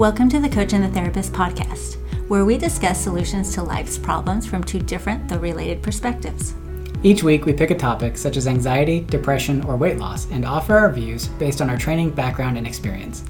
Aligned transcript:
Welcome 0.00 0.30
to 0.30 0.40
the 0.40 0.48
Coach 0.48 0.72
and 0.72 0.82
the 0.82 0.88
Therapist 0.88 1.34
podcast, 1.34 1.96
where 2.30 2.46
we 2.46 2.56
discuss 2.56 2.98
solutions 2.98 3.52
to 3.52 3.62
life's 3.62 3.98
problems 3.98 4.46
from 4.46 4.64
two 4.64 4.78
different 4.78 5.28
though 5.28 5.36
related 5.36 5.82
perspectives. 5.82 6.54
Each 7.02 7.22
week, 7.22 7.44
we 7.44 7.52
pick 7.52 7.70
a 7.70 7.74
topic 7.74 8.16
such 8.16 8.38
as 8.38 8.46
anxiety, 8.46 9.00
depression, 9.00 9.62
or 9.66 9.76
weight 9.76 9.98
loss 9.98 10.26
and 10.30 10.46
offer 10.46 10.74
our 10.74 10.90
views 10.90 11.28
based 11.28 11.60
on 11.60 11.68
our 11.68 11.76
training, 11.76 12.12
background, 12.12 12.56
and 12.56 12.66
experience. 12.66 13.24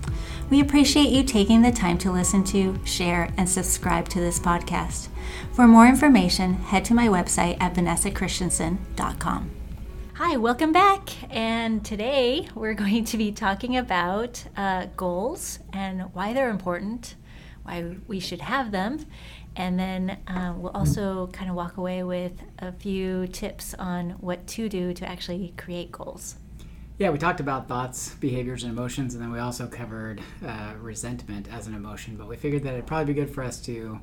We 0.49 0.61
appreciate 0.61 1.09
you 1.09 1.25
taking 1.25 1.61
the 1.61 1.73
time 1.73 1.99
to 1.99 2.13
listen 2.13 2.45
to, 2.45 2.79
share, 2.85 3.35
and 3.37 3.49
subscribe 3.49 4.09
to 4.11 4.21
this 4.21 4.39
podcast. 4.39 5.09
For 5.51 5.67
more 5.67 5.89
information, 5.89 6.55
head 6.55 6.85
to 6.85 6.95
my 6.95 7.09
website 7.09 7.61
at 7.61 7.75
vanessachristenson.com. 7.75 9.51
Hi, 10.23 10.37
welcome 10.37 10.71
back. 10.71 11.09
And 11.35 11.83
today 11.83 12.47
we're 12.55 12.75
going 12.75 13.07
to 13.07 13.17
be 13.17 13.33
talking 13.33 13.79
about 13.79 14.45
uh, 14.55 14.85
goals 14.95 15.61
and 15.73 16.13
why 16.13 16.35
they're 16.35 16.51
important, 16.51 17.15
why 17.63 17.97
we 18.07 18.21
should 18.21 18.43
have 18.43 18.71
them. 18.71 19.07
And 19.57 19.81
then 19.81 20.19
uh, 20.27 20.53
we'll 20.55 20.73
also 20.73 21.29
kind 21.29 21.49
of 21.49 21.57
walk 21.57 21.79
away 21.79 22.03
with 22.03 22.33
a 22.59 22.71
few 22.71 23.29
tips 23.29 23.73
on 23.73 24.11
what 24.21 24.47
to 24.49 24.69
do 24.69 24.93
to 24.93 25.09
actually 25.09 25.55
create 25.57 25.91
goals. 25.91 26.37
Yeah, 26.99 27.09
we 27.09 27.17
talked 27.17 27.41
about 27.41 27.67
thoughts, 27.67 28.15
behaviors, 28.17 28.63
and 28.63 28.71
emotions, 28.71 29.15
and 29.15 29.23
then 29.23 29.33
we 29.33 29.39
also 29.39 29.69
covered 29.69 30.21
uh, 30.47 30.75
resentment 30.83 31.49
as 31.51 31.67
an 31.67 31.75
emotion. 31.75 32.17
But 32.17 32.29
we 32.29 32.37
figured 32.37 32.63
that 32.65 32.75
it'd 32.75 32.87
probably 32.87 33.15
be 33.15 33.19
good 33.19 33.31
for 33.31 33.43
us 33.43 33.59
to 33.63 33.99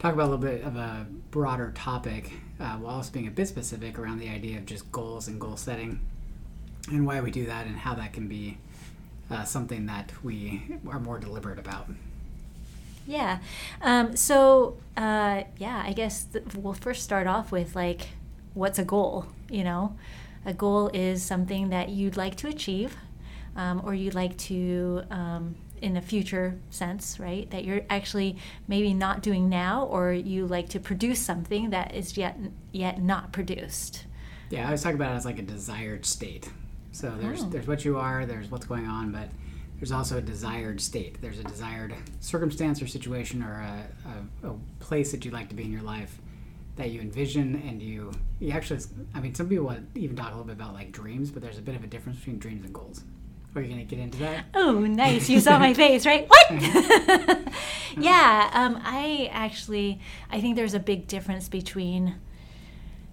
talk 0.00 0.12
about 0.12 0.28
a 0.28 0.30
little 0.32 0.36
bit 0.36 0.64
of 0.64 0.76
a 0.76 1.06
broader 1.30 1.72
topic 1.74 2.34
uh, 2.60 2.76
while 2.76 2.96
also 2.96 3.12
being 3.12 3.26
a 3.26 3.30
bit 3.30 3.48
specific 3.48 3.98
around 3.98 4.18
the 4.18 4.28
idea 4.28 4.58
of 4.58 4.66
just 4.66 4.90
goals 4.92 5.28
and 5.28 5.40
goal 5.40 5.56
setting 5.56 6.00
and 6.90 7.06
why 7.06 7.20
we 7.20 7.30
do 7.30 7.46
that 7.46 7.66
and 7.66 7.76
how 7.76 7.94
that 7.94 8.12
can 8.12 8.28
be 8.28 8.58
uh, 9.30 9.44
something 9.44 9.86
that 9.86 10.12
we 10.22 10.62
are 10.88 11.00
more 11.00 11.18
deliberate 11.18 11.58
about. 11.58 11.88
Yeah. 13.06 13.38
Um, 13.82 14.16
so, 14.16 14.76
uh, 14.96 15.44
yeah, 15.58 15.82
I 15.84 15.92
guess 15.92 16.24
th- 16.24 16.44
we'll 16.56 16.74
first 16.74 17.02
start 17.02 17.26
off 17.26 17.52
with 17.52 17.76
like, 17.76 18.08
what's 18.54 18.78
a 18.78 18.84
goal? 18.84 19.26
You 19.48 19.64
know, 19.64 19.96
a 20.44 20.52
goal 20.52 20.90
is 20.92 21.22
something 21.22 21.70
that 21.70 21.88
you'd 21.88 22.16
like 22.16 22.36
to 22.36 22.48
achieve 22.48 22.96
um, 23.56 23.82
or 23.84 23.94
you'd 23.94 24.14
like 24.14 24.36
to 24.38 25.02
um, 25.10 25.56
in 25.86 25.96
a 25.96 26.02
future 26.02 26.58
sense, 26.68 27.20
right? 27.20 27.48
That 27.50 27.64
you're 27.64 27.82
actually 27.88 28.36
maybe 28.66 28.92
not 28.92 29.22
doing 29.22 29.48
now, 29.48 29.84
or 29.84 30.12
you 30.12 30.44
like 30.44 30.68
to 30.70 30.80
produce 30.80 31.20
something 31.20 31.70
that 31.70 31.94
is 31.94 32.16
yet 32.16 32.36
yet 32.72 33.00
not 33.00 33.32
produced. 33.32 34.04
Yeah, 34.50 34.62
I 34.62 34.64
always 34.66 34.82
talk 34.82 34.94
about 34.94 35.12
it 35.12 35.16
as 35.16 35.24
like 35.24 35.38
a 35.38 35.42
desired 35.42 36.04
state. 36.04 36.50
So 36.90 37.14
there's 37.20 37.44
oh. 37.44 37.48
there's 37.50 37.68
what 37.68 37.84
you 37.84 37.98
are, 37.98 38.26
there's 38.26 38.50
what's 38.50 38.66
going 38.66 38.86
on, 38.86 39.12
but 39.12 39.28
there's 39.78 39.92
also 39.92 40.18
a 40.18 40.20
desired 40.20 40.80
state. 40.80 41.22
There's 41.22 41.38
a 41.38 41.44
desired 41.44 41.94
circumstance 42.18 42.82
or 42.82 42.88
situation 42.88 43.44
or 43.44 43.52
a, 43.52 43.86
a, 44.44 44.50
a 44.50 44.54
place 44.80 45.12
that 45.12 45.24
you'd 45.24 45.34
like 45.34 45.48
to 45.50 45.54
be 45.54 45.62
in 45.62 45.72
your 45.72 45.82
life 45.82 46.18
that 46.74 46.90
you 46.90 47.00
envision 47.00 47.62
and 47.66 47.80
you 47.80 48.10
you 48.40 48.50
actually 48.50 48.80
I 49.14 49.20
mean 49.20 49.34
some 49.36 49.48
people 49.48 49.74
even 49.94 50.16
talk 50.16 50.26
a 50.26 50.30
little 50.30 50.44
bit 50.44 50.56
about 50.56 50.74
like 50.74 50.90
dreams, 50.90 51.30
but 51.30 51.42
there's 51.42 51.58
a 51.58 51.62
bit 51.62 51.76
of 51.76 51.84
a 51.84 51.86
difference 51.86 52.18
between 52.18 52.38
dreams 52.40 52.64
and 52.64 52.74
goals. 52.74 53.04
Are 53.56 53.62
you 53.62 53.68
going 53.68 53.86
to 53.86 53.96
get 53.96 54.02
into 54.02 54.18
that? 54.18 54.44
Oh, 54.54 54.80
nice. 54.80 55.30
You 55.30 55.40
saw 55.40 55.58
my 55.58 55.72
face, 55.82 56.04
right? 56.04 56.28
What? 56.28 56.50
yeah, 57.96 58.50
um, 58.52 58.78
I 58.84 59.30
actually, 59.32 59.98
I 60.30 60.42
think 60.42 60.56
there's 60.56 60.74
a 60.74 60.78
big 60.78 61.06
difference 61.06 61.48
between 61.48 62.16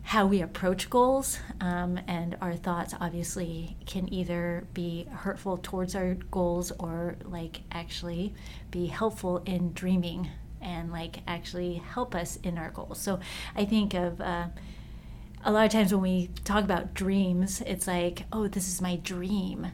how 0.03 0.25
we 0.25 0.41
approach 0.41 0.89
goals 0.89 1.39
um, 1.61 1.97
and 2.08 2.35
our 2.41 2.55
thoughts 2.55 2.94
obviously 3.00 3.77
can 3.85 4.13
either 4.13 4.67
be 4.73 5.05
hurtful 5.09 5.58
towards 5.58 5.95
our 5.95 6.16
goals 6.30 6.72
or 6.78 7.16
like 7.23 7.61
actually 7.72 8.33
be 8.69 8.88
helpful 8.88 9.41
in 9.45 9.72
dreaming 9.72 10.30
and 10.61 10.91
like 10.91 11.19
actually 11.25 11.75
help 11.75 12.13
us 12.13 12.35
in 12.44 12.57
our 12.57 12.69
goals 12.72 13.00
so 13.00 13.17
i 13.55 13.63
think 13.63 13.94
of 13.94 14.19
uh, 14.19 14.47
a 15.46 15.51
lot 15.51 15.66
of 15.66 15.72
times 15.72 15.94
when 15.94 16.01
we 16.01 16.29
talk 16.44 16.66
about 16.66 16.94
dreams 16.94 17.62
it's 17.66 17.88
like 17.88 18.25
oh 18.34 18.47
this 18.47 18.67
is 18.67 18.81
my 18.81 18.97
dream 18.97 19.67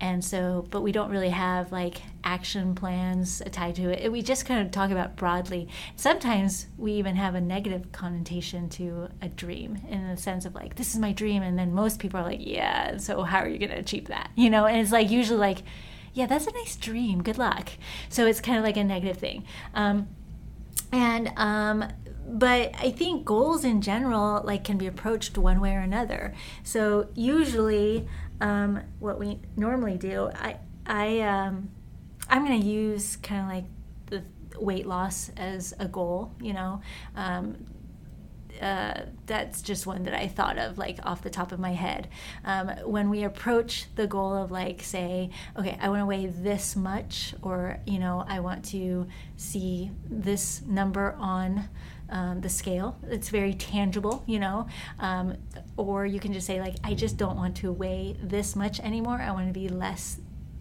and 0.00 0.24
so 0.24 0.66
but 0.70 0.82
we 0.82 0.92
don't 0.92 1.10
really 1.10 1.30
have 1.30 1.72
like 1.72 2.02
action 2.22 2.74
plans 2.74 3.42
tied 3.52 3.74
to 3.76 3.90
it. 3.90 4.10
We 4.10 4.22
just 4.22 4.44
kind 4.44 4.64
of 4.64 4.70
talk 4.70 4.90
about 4.90 5.16
broadly. 5.16 5.68
Sometimes 5.96 6.66
we 6.76 6.92
even 6.92 7.16
have 7.16 7.34
a 7.34 7.40
negative 7.40 7.92
connotation 7.92 8.68
to 8.70 9.08
a 9.22 9.28
dream 9.28 9.80
in 9.88 10.08
the 10.08 10.16
sense 10.16 10.44
of 10.44 10.54
like 10.54 10.76
this 10.76 10.94
is 10.94 11.00
my 11.00 11.12
dream 11.12 11.42
and 11.42 11.58
then 11.58 11.72
most 11.72 11.98
people 11.98 12.20
are 12.20 12.24
like 12.24 12.40
yeah 12.42 12.96
so 12.98 13.22
how 13.22 13.38
are 13.38 13.48
you 13.48 13.58
going 13.58 13.70
to 13.70 13.78
achieve 13.78 14.08
that? 14.08 14.30
You 14.34 14.50
know 14.50 14.66
and 14.66 14.78
it's 14.80 14.92
like 14.92 15.10
usually 15.10 15.38
like 15.38 15.62
yeah 16.12 16.26
that's 16.26 16.46
a 16.46 16.52
nice 16.52 16.76
dream. 16.76 17.22
Good 17.22 17.38
luck. 17.38 17.70
So 18.08 18.26
it's 18.26 18.40
kind 18.40 18.58
of 18.58 18.64
like 18.64 18.76
a 18.76 18.84
negative 18.84 19.16
thing. 19.16 19.44
Um, 19.74 20.08
and 20.92 21.32
um, 21.36 21.84
but 22.28 22.74
I 22.78 22.90
think 22.90 23.24
goals 23.24 23.64
in 23.64 23.80
general 23.80 24.42
like 24.44 24.64
can 24.64 24.78
be 24.78 24.86
approached 24.86 25.38
one 25.38 25.60
way 25.60 25.74
or 25.74 25.80
another. 25.80 26.34
So 26.64 27.08
usually 27.14 28.08
um, 28.40 28.80
what 28.98 29.18
we 29.18 29.40
normally 29.56 29.96
do, 29.96 30.30
I 30.34 30.58
I 30.86 31.20
um, 31.20 31.70
I'm 32.28 32.44
going 32.44 32.60
to 32.60 32.66
use 32.66 33.16
kind 33.16 33.42
of 33.42 33.48
like 33.48 33.64
the 34.06 34.60
weight 34.60 34.86
loss 34.86 35.30
as 35.36 35.74
a 35.78 35.86
goal. 35.86 36.32
You 36.40 36.52
know, 36.52 36.80
um, 37.14 37.56
uh, 38.60 39.02
that's 39.26 39.62
just 39.62 39.86
one 39.86 40.04
that 40.04 40.14
I 40.14 40.28
thought 40.28 40.58
of 40.58 40.78
like 40.78 40.98
off 41.04 41.22
the 41.22 41.30
top 41.30 41.52
of 41.52 41.58
my 41.58 41.72
head. 41.72 42.08
Um, 42.44 42.68
when 42.84 43.10
we 43.10 43.24
approach 43.24 43.86
the 43.96 44.06
goal 44.06 44.34
of 44.34 44.50
like 44.50 44.82
say, 44.82 45.30
okay, 45.58 45.78
I 45.80 45.88
want 45.88 46.00
to 46.00 46.06
weigh 46.06 46.26
this 46.26 46.76
much, 46.76 47.34
or 47.42 47.78
you 47.86 47.98
know, 47.98 48.24
I 48.26 48.40
want 48.40 48.64
to 48.66 49.06
see 49.36 49.90
this 50.08 50.62
number 50.62 51.14
on 51.18 51.68
um, 52.10 52.40
the 52.40 52.48
scale. 52.48 52.98
It's 53.08 53.28
very 53.28 53.54
tangible, 53.54 54.22
you 54.26 54.38
know. 54.38 54.68
Um, 54.98 55.36
or 55.76 56.06
you 56.06 56.20
can 56.20 56.32
just 56.32 56.46
say, 56.46 56.60
like, 56.60 56.76
I 56.84 56.94
just 56.94 57.16
don't 57.16 57.36
want 57.36 57.56
to 57.58 57.72
weigh 57.72 58.16
this 58.22 58.56
much 58.56 58.80
anymore. 58.80 59.20
I 59.20 59.30
want 59.32 59.48
to 59.48 59.52
be 59.52 59.68
less 59.68 60.18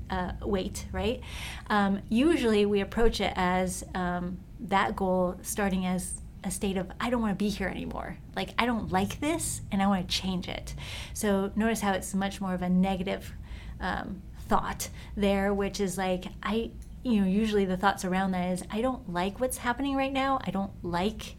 uh, 0.09 0.33
weight, 0.41 0.85
right? 0.91 1.21
Um, 1.69 2.01
usually 2.09 2.65
we 2.65 2.81
approach 2.81 3.21
it 3.21 3.33
as 3.35 3.83
um, 3.93 4.39
that 4.59 4.95
goal 4.95 5.35
starting 5.41 5.85
as 5.85 6.21
a 6.43 6.51
state 6.51 6.77
of 6.77 6.91
I 6.99 7.09
don't 7.09 7.21
want 7.21 7.37
to 7.37 7.43
be 7.43 7.49
here 7.49 7.67
anymore. 7.67 8.17
Like 8.35 8.49
I 8.57 8.65
don't 8.65 8.91
like 8.91 9.19
this 9.19 9.61
and 9.71 9.81
I 9.81 9.87
want 9.87 10.07
to 10.07 10.15
change 10.15 10.47
it. 10.47 10.75
So 11.13 11.51
notice 11.55 11.81
how 11.81 11.93
it's 11.93 12.13
much 12.13 12.39
more 12.39 12.53
of 12.53 12.61
a 12.61 12.69
negative 12.69 13.33
um, 13.79 14.21
thought 14.47 14.89
there, 15.17 15.53
which 15.53 15.79
is 15.79 15.97
like 15.97 16.25
I 16.43 16.69
you 17.05 17.21
know, 17.21 17.27
usually 17.27 17.65
the 17.65 17.77
thoughts 17.77 18.03
around 18.03 18.31
that 18.31 18.51
is 18.51 18.63
I 18.71 18.81
don't 18.81 19.13
like 19.13 19.39
what's 19.39 19.59
happening 19.59 19.95
right 19.95 20.11
now. 20.11 20.39
I 20.43 20.49
don't 20.49 20.71
like 20.81 21.35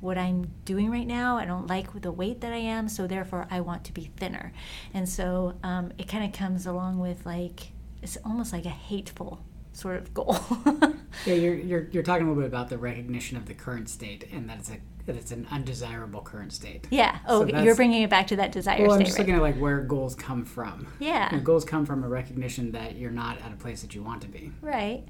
what 0.00 0.16
I'm 0.16 0.52
doing 0.64 0.92
right 0.92 1.06
now. 1.06 1.36
I 1.36 1.44
don't 1.44 1.66
like 1.66 2.00
the 2.00 2.12
weight 2.12 2.40
that 2.42 2.52
I 2.52 2.58
am, 2.58 2.88
so 2.88 3.08
therefore 3.08 3.48
I 3.50 3.60
want 3.60 3.82
to 3.84 3.92
be 3.92 4.12
thinner. 4.16 4.52
And 4.94 5.08
so 5.08 5.54
um, 5.64 5.92
it 5.98 6.06
kind 6.06 6.24
of 6.24 6.32
comes 6.32 6.66
along 6.66 7.00
with 7.00 7.26
like 7.26 7.72
it's 8.00 8.16
almost 8.24 8.52
like 8.52 8.64
a 8.64 8.70
hateful 8.70 9.44
sort 9.72 9.96
of 9.96 10.14
goal. 10.14 10.38
yeah, 11.26 11.34
you're, 11.34 11.54
you're 11.54 11.88
you're 11.90 12.02
talking 12.04 12.26
a 12.26 12.28
little 12.30 12.44
bit 12.44 12.48
about 12.48 12.68
the 12.68 12.78
recognition 12.78 13.36
of 13.36 13.46
the 13.46 13.54
current 13.54 13.88
state 13.88 14.28
and 14.32 14.48
that 14.48 14.60
it's 14.60 14.70
a 14.70 14.78
that 15.08 15.16
it's 15.16 15.32
an 15.32 15.46
undesirable 15.50 16.20
current 16.20 16.52
state. 16.52 16.86
Yeah. 16.90 17.18
Oh, 17.26 17.48
so 17.48 17.62
you're 17.62 17.74
bringing 17.74 18.02
it 18.02 18.10
back 18.10 18.26
to 18.28 18.36
that 18.36 18.52
desire 18.52 18.82
well, 18.82 18.90
state. 18.90 19.00
I'm 19.00 19.04
just 19.06 19.18
right? 19.18 19.22
looking 19.22 19.34
at 19.36 19.42
like 19.42 19.56
where 19.56 19.80
goals 19.80 20.14
come 20.14 20.44
from. 20.44 20.86
Yeah. 21.00 21.34
And 21.34 21.44
goals 21.44 21.64
come 21.64 21.86
from 21.86 22.04
a 22.04 22.08
recognition 22.08 22.72
that 22.72 22.96
you're 22.96 23.10
not 23.10 23.40
at 23.40 23.50
a 23.50 23.56
place 23.56 23.80
that 23.80 23.94
you 23.94 24.02
want 24.02 24.20
to 24.22 24.28
be. 24.28 24.52
Right. 24.60 25.04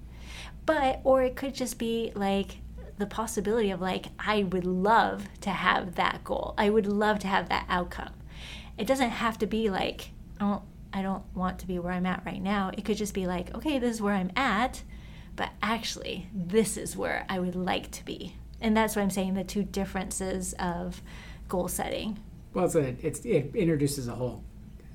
But 0.66 1.00
or 1.03 1.22
it 1.22 1.34
could 1.34 1.53
just 1.53 1.78
be 1.78 2.12
like 2.14 2.59
the 2.98 3.06
possibility 3.06 3.72
of 3.72 3.81
like 3.81 4.06
I 4.20 4.44
would 4.44 4.64
love 4.64 5.26
to 5.41 5.50
have 5.50 5.97
that 5.97 6.22
goal. 6.22 6.54
I 6.56 6.70
would 6.70 6.86
love 6.86 7.19
to 7.20 7.26
have 7.26 7.48
that 7.48 7.66
outcome. 7.69 8.12
It 8.78 8.86
doesn't 8.86 9.10
have 9.10 9.36
to 9.38 9.47
be 9.47 9.69
like 9.69 10.10
I 10.41 10.44
don't 10.44 10.62
I 10.92 11.03
don't 11.03 11.25
want 11.34 11.59
to 11.59 11.66
be 11.66 11.80
where 11.80 11.92
I'm 11.92 12.06
at 12.06 12.22
right 12.25 12.41
now. 12.41 12.70
It 12.72 12.84
could 12.84 12.97
just 12.97 13.15
be 13.15 13.26
like, 13.26 13.53
okay, 13.56 13.80
this 13.80 13.97
is 13.97 14.03
where 14.03 14.15
I'm 14.15 14.30
at, 14.36 14.83
but 15.34 15.50
actually 15.60 16.28
this 16.33 16.77
is 16.77 16.97
where 16.97 17.27
I 17.28 17.41
would 17.41 17.56
like 17.56 17.91
to 17.91 18.04
be 18.04 18.36
and 18.60 18.77
that's 18.77 18.97
what 18.97 19.03
I'm 19.03 19.10
saying 19.10 19.34
the 19.34 19.45
two 19.45 19.65
differences 19.65 20.55
of 20.59 21.03
goal 21.49 21.69
setting. 21.69 22.19
Well, 22.55 22.65
it's 22.66 22.75
a, 22.75 22.95
it's, 23.03 23.21
it 23.21 23.55
introduces 23.55 24.09
a 24.09 24.15
whole 24.15 24.43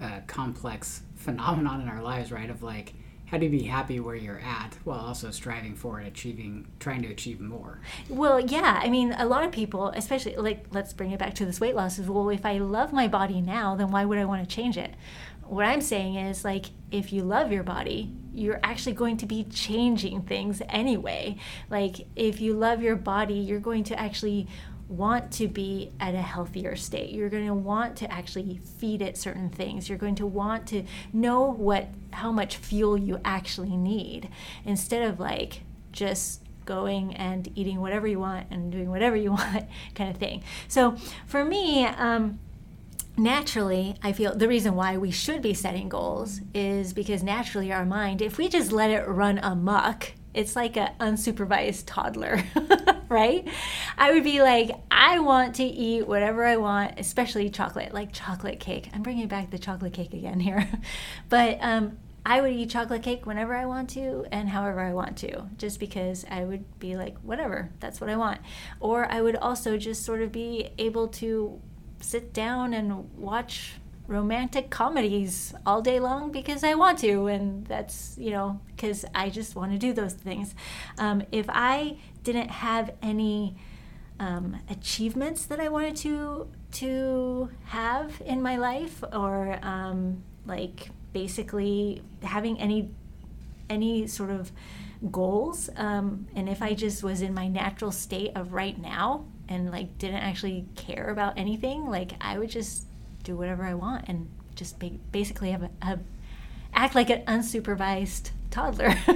uh, 0.01 0.19
complex 0.27 1.01
phenomenon 1.15 1.81
in 1.81 1.87
our 1.87 2.01
lives, 2.01 2.31
right? 2.31 2.49
Of 2.49 2.63
like, 2.63 2.93
how 3.25 3.37
do 3.37 3.45
you 3.45 3.51
be 3.51 3.63
happy 3.63 3.99
where 3.99 4.15
you're 4.15 4.39
at 4.39 4.77
while 4.83 4.99
also 4.99 5.31
striving 5.31 5.75
for 5.75 5.97
and 5.97 6.07
achieving, 6.07 6.67
trying 6.79 7.01
to 7.03 7.07
achieve 7.07 7.39
more? 7.39 7.79
Well, 8.09 8.39
yeah. 8.39 8.79
I 8.83 8.89
mean, 8.89 9.13
a 9.17 9.25
lot 9.25 9.43
of 9.43 9.51
people, 9.51 9.89
especially 9.89 10.35
like, 10.35 10.65
let's 10.71 10.93
bring 10.93 11.11
it 11.11 11.19
back 11.19 11.33
to 11.35 11.45
this 11.45 11.59
weight 11.59 11.75
loss, 11.75 11.97
is 11.97 12.07
well, 12.09 12.29
if 12.29 12.45
I 12.45 12.57
love 12.57 12.93
my 12.93 13.07
body 13.07 13.41
now, 13.41 13.75
then 13.75 13.91
why 13.91 14.05
would 14.05 14.17
I 14.17 14.25
want 14.25 14.47
to 14.47 14.55
change 14.55 14.77
it? 14.77 14.93
What 15.53 15.65
I'm 15.65 15.81
saying 15.81 16.15
is 16.15 16.43
like 16.43 16.67
if 16.91 17.13
you 17.13 17.23
love 17.23 17.51
your 17.51 17.63
body, 17.63 18.11
you're 18.33 18.59
actually 18.63 18.93
going 18.93 19.17
to 19.17 19.25
be 19.25 19.43
changing 19.43 20.23
things 20.23 20.61
anyway. 20.69 21.37
Like 21.69 22.07
if 22.15 22.41
you 22.41 22.53
love 22.53 22.81
your 22.81 22.95
body, 22.95 23.35
you're 23.35 23.59
going 23.59 23.83
to 23.85 23.99
actually 23.99 24.47
want 24.87 25.31
to 25.31 25.47
be 25.47 25.91
at 25.99 26.13
a 26.13 26.21
healthier 26.21 26.75
state. 26.75 27.11
You're 27.11 27.29
going 27.29 27.47
to 27.47 27.53
want 27.53 27.95
to 27.97 28.11
actually 28.11 28.59
feed 28.77 29.01
it 29.01 29.17
certain 29.17 29.49
things. 29.49 29.89
You're 29.89 29.97
going 29.97 30.15
to 30.15 30.25
want 30.25 30.67
to 30.67 30.83
know 31.11 31.41
what 31.41 31.87
how 32.11 32.31
much 32.31 32.57
fuel 32.57 32.97
you 32.97 33.19
actually 33.23 33.75
need 33.75 34.29
instead 34.65 35.03
of 35.03 35.19
like 35.19 35.61
just 35.91 36.41
going 36.65 37.15
and 37.15 37.51
eating 37.55 37.81
whatever 37.81 38.07
you 38.07 38.19
want 38.19 38.47
and 38.51 38.71
doing 38.71 38.89
whatever 38.89 39.15
you 39.15 39.31
want 39.31 39.65
kind 39.95 40.09
of 40.09 40.17
thing. 40.17 40.43
So 40.67 40.95
for 41.25 41.43
me, 41.43 41.85
um, 41.85 42.39
naturally, 43.17 43.95
I 44.01 44.11
feel 44.13 44.35
the 44.35 44.47
reason 44.47 44.75
why 44.75 44.97
we 44.97 45.11
should 45.11 45.41
be 45.41 45.53
setting 45.53 45.89
goals 45.89 46.41
is 46.53 46.93
because 46.93 47.23
naturally 47.23 47.71
our 47.71 47.85
mind, 47.85 48.21
if 48.21 48.37
we 48.37 48.49
just 48.49 48.71
let 48.71 48.89
it 48.89 49.07
run 49.07 49.39
amok, 49.39 50.13
it's 50.33 50.55
like 50.55 50.77
an 50.77 50.91
unsupervised 50.99 51.83
toddler, 51.85 52.43
right? 53.09 53.47
I 53.97 54.11
would 54.11 54.23
be 54.23 54.41
like, 54.41 54.71
I 54.89 55.19
want 55.19 55.55
to 55.55 55.63
eat 55.63 56.07
whatever 56.07 56.45
I 56.45 56.57
want, 56.57 56.99
especially 56.99 57.49
chocolate, 57.49 57.93
like 57.93 58.11
chocolate 58.13 58.59
cake. 58.59 58.89
I'm 58.93 59.03
bringing 59.03 59.27
back 59.27 59.51
the 59.51 59.59
chocolate 59.59 59.93
cake 59.93 60.13
again 60.13 60.39
here. 60.39 60.67
but 61.29 61.59
um, 61.61 61.97
I 62.25 62.41
would 62.41 62.53
eat 62.53 62.69
chocolate 62.69 63.03
cake 63.03 63.25
whenever 63.25 63.53
I 63.53 63.65
want 63.65 63.89
to 63.91 64.25
and 64.31 64.49
however 64.49 64.79
I 64.79 64.93
want 64.93 65.17
to, 65.17 65.49
just 65.57 65.79
because 65.79 66.25
I 66.29 66.45
would 66.45 66.79
be 66.79 66.95
like, 66.95 67.17
whatever, 67.19 67.69
that's 67.79 68.01
what 68.01 68.09
I 68.09 68.15
want. 68.15 68.39
Or 68.79 69.11
I 69.11 69.21
would 69.21 69.35
also 69.35 69.77
just 69.77 70.03
sort 70.03 70.21
of 70.21 70.31
be 70.31 70.69
able 70.77 71.09
to 71.09 71.61
sit 72.03 72.33
down 72.33 72.73
and 72.73 73.09
watch 73.17 73.73
romantic 74.07 74.69
comedies 74.69 75.53
all 75.65 75.81
day 75.81 75.99
long 75.99 76.31
because 76.31 76.63
I 76.63 76.73
want 76.75 76.99
to, 76.99 77.27
and 77.27 77.65
that's, 77.65 78.15
you 78.17 78.31
know, 78.31 78.59
because 78.67 79.05
I 79.15 79.29
just 79.29 79.55
want 79.55 79.71
to 79.71 79.77
do 79.77 79.93
those 79.93 80.13
things. 80.13 80.53
Um, 80.97 81.23
if 81.31 81.45
I 81.49 81.97
didn't 82.23 82.49
have 82.49 82.91
any 83.01 83.55
um, 84.19 84.57
achievements 84.69 85.45
that 85.45 85.59
I 85.59 85.69
wanted 85.69 85.95
to 85.97 86.47
to 86.73 87.49
have 87.65 88.21
in 88.25 88.41
my 88.41 88.57
life, 88.57 89.03
or 89.11 89.59
um, 89.61 90.23
like 90.45 90.89
basically 91.13 92.01
having 92.23 92.59
any 92.59 92.89
any 93.69 94.07
sort 94.07 94.29
of 94.29 94.51
goals, 95.11 95.69
um, 95.77 96.27
and 96.35 96.49
if 96.49 96.61
I 96.61 96.73
just 96.73 97.03
was 97.03 97.21
in 97.21 97.33
my 97.33 97.47
natural 97.47 97.91
state 97.91 98.31
of 98.35 98.53
right 98.53 98.79
now 98.79 99.25
and 99.53 99.71
like 99.71 99.97
didn't 99.97 100.17
actually 100.17 100.65
care 100.75 101.09
about 101.09 101.37
anything, 101.37 101.89
like 101.89 102.13
I 102.19 102.37
would 102.37 102.49
just 102.49 102.85
do 103.23 103.37
whatever 103.37 103.63
I 103.63 103.73
want 103.73 104.05
and 104.07 104.29
just 104.55 104.79
ba- 104.79 104.99
basically 105.11 105.51
have 105.51 105.63
a, 105.63 105.69
a, 105.81 105.99
act 106.73 106.95
like 106.95 107.09
an 107.09 107.23
unsupervised 107.25 108.31
toddler. 108.51 108.95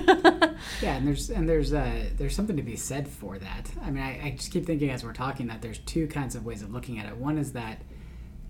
yeah, 0.82 0.96
and 0.96 1.08
there's 1.08 1.30
and 1.30 1.48
there's 1.48 1.74
uh, 1.74 2.06
there's 2.18 2.36
something 2.36 2.56
to 2.56 2.64
be 2.64 2.76
said 2.76 3.08
for 3.08 3.38
that. 3.38 3.72
I 3.82 3.92
mean, 3.92 4.04
I, 4.04 4.28
I 4.28 4.32
just 4.32 4.52
keep 4.52 4.66
thinking 4.66 4.90
as 4.90 5.04
we're 5.04 5.14
talking 5.14 5.48
that 5.48 5.62
there's 5.62 5.80
two 5.80 6.08
kinds 6.08 6.36
of 6.36 6.46
ways 6.46 6.62
of 6.62 6.74
looking 6.74 7.00
at 7.00 7.08
it. 7.08 7.18
One 7.18 7.38
is 7.38 7.54
that 7.54 7.82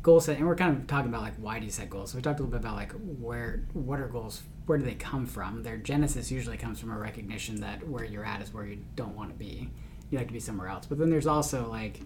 goal 0.03 0.19
set, 0.19 0.37
and 0.37 0.47
we're 0.47 0.55
kind 0.55 0.77
of 0.77 0.87
talking 0.87 1.09
about 1.09 1.21
like 1.21 1.35
why 1.35 1.59
do 1.59 1.65
you 1.65 1.71
set 1.71 1.89
goals. 1.89 2.11
So 2.11 2.17
we 2.17 2.21
talked 2.21 2.39
a 2.39 2.43
little 2.43 2.57
bit 2.57 2.65
about 2.65 2.75
like 2.75 2.93
where 3.19 3.63
what 3.73 3.99
are 3.99 4.07
goals, 4.07 4.43
where 4.65 4.77
do 4.77 4.85
they 4.85 4.95
come 4.95 5.25
from? 5.25 5.63
Their 5.63 5.77
genesis 5.77 6.31
usually 6.31 6.57
comes 6.57 6.79
from 6.79 6.91
a 6.91 6.97
recognition 6.97 7.61
that 7.61 7.87
where 7.87 8.05
you're 8.05 8.25
at 8.25 8.41
is 8.41 8.53
where 8.53 8.65
you 8.65 8.79
don't 8.95 9.15
want 9.15 9.29
to 9.31 9.35
be. 9.35 9.69
You 10.09 10.17
like 10.17 10.27
to 10.27 10.33
be 10.33 10.39
somewhere 10.39 10.67
else. 10.67 10.85
But 10.85 10.97
then 10.97 11.09
there's 11.09 11.27
also 11.27 11.69
like 11.69 11.99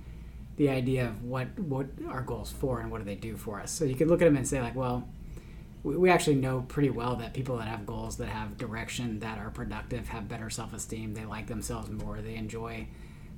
the 0.57 0.69
idea 0.69 1.07
of 1.07 1.23
what 1.23 1.57
what 1.59 1.87
are 2.07 2.21
goals 2.21 2.51
for 2.51 2.81
and 2.81 2.91
what 2.91 2.99
do 2.99 3.05
they 3.05 3.15
do 3.15 3.37
for 3.37 3.59
us. 3.59 3.71
So 3.71 3.85
you 3.85 3.95
could 3.95 4.07
look 4.07 4.21
at 4.21 4.25
them 4.25 4.37
and 4.37 4.47
say 4.47 4.61
like, 4.61 4.75
well, 4.75 5.07
we, 5.83 5.97
we 5.97 6.09
actually 6.09 6.35
know 6.35 6.65
pretty 6.67 6.89
well 6.89 7.15
that 7.17 7.33
people 7.33 7.57
that 7.57 7.67
have 7.67 7.85
goals 7.85 8.17
that 8.17 8.27
have 8.27 8.57
direction 8.57 9.19
that 9.19 9.37
are 9.37 9.49
productive 9.49 10.09
have 10.09 10.27
better 10.27 10.49
self-esteem. 10.49 11.13
They 11.13 11.25
like 11.25 11.47
themselves 11.47 11.89
more. 11.89 12.21
They 12.21 12.35
enjoy 12.35 12.87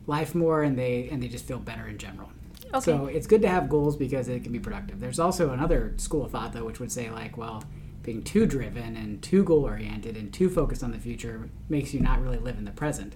life 0.07 0.35
more, 0.35 0.63
and 0.63 0.77
they 0.77 1.09
and 1.11 1.21
they 1.21 1.27
just 1.27 1.45
feel 1.45 1.59
better 1.59 1.87
in 1.87 1.97
general. 1.97 2.31
Okay. 2.73 2.79
So 2.79 3.05
it's 3.05 3.27
good 3.27 3.41
to 3.41 3.47
have 3.47 3.69
goals 3.69 3.95
because 3.95 4.27
it 4.27 4.43
can 4.43 4.51
be 4.51 4.59
productive. 4.59 4.99
There's 4.99 5.19
also 5.19 5.51
another 5.51 5.93
school 5.97 6.25
of 6.25 6.31
thought 6.31 6.53
though, 6.53 6.65
which 6.65 6.79
would 6.79 6.91
say 6.91 7.09
like, 7.09 7.37
well, 7.37 7.63
being 8.01 8.23
too 8.23 8.45
driven 8.45 8.95
and 8.95 9.21
too 9.21 9.43
goal 9.43 9.63
oriented 9.63 10.17
and 10.17 10.33
too 10.33 10.49
focused 10.49 10.83
on 10.83 10.91
the 10.91 10.99
future 10.99 11.49
makes 11.69 11.93
you 11.93 11.99
not 11.99 12.21
really 12.21 12.37
live 12.37 12.57
in 12.57 12.65
the 12.65 12.71
present. 12.71 13.15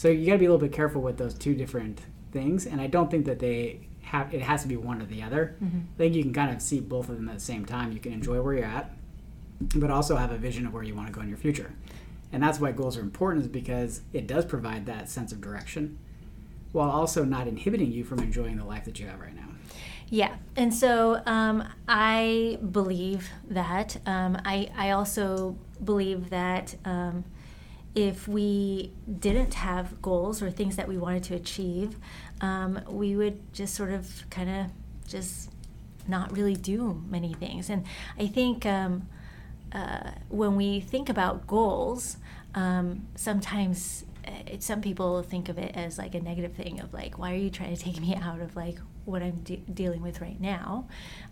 So 0.00 0.08
you 0.08 0.24
got 0.24 0.32
to 0.32 0.38
be 0.38 0.46
a 0.46 0.50
little 0.50 0.66
bit 0.66 0.72
careful 0.72 1.02
with 1.02 1.18
those 1.18 1.34
two 1.34 1.54
different 1.54 2.00
things, 2.32 2.64
and 2.64 2.80
I 2.80 2.86
don't 2.86 3.10
think 3.10 3.26
that 3.26 3.38
they 3.38 3.80
have. 4.00 4.32
It 4.32 4.40
has 4.40 4.62
to 4.62 4.68
be 4.68 4.78
one 4.78 5.02
or 5.02 5.04
the 5.04 5.22
other. 5.22 5.56
Mm-hmm. 5.62 5.80
I 5.94 5.98
think 5.98 6.14
you 6.14 6.22
can 6.22 6.32
kind 6.32 6.56
of 6.56 6.62
see 6.62 6.80
both 6.80 7.10
of 7.10 7.16
them 7.16 7.28
at 7.28 7.34
the 7.34 7.44
same 7.44 7.66
time. 7.66 7.92
You 7.92 8.00
can 8.00 8.14
enjoy 8.14 8.40
where 8.40 8.54
you're 8.54 8.64
at, 8.64 8.92
but 9.76 9.90
also 9.90 10.16
have 10.16 10.32
a 10.32 10.38
vision 10.38 10.66
of 10.66 10.72
where 10.72 10.82
you 10.82 10.94
want 10.94 11.08
to 11.08 11.12
go 11.12 11.20
in 11.20 11.28
your 11.28 11.36
future. 11.36 11.74
And 12.32 12.42
that's 12.42 12.58
why 12.58 12.72
goals 12.72 12.96
are 12.96 13.02
important, 13.02 13.42
is 13.44 13.50
because 13.50 14.00
it 14.14 14.26
does 14.26 14.46
provide 14.46 14.86
that 14.86 15.10
sense 15.10 15.32
of 15.32 15.42
direction, 15.42 15.98
while 16.72 16.88
also 16.88 17.22
not 17.22 17.46
inhibiting 17.46 17.92
you 17.92 18.02
from 18.02 18.20
enjoying 18.20 18.56
the 18.56 18.64
life 18.64 18.86
that 18.86 18.98
you 18.98 19.06
have 19.06 19.20
right 19.20 19.36
now. 19.36 19.48
Yeah, 20.08 20.36
and 20.56 20.72
so 20.72 21.20
um, 21.26 21.62
I 21.86 22.58
believe 22.70 23.28
that. 23.50 23.98
Um, 24.06 24.38
I 24.46 24.70
I 24.74 24.92
also 24.92 25.58
believe 25.84 26.30
that. 26.30 26.74
Um, 26.86 27.24
if 27.94 28.28
we 28.28 28.92
didn't 29.18 29.54
have 29.54 30.00
goals 30.00 30.42
or 30.42 30.50
things 30.50 30.76
that 30.76 30.86
we 30.86 30.96
wanted 30.96 31.24
to 31.24 31.34
achieve, 31.34 31.96
um, 32.40 32.80
we 32.88 33.16
would 33.16 33.52
just 33.52 33.74
sort 33.74 33.90
of 33.90 34.24
kind 34.30 34.48
of 34.48 34.66
just 35.08 35.50
not 36.06 36.32
really 36.32 36.54
do 36.54 37.02
many 37.08 37.34
things. 37.34 37.68
And 37.68 37.84
I 38.18 38.26
think 38.26 38.64
um, 38.64 39.08
uh, 39.72 40.10
when 40.28 40.56
we 40.56 40.80
think 40.80 41.08
about 41.08 41.46
goals, 41.46 42.16
um, 42.54 43.06
sometimes 43.16 44.04
uh, 44.26 44.56
some 44.58 44.80
people 44.80 45.22
think 45.22 45.48
of 45.48 45.58
it 45.58 45.74
as 45.76 45.98
like 45.98 46.14
a 46.14 46.20
negative 46.20 46.52
thing 46.52 46.80
of 46.80 46.92
like, 46.92 47.18
why 47.18 47.32
are 47.32 47.36
you 47.36 47.50
trying 47.50 47.74
to 47.74 47.82
take 47.82 48.00
me 48.00 48.14
out 48.22 48.40
of 48.40 48.54
like 48.56 48.78
what 49.04 49.22
I'm 49.22 49.40
de- 49.42 49.64
dealing 49.72 50.02
with 50.02 50.20
right 50.20 50.40
now? 50.40 50.86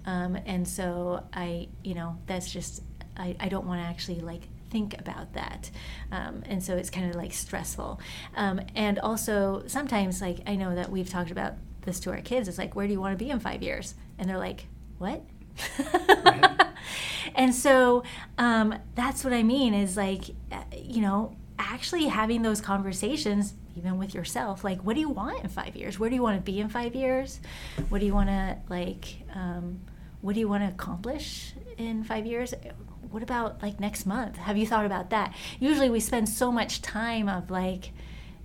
Um, 0.06 0.36
and 0.46 0.66
so 0.66 1.24
I, 1.32 1.68
you 1.84 1.94
know, 1.94 2.18
that's 2.26 2.50
just 2.50 2.82
I, 3.16 3.36
I 3.40 3.48
don't 3.48 3.66
want 3.66 3.80
to 3.80 3.86
actually 3.86 4.20
like 4.20 4.42
think 4.70 4.98
about 4.98 5.32
that. 5.34 5.70
Um, 6.12 6.42
and 6.46 6.62
so 6.62 6.76
it's 6.76 6.90
kind 6.90 7.10
of 7.10 7.16
like 7.16 7.32
stressful. 7.32 8.00
Um, 8.36 8.60
and 8.74 8.98
also, 8.98 9.62
sometimes, 9.66 10.20
like, 10.20 10.40
I 10.46 10.56
know 10.56 10.74
that 10.74 10.90
we've 10.90 11.08
talked 11.08 11.30
about 11.30 11.54
this 11.82 12.00
to 12.00 12.10
our 12.10 12.20
kids. 12.20 12.48
It's 12.48 12.58
like, 12.58 12.76
where 12.76 12.86
do 12.86 12.92
you 12.92 13.00
want 13.00 13.18
to 13.18 13.24
be 13.24 13.30
in 13.30 13.40
five 13.40 13.62
years? 13.62 13.94
And 14.18 14.28
they're 14.28 14.38
like, 14.38 14.66
what? 14.98 15.22
and 17.34 17.54
so 17.54 18.02
um, 18.36 18.74
that's 18.94 19.24
what 19.24 19.32
I 19.32 19.42
mean 19.42 19.74
is 19.74 19.96
like, 19.96 20.24
uh, 20.52 20.62
you 20.76 21.00
know, 21.00 21.36
actually 21.58 22.06
having 22.06 22.42
those 22.42 22.60
conversations 22.60 23.54
even 23.76 23.98
with 23.98 24.14
yourself 24.14 24.64
like 24.64 24.82
what 24.84 24.94
do 24.94 25.00
you 25.00 25.08
want 25.08 25.42
in 25.42 25.48
five 25.48 25.74
years 25.76 25.98
where 25.98 26.08
do 26.08 26.14
you 26.14 26.22
want 26.22 26.36
to 26.36 26.42
be 26.42 26.60
in 26.60 26.68
five 26.68 26.94
years 26.94 27.40
what 27.88 27.98
do 27.98 28.06
you 28.06 28.14
want 28.14 28.28
to 28.28 28.56
like 28.68 29.22
um, 29.34 29.80
what 30.20 30.34
do 30.34 30.40
you 30.40 30.48
want 30.48 30.62
to 30.62 30.68
accomplish 30.68 31.52
in 31.76 32.02
five 32.04 32.26
years 32.26 32.54
what 33.10 33.22
about 33.22 33.62
like 33.62 33.80
next 33.80 34.06
month? 34.06 34.36
Have 34.36 34.56
you 34.56 34.66
thought 34.66 34.86
about 34.86 35.10
that? 35.10 35.34
Usually 35.58 35.90
we 35.90 36.00
spend 36.00 36.28
so 36.28 36.52
much 36.52 36.82
time 36.82 37.28
of 37.28 37.50
like, 37.50 37.92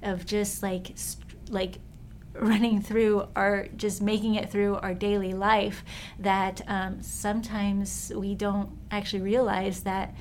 of 0.01 0.25
just 0.25 0.63
like, 0.63 0.95
like 1.49 1.79
running 2.33 2.81
through 2.81 3.27
our 3.35 3.67
just 3.75 4.01
making 4.01 4.35
it 4.35 4.49
through 4.49 4.75
our 4.77 4.93
daily 4.93 5.33
life 5.33 5.83
that 6.19 6.61
um, 6.67 7.01
sometimes 7.01 8.11
we 8.15 8.33
don't 8.33 8.69
actually 8.91 9.21
realize 9.21 9.81
that 9.81 10.15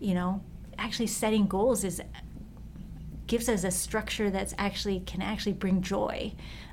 you 0.00 0.14
know 0.14 0.42
actually 0.78 1.06
setting 1.06 1.46
goals 1.46 1.84
is 1.84 2.00
gives 3.26 3.48
us 3.48 3.62
a 3.62 3.70
structure 3.70 4.30
that's 4.30 4.54
actually 4.56 5.00
can 5.00 5.20
actually 5.20 5.52
bring 5.52 5.82
joy 5.82 6.32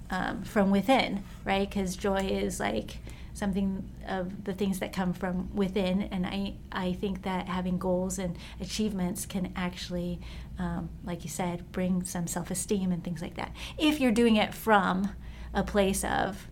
um, 0.10 0.42
from 0.44 0.72
within 0.72 1.22
right 1.44 1.70
because 1.70 1.96
joy 1.96 2.22
is 2.22 2.60
like 2.60 3.00
something 3.38 3.88
of 4.08 4.46
the 4.46 4.54
things 4.54 4.80
that 4.80 4.92
come 4.92 5.14
from 5.14 5.54
within. 5.56 6.02
And 6.04 6.26
I, 6.26 6.56
I 6.72 6.94
think 6.94 7.22
that 7.22 7.48
having 7.48 7.78
goals 7.78 8.18
and 8.18 8.36
achievements 8.60 9.26
can 9.26 9.54
actually, 9.56 10.20
um, 10.58 10.90
like 11.04 11.24
you 11.24 11.30
said, 11.30 11.72
bring 11.72 12.04
some 12.04 12.26
self 12.26 12.50
esteem 12.50 12.92
and 12.92 13.04
things 13.04 13.22
like 13.22 13.36
that. 13.36 13.56
If 13.78 14.00
you're 14.00 14.12
doing 14.12 14.38
it 14.38 14.54
from 14.54 15.12
a 15.54 15.64
place 15.64 16.04
of, 16.04 16.48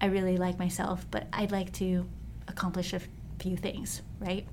I 0.00 0.06
really 0.06 0.36
like 0.36 0.58
myself, 0.58 1.06
but 1.10 1.26
I'd 1.32 1.52
like 1.52 1.72
to 1.74 2.06
accomplish 2.48 2.92
a 2.92 3.00
few 3.38 3.56
things, 3.56 4.02
right? 4.20 4.46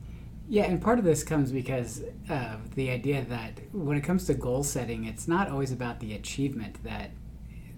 Yeah, 0.47 0.63
and 0.63 0.81
part 0.81 0.99
of 0.99 1.05
this 1.05 1.23
comes 1.23 1.51
because 1.51 2.01
of 2.29 2.75
the 2.75 2.89
idea 2.91 3.25
that 3.25 3.59
when 3.73 3.97
it 3.97 4.01
comes 4.01 4.25
to 4.27 4.33
goal 4.33 4.63
setting, 4.63 5.05
it's 5.05 5.27
not 5.27 5.49
always 5.49 5.71
about 5.71 5.99
the 5.99 6.13
achievement 6.13 6.81
that 6.83 7.11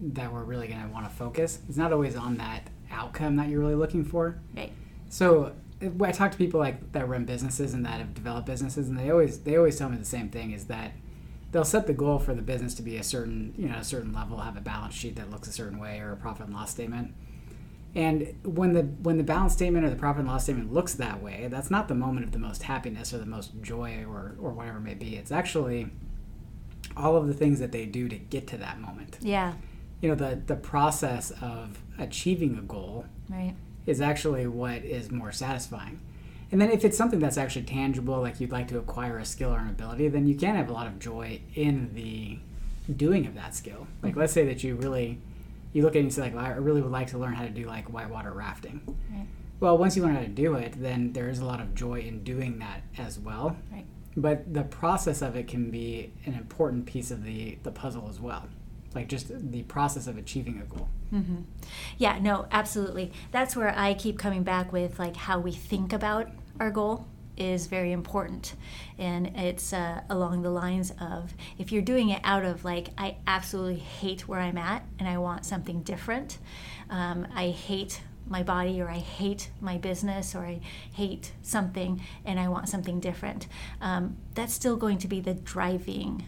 that 0.02 0.32
we're 0.32 0.44
really 0.44 0.68
going 0.68 0.82
to 0.82 0.90
want 0.90 1.10
to 1.10 1.16
focus. 1.16 1.60
It's 1.70 1.78
not 1.78 1.94
always 1.94 2.18
on 2.18 2.36
that 2.38 2.70
outcome 2.96 3.36
that 3.36 3.50
you're 3.50 3.60
really 3.60 3.76
looking 3.76 4.04
for. 4.04 4.40
Right. 4.56 4.72
So 5.10 5.54
I 6.02 6.12
talk 6.12 6.32
to 6.32 6.38
people 6.38 6.60
like 6.60 6.92
that 6.94 7.08
run 7.08 7.26
businesses 7.26 7.74
and 7.74 7.86
that 7.86 8.00
have 8.00 8.14
developed 8.14 8.48
businesses, 8.48 8.88
and 8.88 8.98
they 8.98 9.10
always 9.10 9.40
they 9.40 9.58
always 9.58 9.78
tell 9.78 9.90
me 9.90 9.98
the 9.98 10.06
same 10.06 10.30
thing: 10.30 10.52
is 10.52 10.66
that 10.66 10.94
they'll 11.52 11.66
set 11.66 11.88
the 11.88 11.94
goal 11.94 12.20
for 12.20 12.34
the 12.34 12.42
business 12.42 12.74
to 12.76 12.82
be 12.82 12.98
a 12.98 13.04
certain 13.04 13.54
you 13.58 13.68
know 13.68 13.78
a 13.78 13.84
certain 13.84 14.14
level, 14.14 14.38
have 14.40 14.58
a 14.58 14.62
balance 14.62 14.94
sheet 14.94 15.16
that 15.18 15.30
looks 15.30 15.48
a 15.48 15.52
certain 15.52 15.80
way, 15.80 16.00
or 16.00 16.12
a 16.12 16.18
profit 16.18 16.48
and 16.48 16.56
loss 16.56 16.72
statement. 16.72 17.14
And 17.94 18.36
when 18.44 18.74
the 18.74 18.82
when 18.82 19.18
the 19.18 19.24
balance 19.24 19.54
statement 19.54 19.86
or 19.86 19.90
the 19.90 19.96
profit 19.96 20.22
and 20.22 20.28
loss 20.28 20.44
statement 20.44 20.74
looks 20.74 20.94
that 20.96 21.22
way, 21.22 21.48
that's 21.50 21.72
not 21.72 21.88
the 21.88 21.96
moment 21.96 22.26
of 22.26 22.32
the 22.32 22.40
most 22.40 22.64
happiness 22.64 23.14
or 23.14 23.20
the 23.20 23.26
most 23.26 23.52
joy 23.62 24.04
or 24.08 24.36
or 24.40 24.52
whatever 24.52 24.78
it 24.78 24.82
may 24.82 24.96
be. 24.96 25.16
It's 25.16 25.32
actually 25.32 25.90
all 26.98 27.16
of 27.16 27.28
the 27.28 27.34
things 27.34 27.60
that 27.60 27.72
they 27.72 27.86
do 27.86 28.08
to 28.10 28.18
get 28.18 28.48
to 28.48 28.58
that 28.58 28.80
moment. 28.80 29.18
Yeah. 29.22 29.54
You 30.06 30.12
know 30.12 30.18
the 30.18 30.40
the 30.46 30.56
process 30.56 31.32
of 31.42 31.80
achieving 31.98 32.60
a 32.60 32.62
goal 32.62 33.06
right. 33.28 33.56
is 33.88 34.02
actually 34.02 34.46
what 34.46 34.84
is 34.84 35.10
more 35.10 35.32
satisfying. 35.32 36.00
And 36.52 36.62
then 36.62 36.70
if 36.70 36.86
it's 36.86 36.96
something 36.96 37.18
that's 37.20 37.40
actually 37.40 37.64
tangible, 37.64 38.22
like 38.22 38.40
you'd 38.40 38.52
like 38.52 38.68
to 38.68 38.78
acquire 38.78 39.18
a 39.18 39.26
skill 39.26 39.50
or 39.50 39.58
an 39.58 39.68
ability, 39.68 40.08
then 40.10 40.28
you 40.28 40.36
can 40.36 40.58
have 40.58 40.70
a 40.70 40.74
lot 40.74 40.86
of 40.86 41.00
joy 41.00 41.42
in 41.56 41.90
the 41.96 42.38
doing 42.94 43.26
of 43.26 43.34
that 43.34 43.56
skill. 43.56 43.88
Like 44.04 44.12
mm-hmm. 44.12 44.20
let's 44.20 44.34
say 44.34 44.46
that 44.46 44.64
you 44.64 44.76
really 44.76 45.18
you 45.74 45.82
look 45.82 45.96
at 45.96 45.98
it 45.98 46.02
and 46.02 46.14
say 46.14 46.22
like, 46.22 46.36
well, 46.36 46.46
I 46.46 46.50
really 46.50 46.84
would 46.84 46.92
like 46.92 47.08
to 47.08 47.18
learn 47.18 47.34
how 47.34 47.42
to 47.42 47.50
do 47.50 47.66
like 47.66 47.92
whitewater 47.92 48.32
rafting. 48.32 48.82
Right. 49.12 49.26
Well, 49.60 49.76
once 49.76 49.98
you 49.98 50.04
learn 50.04 50.14
how 50.14 50.22
to 50.22 50.28
do 50.28 50.54
it, 50.54 50.80
then 50.80 51.14
there 51.14 51.30
is 51.30 51.40
a 51.40 51.46
lot 51.46 51.62
of 51.62 51.74
joy 51.74 52.02
in 52.02 52.24
doing 52.24 52.60
that 52.60 52.84
as 53.00 53.18
well. 53.18 53.58
Right. 53.72 53.86
But 54.16 54.54
the 54.54 54.66
process 54.66 55.24
of 55.24 55.36
it 55.36 55.48
can 55.48 55.72
be 55.72 56.14
an 56.28 56.36
important 56.36 56.86
piece 56.86 57.10
of 57.10 57.24
the 57.24 57.58
the 57.64 57.72
puzzle 57.72 58.08
as 58.08 58.20
well 58.20 58.44
like 58.96 59.08
just 59.08 59.52
the 59.52 59.64
process 59.64 60.08
of 60.08 60.18
achieving 60.18 60.62
a 60.62 60.66
goal. 60.66 60.88
Mm-hmm. 61.14 61.42
Yeah, 61.98 62.18
no, 62.20 62.48
absolutely. 62.52 63.12
That's 63.32 63.56
where 63.56 63.78
I 63.78 63.94
keep 63.94 64.18
coming 64.18 64.44
back 64.44 64.72
with 64.72 64.98
like 64.98 65.16
how 65.16 65.40
we 65.40 65.52
think 65.52 65.94
about 65.94 66.30
our 66.60 66.72
goal 66.72 67.06
is 67.38 67.68
very 67.68 67.92
important 67.92 68.56
and 68.98 69.28
it's 69.36 69.74
uh, 69.74 70.02
along 70.10 70.42
the 70.42 70.50
lines 70.50 70.94
of 71.00 71.34
if 71.58 71.72
you're 71.72 71.82
doing 71.82 72.10
it 72.10 72.22
out 72.24 72.46
of 72.46 72.64
like 72.64 72.88
i 72.98 73.18
absolutely 73.28 73.76
hate 73.76 74.28
where 74.28 74.40
i'm 74.40 74.58
at 74.58 74.86
and 75.00 75.08
i 75.08 75.18
want 75.18 75.46
something 75.46 75.82
different 75.82 76.38
um, 76.90 77.28
i 77.36 77.50
hate 77.50 78.02
my 78.28 78.42
body 78.42 78.82
or 78.82 78.90
i 78.90 78.98
hate 78.98 79.50
my 79.60 79.78
business 79.78 80.34
or 80.34 80.46
i 80.46 80.60
hate 80.94 81.34
something 81.42 82.02
and 82.24 82.40
i 82.40 82.48
want 82.48 82.70
something 82.70 83.00
different 83.02 83.48
um, 83.82 84.16
that's 84.34 84.54
still 84.54 84.78
going 84.78 84.98
to 84.98 85.08
be 85.08 85.20
the 85.20 85.34
driving 85.34 86.26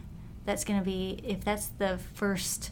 that's 0.47 0.63
going 0.63 0.79
to 0.79 0.85
be 0.85 1.19
if 1.23 1.43
that's 1.45 1.67
the 1.77 1.99
first 2.15 2.71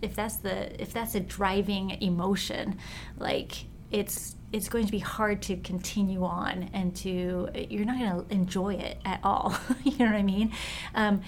if 0.00 0.14
that's 0.14 0.36
the 0.36 0.80
if 0.80 0.92
that's 0.92 1.16
a 1.16 1.20
driving 1.20 1.90
emotion 2.02 2.78
like 3.18 3.64
it's 3.90 4.36
it's 4.52 4.68
going 4.68 4.86
to 4.86 4.92
be 4.92 5.00
hard 5.00 5.42
to 5.42 5.56
continue 5.56 6.24
on 6.24 6.70
and 6.72 6.94
to 6.94 7.48
you're 7.68 7.84
not 7.84 7.98
going 7.98 8.24
to 8.24 8.32
enjoy 8.32 8.74
it 8.74 8.98
at 9.04 9.18
all 9.24 9.56
you 9.84 9.96
know 9.98 10.06
what 10.06 10.14
i 10.14 10.22
mean? 10.22 10.52
Um, 10.94 11.22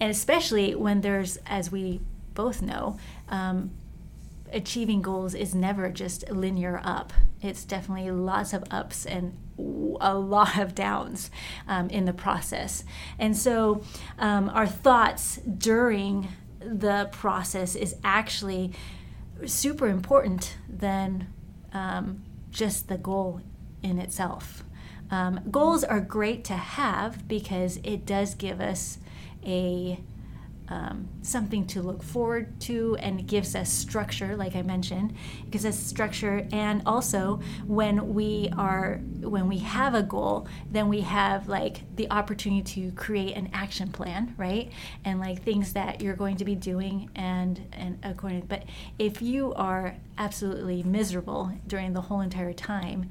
and 0.00 0.10
especially 0.10 0.74
when 0.74 1.00
there's 1.02 1.36
as 1.46 1.70
we 1.70 2.00
both 2.34 2.60
know 2.60 2.98
um, 3.28 3.70
achieving 4.52 5.00
goals 5.00 5.34
is 5.34 5.54
never 5.54 5.90
just 5.90 6.28
linear 6.30 6.80
up. 6.84 7.12
It's 7.40 7.64
definitely 7.64 8.10
lots 8.10 8.52
of 8.52 8.64
ups 8.70 9.06
and 9.06 9.36
a 10.00 10.14
lot 10.14 10.58
of 10.58 10.74
downs 10.74 11.30
um, 11.68 11.88
in 11.90 12.04
the 12.04 12.12
process. 12.12 12.84
And 13.18 13.36
so 13.36 13.82
um, 14.18 14.48
our 14.50 14.66
thoughts 14.66 15.36
during 15.36 16.28
the 16.60 17.08
process 17.12 17.74
is 17.74 17.96
actually 18.04 18.72
super 19.46 19.88
important 19.88 20.56
than 20.68 21.28
um, 21.72 22.22
just 22.50 22.88
the 22.88 22.98
goal 22.98 23.40
in 23.82 23.98
itself. 23.98 24.64
Um, 25.10 25.40
goals 25.50 25.84
are 25.84 26.00
great 26.00 26.44
to 26.44 26.54
have 26.54 27.28
because 27.28 27.78
it 27.84 28.06
does 28.06 28.34
give 28.34 28.60
us 28.60 28.98
a 29.44 29.98
um, 30.68 31.08
something 31.22 31.66
to 31.66 31.82
look 31.82 32.02
forward 32.02 32.60
to 32.60 32.96
and 33.00 33.26
gives 33.26 33.54
us 33.54 33.70
structure 33.70 34.36
like 34.36 34.56
i 34.56 34.62
mentioned. 34.62 35.14
It 35.40 35.50
gives 35.50 35.64
us 35.64 35.78
structure 35.78 36.46
and 36.52 36.82
also 36.86 37.40
when 37.66 38.14
we 38.14 38.50
are 38.56 39.00
when 39.20 39.48
we 39.48 39.58
have 39.58 39.94
a 39.94 40.02
goal 40.02 40.46
then 40.70 40.88
we 40.88 41.00
have 41.02 41.48
like 41.48 41.82
the 41.96 42.10
opportunity 42.10 42.62
to 42.62 42.92
create 42.92 43.36
an 43.36 43.50
action 43.52 43.90
plan 43.90 44.34
right? 44.36 44.70
And 45.04 45.20
like 45.20 45.42
things 45.42 45.72
that 45.74 46.00
you're 46.00 46.16
going 46.16 46.36
to 46.36 46.44
be 46.44 46.54
doing 46.54 47.10
and 47.14 47.60
and 47.72 47.98
according 48.02 48.42
but 48.42 48.64
if 48.98 49.20
you 49.22 49.52
are 49.54 49.96
absolutely 50.18 50.82
miserable 50.82 51.52
during 51.66 51.92
the 51.92 52.00
whole 52.00 52.20
entire 52.20 52.52
time 52.52 53.10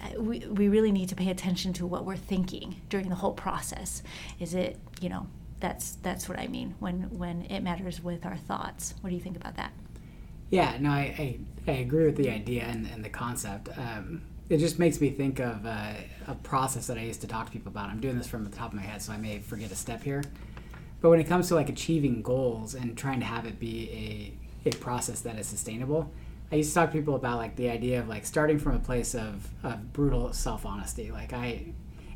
uh, 0.00 0.20
we, 0.20 0.40
we 0.40 0.68
really 0.68 0.92
need 0.92 1.08
to 1.08 1.14
pay 1.14 1.30
attention 1.30 1.72
to 1.74 1.86
what 1.86 2.04
we're 2.04 2.16
thinking 2.16 2.80
during 2.88 3.08
the 3.08 3.14
whole 3.14 3.32
process. 3.32 4.02
Is 4.40 4.54
it 4.54 4.78
you 5.00 5.08
know 5.08 5.26
that's 5.62 5.92
that's 6.02 6.28
what 6.28 6.38
I 6.38 6.48
mean 6.48 6.74
when 6.80 7.04
when 7.16 7.46
it 7.46 7.60
matters 7.60 8.02
with 8.02 8.26
our 8.26 8.36
thoughts. 8.36 8.94
What 9.00 9.08
do 9.08 9.16
you 9.16 9.22
think 9.22 9.36
about 9.36 9.56
that? 9.56 9.72
Yeah, 10.50 10.76
no, 10.78 10.90
I, 10.90 11.38
I, 11.66 11.70
I 11.70 11.74
agree 11.76 12.04
with 12.04 12.16
the 12.16 12.28
idea 12.28 12.64
and, 12.64 12.86
and 12.86 13.02
the 13.02 13.08
concept. 13.08 13.70
Um, 13.78 14.20
it 14.50 14.58
just 14.58 14.78
makes 14.78 15.00
me 15.00 15.08
think 15.08 15.38
of 15.40 15.64
uh, 15.64 15.94
a 16.26 16.34
process 16.34 16.88
that 16.88 16.98
I 16.98 17.00
used 17.00 17.22
to 17.22 17.26
talk 17.26 17.46
to 17.46 17.52
people 17.52 17.72
about. 17.72 17.88
I'm 17.88 18.00
doing 18.00 18.18
this 18.18 18.26
from 18.26 18.44
the 18.44 18.50
top 18.50 18.68
of 18.68 18.74
my 18.74 18.82
head, 18.82 19.00
so 19.00 19.14
I 19.14 19.16
may 19.16 19.38
forget 19.38 19.72
a 19.72 19.74
step 19.74 20.02
here. 20.02 20.22
But 21.00 21.08
when 21.08 21.20
it 21.20 21.24
comes 21.24 21.48
to 21.48 21.54
like 21.54 21.70
achieving 21.70 22.20
goals 22.20 22.74
and 22.74 22.98
trying 22.98 23.20
to 23.20 23.24
have 23.24 23.46
it 23.46 23.58
be 23.58 24.34
a, 24.66 24.68
a 24.68 24.72
process 24.72 25.22
that 25.22 25.38
is 25.38 25.46
sustainable, 25.46 26.12
I 26.50 26.56
used 26.56 26.68
to 26.70 26.74
talk 26.74 26.90
to 26.90 26.98
people 26.98 27.14
about 27.14 27.38
like 27.38 27.56
the 27.56 27.70
idea 27.70 28.00
of 28.00 28.08
like 28.08 28.26
starting 28.26 28.58
from 28.58 28.74
a 28.74 28.78
place 28.78 29.14
of, 29.14 29.48
of 29.62 29.94
brutal 29.94 30.34
self 30.34 30.66
honesty. 30.66 31.10
Like 31.10 31.32
I 31.32 31.72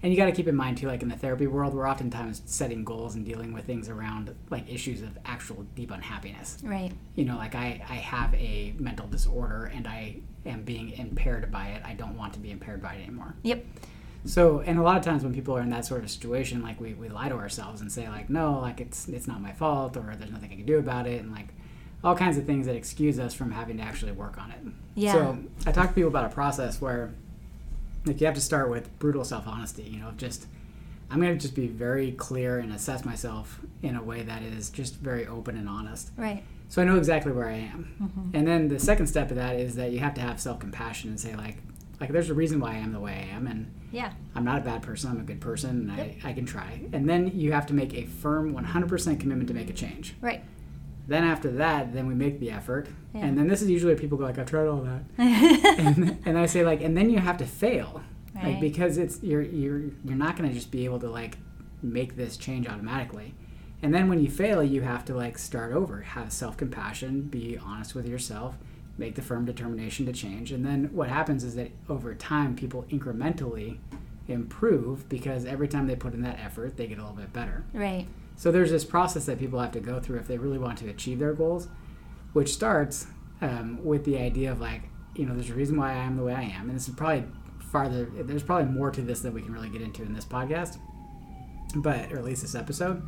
and 0.07 0.15
you 0.15 0.21
got 0.21 0.27
to 0.27 0.33
keep 0.33 0.47
in 0.47 0.55
mind 0.55 0.79
too 0.79 0.87
like 0.87 1.03
in 1.03 1.09
the 1.09 1.17
therapy 1.17 1.49
world 1.49 1.75
we're 1.75 1.91
oftentimes 1.91 2.41
setting 2.47 2.85
goals 2.85 3.17
and 3.17 3.27
dealing 3.27 3.53
with 3.53 3.65
things 3.65 3.89
around 3.89 4.33
like 4.51 4.73
issues 4.73 5.03
of 5.03 5.19
actual 5.25 5.67
deep 5.75 5.91
unhappiness. 5.91 6.59
Right. 6.63 6.93
You 7.17 7.25
know 7.25 7.37
like 7.37 7.57
i 7.57 7.83
i 7.91 7.95
have 7.95 8.33
a 8.35 8.73
mental 8.79 9.09
disorder 9.09 9.65
and 9.75 9.89
i 9.89 10.19
am 10.47 10.63
being 10.63 10.93
impaired 10.93 11.51
by 11.51 11.67
it. 11.71 11.83
I 11.85 11.95
don't 11.95 12.17
want 12.17 12.35
to 12.35 12.39
be 12.39 12.53
impaired 12.53 12.81
by 12.81 12.95
it 12.95 13.03
anymore. 13.03 13.35
Yep. 13.43 13.65
So 14.27 14.61
and 14.61 14.79
a 14.79 14.83
lot 14.83 14.97
of 14.97 15.03
times 15.03 15.25
when 15.25 15.35
people 15.35 15.57
are 15.57 15.61
in 15.61 15.71
that 15.71 15.85
sort 15.85 16.05
of 16.05 16.11
situation 16.11 16.63
like 16.63 16.81
we, 16.81 16.95
we 16.95 17.09
lie 17.09 17.29
to 17.29 17.35
ourselves 17.35 17.81
and 17.81 17.91
say 17.91 18.09
like 18.09 18.31
no 18.31 18.61
like 18.61 18.81
it's 18.81 19.09
it's 19.09 19.27
not 19.27 19.41
my 19.41 19.55
fault 19.55 19.97
or 19.97 20.15
there's 20.17 20.31
nothing 20.31 20.53
i 20.53 20.55
can 20.55 20.67
do 20.67 20.79
about 20.79 21.09
it 21.09 21.21
and 21.21 21.33
like 21.33 21.49
all 22.05 22.15
kinds 22.15 22.39
of 22.39 22.47
things 22.47 22.67
that 22.67 22.77
excuse 22.77 23.19
us 23.19 23.35
from 23.35 23.51
having 23.51 23.79
to 23.79 23.83
actually 23.83 24.13
work 24.13 24.39
on 24.39 24.53
it. 24.53 24.61
Yeah. 24.95 25.15
So 25.15 25.39
i 25.67 25.73
talk 25.73 25.89
to 25.89 25.95
people 25.95 26.11
about 26.11 26.27
a 26.27 26.33
process 26.33 26.81
where 26.81 27.13
like 28.07 28.21
you 28.21 28.27
have 28.27 28.35
to 28.35 28.41
start 28.41 28.71
with 28.71 28.97
brutal 28.99 29.25
self-honesty 29.25 29.83
you 29.83 29.99
know 29.99 30.13
just 30.17 30.47
i'm 31.11 31.21
going 31.21 31.33
to 31.33 31.39
just 31.39 31.55
be 31.55 31.67
very 31.67 32.13
clear 32.13 32.59
and 32.59 32.73
assess 32.73 33.05
myself 33.05 33.61
in 33.83 33.97
a 33.97 34.03
way 34.03 34.23
that 34.23 34.43
is 34.43 34.71
just 34.71 34.97
very 34.97 35.27
open 35.27 35.57
and 35.57 35.69
honest. 35.69 36.11
Right. 36.17 36.43
So 36.69 36.83
i 36.83 36.85
know 36.85 36.97
exactly 36.97 37.33
where 37.33 37.49
i 37.49 37.57
am. 37.57 37.95
Mm-hmm. 38.03 38.37
and 38.37 38.47
then 38.47 38.69
the 38.69 38.79
second 38.79 39.07
step 39.07 39.31
of 39.31 39.37
that 39.37 39.57
is 39.57 39.75
that 39.77 39.93
you 39.93 39.99
have 39.99 40.15
to 40.15 40.21
have 40.21 40.41
self-compassion 40.41 41.11
and 41.11 41.21
say 41.21 41.35
like 41.37 41.59
like 42.01 42.11
there's 42.11 42.31
a 42.31 42.35
reason 42.35 42.61
why 42.61 42.73
i 42.73 42.77
am 42.77 42.93
the 42.93 43.01
way 43.01 43.29
i 43.31 43.35
am 43.35 43.47
and 43.47 43.73
yeah. 43.93 44.13
I'm 44.35 44.45
not 44.45 44.59
a 44.59 44.63
bad 44.63 44.83
person 44.83 45.11
i'm 45.11 45.21
a 45.21 45.25
good 45.25 45.41
person 45.41 45.89
and 45.91 45.97
yep. 45.97 46.17
I, 46.25 46.31
I 46.31 46.33
can 46.33 46.45
try. 46.45 46.81
And 46.93 47.09
then 47.09 47.31
you 47.35 47.53
have 47.53 47.67
to 47.67 47.75
make 47.75 47.95
a 47.95 48.05
firm 48.05 48.53
100% 48.53 49.21
commitment 49.21 49.49
to 49.49 49.55
make 49.55 49.71
a 49.71 49.73
change. 49.73 50.15
Right 50.21 50.43
then 51.09 51.25
after 51.25 51.51
that, 51.53 51.93
then 51.93 52.07
we 52.07 52.15
make 52.15 52.41
the 52.41 52.51
effort, 52.51 52.89
yeah. 53.15 53.25
and 53.25 53.39
then 53.39 53.47
this 53.47 53.63
is 53.63 53.71
usually 53.71 53.93
where 53.93 54.01
people 54.01 54.19
go 54.19 54.25
like, 54.25 54.39
"I've 54.39 54.51
tried 54.51 54.67
all 54.67 54.83
that," 54.83 55.03
and, 55.19 56.19
and 56.25 56.39
I 56.39 56.47
say 56.47 56.65
like, 56.65 56.83
and 56.83 56.97
then 56.97 57.11
you 57.11 57.19
have 57.19 57.37
to 57.39 57.47
fail, 57.47 58.03
right. 58.35 58.45
like 58.45 58.61
because 58.61 58.99
it's 58.99 59.23
you're 59.23 59.43
you're 59.43 59.83
you're 60.05 60.17
not 60.17 60.37
going 60.37 60.49
to 60.49 60.55
just 60.55 60.71
be 60.71 60.85
able 60.85 60.99
to 61.01 61.09
like 61.09 61.39
make 61.83 62.17
this 62.17 62.37
change 62.37 62.67
automatically, 62.67 63.35
and 63.83 63.95
then 63.95 64.09
when 64.09 64.21
you 64.21 64.29
fail, 64.29 64.63
you 64.63 64.83
have 64.83 65.05
to 65.05 65.15
like 65.15 65.39
start 65.39 65.73
over, 65.73 66.03
have 66.03 66.33
self 66.33 66.57
compassion, 66.57 67.23
be 67.23 67.57
honest 67.57 67.95
with 67.95 68.09
yourself, 68.09 68.57
make 68.99 69.15
the 69.15 69.23
firm 69.23 69.45
determination 69.45 70.07
to 70.07 70.13
change, 70.13 70.51
and 70.51 70.67
then 70.67 70.91
what 70.93 71.09
happens 71.09 71.45
is 71.45 71.55
that 71.55 71.71
over 71.89 72.15
time, 72.15 72.57
people 72.57 72.85
incrementally 72.91 73.79
improve 74.29 75.09
because 75.09 75.45
every 75.45 75.69
time 75.69 75.87
they 75.87 75.95
put 75.95 76.15
in 76.15 76.23
that 76.23 76.39
effort, 76.41 76.77
they 76.77 76.87
get 76.87 76.99
a 76.99 77.01
little 77.01 77.17
bit 77.17 77.33
better. 77.33 77.65
Right. 77.73 78.07
So 78.37 78.53
there's 78.53 78.71
this 78.71 78.85
process 78.85 79.25
that 79.27 79.39
people 79.39 79.59
have 79.61 79.73
to 79.73 79.81
go 79.81 79.99
through 79.99 80.19
if 80.19 80.29
they 80.29 80.39
really 80.39 80.59
want 80.59 80.79
to 80.79 80.89
achieve 80.89 81.19
their 81.19 81.33
goals, 81.33 81.69
which 82.35 82.53
starts 82.53 83.07
um, 83.41 83.83
with 83.83 84.05
the 84.05 84.19
idea 84.19 84.53
of 84.53 84.61
like, 84.61 84.83
you 85.15 85.25
know, 85.25 85.35
there's 85.35 85.51
a 85.51 85.55
reason 85.55 85.77
why 85.79 85.93
I 85.93 85.97
am 85.97 86.17
the 86.17 86.23
way 86.23 86.35
I 86.35 86.43
am, 86.43 86.69
and 86.69 86.77
this 86.77 86.89
is 86.89 86.95
probably 86.95 87.25
farther. 87.73 88.05
There's 88.05 88.43
probably 88.43 88.71
more 88.71 88.91
to 88.91 89.01
this 89.01 89.21
that 89.21 89.33
we 89.33 89.41
can 89.41 89.53
really 89.53 89.71
get 89.71 89.81
into 89.81 90.03
in 90.03 90.13
this 90.13 90.27
podcast, 90.27 90.77
but 91.75 92.13
or 92.13 92.19
at 92.19 92.25
least 92.25 92.43
this 92.43 92.55
episode. 92.55 93.03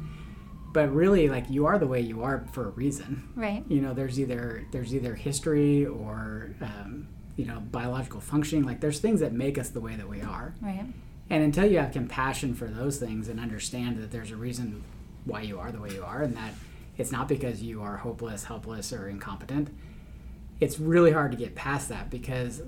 But 0.72 0.94
really, 0.94 1.28
like 1.28 1.50
you 1.50 1.66
are 1.66 1.78
the 1.78 1.86
way 1.86 2.00
you 2.00 2.22
are 2.22 2.46
for 2.52 2.64
a 2.68 2.70
reason, 2.70 3.28
right? 3.34 3.62
You 3.68 3.82
know, 3.82 3.92
there's 3.92 4.18
either 4.18 4.66
there's 4.72 4.94
either 4.94 5.14
history 5.14 5.84
or 5.84 6.54
um, 6.62 7.08
you 7.36 7.44
know 7.44 7.60
biological 7.60 8.20
functioning. 8.20 8.64
Like 8.64 8.80
there's 8.80 9.00
things 9.00 9.20
that 9.20 9.32
make 9.34 9.58
us 9.58 9.68
the 9.68 9.80
way 9.80 9.96
that 9.96 10.08
we 10.08 10.22
are, 10.22 10.54
right? 10.62 10.86
And 11.30 11.42
until 11.42 11.66
you 11.66 11.78
have 11.78 11.92
compassion 11.92 12.54
for 12.54 12.66
those 12.66 12.96
things 12.98 13.28
and 13.28 13.38
understand 13.38 13.98
that 14.02 14.10
there's 14.10 14.30
a 14.30 14.36
reason 14.36 14.82
why 15.28 15.42
you 15.42 15.58
are 15.60 15.70
the 15.70 15.80
way 15.80 15.90
you 15.90 16.02
are 16.02 16.22
and 16.22 16.36
that 16.36 16.52
it's 16.96 17.12
not 17.12 17.28
because 17.28 17.62
you 17.62 17.80
are 17.80 17.98
hopeless, 17.98 18.44
helpless, 18.44 18.92
or 18.92 19.08
incompetent. 19.08 19.70
It's 20.60 20.80
really 20.80 21.12
hard 21.12 21.30
to 21.30 21.38
get 21.38 21.54
past 21.54 21.88
that 21.90 22.10
because 22.10 22.62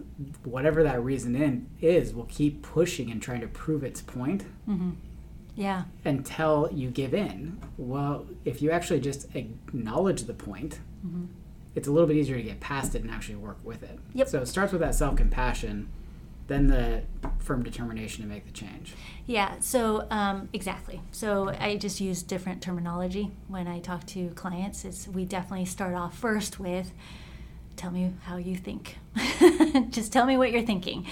whatever 0.44 0.84
that 0.84 1.02
reason 1.02 1.34
in 1.34 1.68
is 1.80 2.14
will 2.14 2.26
keep 2.26 2.62
pushing 2.62 3.10
and 3.10 3.20
trying 3.20 3.40
to 3.40 3.48
prove 3.48 3.82
its 3.82 4.00
point. 4.00 4.44
Mm-hmm. 4.68 4.90
Yeah. 5.56 5.84
Until 6.04 6.70
you 6.72 6.90
give 6.90 7.12
in. 7.12 7.60
Well, 7.76 8.26
if 8.44 8.62
you 8.62 8.70
actually 8.70 9.00
just 9.00 9.34
acknowledge 9.34 10.22
the 10.22 10.34
point, 10.34 10.78
mm-hmm. 11.04 11.24
it's 11.74 11.88
a 11.88 11.90
little 11.90 12.06
bit 12.06 12.16
easier 12.16 12.36
to 12.36 12.42
get 12.42 12.60
past 12.60 12.94
it 12.94 13.02
and 13.02 13.10
actually 13.10 13.34
work 13.34 13.58
with 13.64 13.82
it. 13.82 13.98
Yep. 14.14 14.28
So 14.28 14.42
it 14.42 14.46
starts 14.46 14.70
with 14.70 14.80
that 14.82 14.94
self 14.94 15.16
compassion 15.16 15.88
then 16.50 16.66
the 16.66 17.00
firm 17.38 17.62
determination 17.62 18.24
to 18.24 18.28
make 18.28 18.44
the 18.44 18.50
change. 18.50 18.94
Yeah, 19.24 19.60
so 19.60 20.08
um, 20.10 20.48
exactly. 20.52 21.00
So 21.12 21.54
I 21.60 21.76
just 21.76 22.00
use 22.00 22.24
different 22.24 22.60
terminology 22.60 23.30
when 23.46 23.68
I 23.68 23.78
talk 23.78 24.04
to 24.08 24.30
clients. 24.30 24.84
It's 24.84 25.06
we 25.06 25.24
definitely 25.24 25.66
start 25.66 25.94
off 25.94 26.18
first 26.18 26.58
with 26.58 26.92
tell 27.76 27.92
me 27.92 28.12
how 28.24 28.36
you 28.36 28.56
think. 28.56 28.98
Just 29.90 30.12
tell 30.12 30.26
me 30.26 30.36
what 30.36 30.52
you're 30.52 30.66
thinking. 30.66 31.06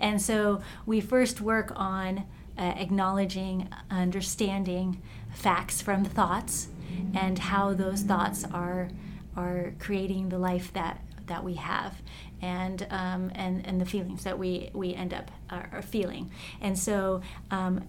And 0.00 0.22
so 0.22 0.62
we 0.86 1.02
first 1.02 1.42
work 1.42 1.70
on 1.76 2.24
uh, 2.56 2.62
acknowledging, 2.76 3.68
understanding 3.90 5.02
facts 5.34 5.82
from 5.82 6.02
thoughts, 6.02 6.68
and 7.12 7.38
how 7.38 7.74
those 7.74 8.00
thoughts 8.02 8.44
are 8.44 8.88
are 9.36 9.74
creating 9.80 10.30
the 10.30 10.38
life 10.38 10.72
that 10.72 11.02
that 11.26 11.42
we 11.44 11.54
have 11.54 12.00
and 12.44 12.86
um, 12.90 13.32
and 13.34 13.66
and 13.66 13.80
the 13.80 13.86
feelings 13.86 14.24
that 14.24 14.38
we 14.38 14.70
we 14.74 14.94
end 14.94 15.14
up 15.14 15.30
are, 15.48 15.70
are 15.72 15.82
feeling. 15.82 16.30
And 16.60 16.78
so 16.78 17.22
um, 17.50 17.88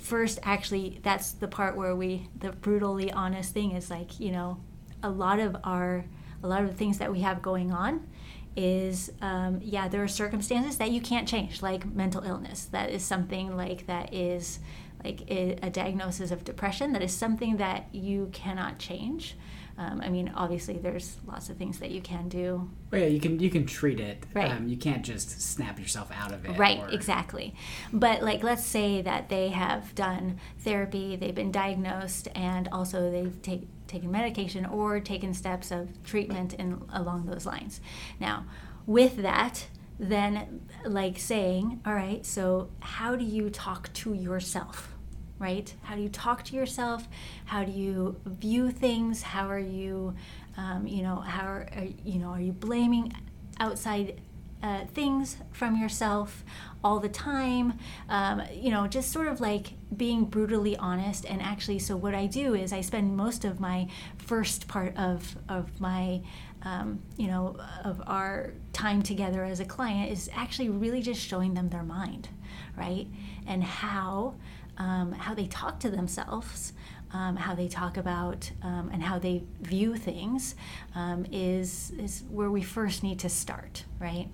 first 0.00 0.38
actually 0.42 1.00
that's 1.02 1.32
the 1.32 1.48
part 1.48 1.76
where 1.76 1.96
we 1.96 2.28
the 2.38 2.52
brutally 2.52 3.10
honest 3.10 3.54
thing 3.54 3.72
is 3.72 3.90
like 3.90 4.20
you 4.20 4.30
know 4.30 4.58
a 5.02 5.08
lot 5.08 5.40
of 5.40 5.56
our 5.64 6.04
a 6.42 6.46
lot 6.46 6.62
of 6.62 6.68
the 6.68 6.76
things 6.76 6.98
that 6.98 7.10
we 7.10 7.20
have 7.20 7.40
going 7.40 7.72
on 7.72 8.06
is 8.54 9.10
um, 9.22 9.58
yeah 9.62 9.88
there 9.88 10.02
are 10.02 10.08
circumstances 10.08 10.76
that 10.76 10.90
you 10.90 11.00
can't 11.00 11.26
change 11.26 11.62
like 11.62 11.86
mental 11.86 12.22
illness. 12.22 12.66
That 12.66 12.90
is 12.90 13.02
something 13.02 13.56
like 13.56 13.86
that 13.86 14.12
is 14.12 14.60
like 15.02 15.22
a 15.30 15.70
diagnosis 15.70 16.30
of 16.30 16.44
depression. 16.44 16.92
That 16.92 17.02
is 17.02 17.14
something 17.14 17.56
that 17.56 17.86
you 17.92 18.28
cannot 18.34 18.78
change 18.78 19.36
um, 19.78 20.00
I 20.00 20.08
mean, 20.08 20.32
obviously, 20.34 20.78
there's 20.78 21.16
lots 21.26 21.48
of 21.48 21.56
things 21.56 21.78
that 21.78 21.90
you 21.90 22.00
can 22.00 22.28
do. 22.28 22.70
Well, 22.90 23.00
yeah, 23.00 23.06
you 23.06 23.20
can 23.20 23.40
you 23.40 23.50
can 23.50 23.66
treat 23.66 24.00
it. 24.00 24.24
Right. 24.34 24.50
Um, 24.50 24.68
you 24.68 24.76
can't 24.76 25.02
just 25.02 25.40
snap 25.40 25.78
yourself 25.78 26.10
out 26.12 26.32
of 26.32 26.44
it. 26.44 26.58
Right. 26.58 26.80
Or... 26.80 26.90
Exactly. 26.90 27.54
But 27.92 28.22
like, 28.22 28.42
let's 28.42 28.64
say 28.64 29.02
that 29.02 29.28
they 29.28 29.48
have 29.48 29.94
done 29.94 30.38
therapy, 30.58 31.16
they've 31.16 31.34
been 31.34 31.52
diagnosed, 31.52 32.28
and 32.34 32.68
also 32.72 33.10
they've 33.10 33.40
take, 33.42 33.68
taken 33.86 34.10
medication 34.10 34.66
or 34.66 35.00
taken 35.00 35.34
steps 35.34 35.70
of 35.70 36.02
treatment 36.04 36.54
in 36.54 36.82
along 36.92 37.26
those 37.26 37.46
lines. 37.46 37.80
Now, 38.18 38.44
with 38.86 39.16
that, 39.18 39.66
then 39.98 40.62
like 40.84 41.18
saying, 41.18 41.80
all 41.84 41.94
right, 41.94 42.24
so 42.24 42.70
how 42.80 43.16
do 43.16 43.24
you 43.24 43.50
talk 43.50 43.92
to 43.92 44.14
yourself? 44.14 44.94
Right? 45.40 45.74
How 45.82 45.96
do 45.96 46.02
you 46.02 46.08
talk 46.10 46.44
to 46.44 46.54
yourself? 46.54 47.08
How 47.46 47.64
do 47.64 47.72
you 47.72 48.20
view 48.26 48.70
things? 48.70 49.22
How 49.22 49.48
are 49.48 49.58
you, 49.58 50.14
um, 50.56 50.86
you 50.86 51.02
know, 51.02 51.16
how 51.16 51.46
are, 51.46 51.66
you 52.04 52.20
know, 52.20 52.28
are 52.28 52.40
you 52.40 52.52
blaming 52.52 53.12
outside 53.58 54.20
uh, 54.62 54.84
things 54.84 55.38
from 55.50 55.80
yourself 55.80 56.44
all 56.84 57.00
the 57.00 57.08
time? 57.08 57.78
Um, 58.10 58.42
you 58.52 58.70
know, 58.70 58.86
just 58.86 59.10
sort 59.10 59.28
of 59.28 59.40
like 59.40 59.72
being 59.96 60.26
brutally 60.26 60.76
honest. 60.76 61.24
And 61.24 61.40
actually, 61.40 61.78
so 61.78 61.96
what 61.96 62.14
I 62.14 62.26
do 62.26 62.54
is 62.54 62.72
I 62.72 62.82
spend 62.82 63.16
most 63.16 63.46
of 63.46 63.58
my 63.58 63.88
first 64.18 64.68
part 64.68 64.94
of 64.96 65.36
of 65.48 65.80
my 65.80 66.20
um, 66.62 67.00
you 67.16 67.26
know, 67.26 67.56
of 67.84 68.02
our 68.06 68.52
time 68.72 69.02
together 69.02 69.44
as 69.44 69.60
a 69.60 69.64
client 69.64 70.12
is 70.12 70.28
actually 70.34 70.68
really 70.68 71.00
just 71.00 71.20
showing 71.20 71.54
them 71.54 71.70
their 71.70 71.82
mind, 71.82 72.28
right? 72.76 73.06
And 73.46 73.64
how 73.64 74.34
um, 74.80 75.12
how 75.12 75.34
they 75.34 75.46
talk 75.46 75.78
to 75.80 75.90
themselves, 75.90 76.72
um, 77.12 77.36
how 77.36 77.54
they 77.54 77.68
talk 77.68 77.98
about 77.98 78.50
um, 78.62 78.88
and 78.92 79.02
how 79.02 79.18
they 79.18 79.44
view 79.60 79.94
things 79.94 80.54
um, 80.94 81.26
is 81.30 81.92
is 81.98 82.24
where 82.30 82.50
we 82.50 82.62
first 82.62 83.02
need 83.02 83.18
to 83.18 83.28
start, 83.28 83.84
right? 83.98 84.28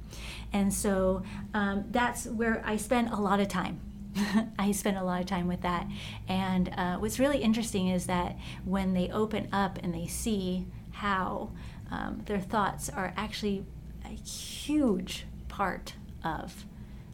And 0.53 0.73
so 0.73 1.25
um, 1.53 1.87
that's 1.91 2.27
where 2.27 2.63
I 2.65 2.77
spend 2.77 3.09
a 3.09 3.17
lot 3.17 3.41
of 3.41 3.49
time. 3.49 3.81
I 4.59 4.71
spend 4.71 4.97
a 4.97 5.03
lot 5.03 5.21
of 5.21 5.27
time 5.27 5.49
with 5.49 5.63
that. 5.63 5.89
And 6.29 6.73
uh, 6.77 6.97
what's 6.99 7.19
really 7.19 7.39
interesting 7.39 7.89
is 7.89 8.07
that 8.07 8.37
when 8.65 8.95
they 8.95 9.11
open 9.11 9.49
up 9.53 9.81
and 9.83 9.93
they 9.93 10.07
see 10.07 10.67
how 10.93 11.51
um, 11.91 12.23
their 12.27 12.41
thoughts 12.41 12.89
are 12.89 13.13
actually 13.17 13.65
a 14.05 14.15
huge 14.15 15.27
part 15.49 15.95
of 16.23 16.65